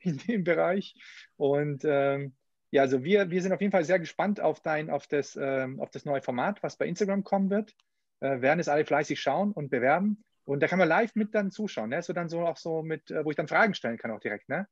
in 0.00 0.18
dem 0.18 0.44
Bereich. 0.44 0.94
Und 1.36 1.82
ähm, 1.84 2.34
ja, 2.70 2.82
also 2.82 3.02
wir, 3.02 3.30
wir 3.30 3.42
sind 3.42 3.52
auf 3.52 3.60
jeden 3.60 3.72
Fall 3.72 3.84
sehr 3.84 3.98
gespannt 3.98 4.40
auf 4.40 4.60
dein, 4.60 4.90
auf 4.90 5.06
das, 5.06 5.36
ähm, 5.40 5.80
auf 5.80 5.90
das 5.90 6.04
neue 6.04 6.22
Format, 6.22 6.62
was 6.62 6.76
bei 6.76 6.86
Instagram 6.86 7.24
kommen 7.24 7.50
wird. 7.50 7.74
Äh, 8.20 8.40
werden 8.40 8.60
es 8.60 8.68
alle 8.68 8.84
fleißig 8.84 9.20
schauen 9.20 9.52
und 9.52 9.70
bewerben. 9.70 10.22
Und 10.44 10.60
da 10.62 10.68
kann 10.68 10.78
man 10.78 10.88
live 10.88 11.14
mit 11.14 11.34
dann 11.34 11.50
zuschauen, 11.50 11.90
ne? 11.90 12.02
So 12.02 12.12
dann 12.12 12.28
so 12.28 12.46
auch 12.46 12.56
so 12.56 12.82
mit, 12.82 13.10
äh, 13.10 13.24
wo 13.24 13.30
ich 13.30 13.36
dann 13.36 13.48
Fragen 13.48 13.74
stellen 13.74 13.98
kann 13.98 14.10
auch 14.10 14.20
direkt, 14.20 14.48
ne? 14.48 14.68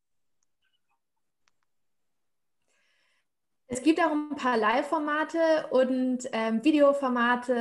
Es 3.70 3.82
gibt 3.82 4.00
auch 4.00 4.10
ein 4.10 4.34
paar 4.36 4.56
Live-Formate 4.56 5.66
und 5.70 6.20
ähm, 6.32 6.64
Videoformate, 6.64 7.54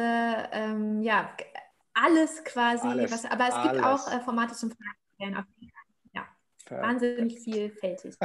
ähm, 0.54 1.02
ja, 1.02 1.36
alles 1.94 2.44
quasi. 2.46 2.88
Alles, 2.88 3.12
was, 3.12 3.26
aber 3.26 3.50
es 3.50 3.56
alles. 3.56 3.72
gibt 3.72 3.84
auch 3.84 4.12
äh, 4.12 4.20
Formate 4.22 4.54
zum 4.54 4.72
Fragen 4.72 5.46
Ja, 6.14 6.28
Perfekt. 6.66 6.88
wahnsinnig 6.88 7.40
vielfältig. 7.40 8.16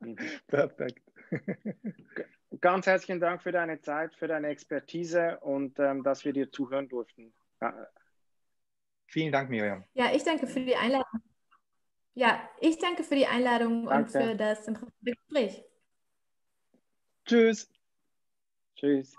Perfekt. 0.48 1.02
Ganz 2.60 2.86
herzlichen 2.86 3.20
Dank 3.20 3.42
für 3.42 3.52
deine 3.52 3.80
Zeit, 3.80 4.14
für 4.14 4.26
deine 4.26 4.48
Expertise 4.48 5.38
und 5.40 5.78
ähm, 5.78 6.02
dass 6.02 6.24
wir 6.24 6.32
dir 6.32 6.50
zuhören 6.50 6.88
durften. 6.88 7.32
Ja. 7.60 7.74
Vielen 9.06 9.32
Dank, 9.32 9.50
Miriam. 9.50 9.84
Ja, 9.94 10.12
ich 10.12 10.24
danke 10.24 10.46
für 10.46 10.60
die 10.60 10.76
Einladung. 10.76 11.22
Ja, 12.14 12.48
ich 12.60 12.78
danke 12.78 13.04
für 13.04 13.14
die 13.14 13.26
Einladung 13.26 13.86
danke. 13.86 14.18
und 14.18 14.24
für 14.24 14.34
das 14.36 14.66
Gespräch. 15.02 15.64
Tschüss. 17.24 17.70
Tschüss. 18.74 19.14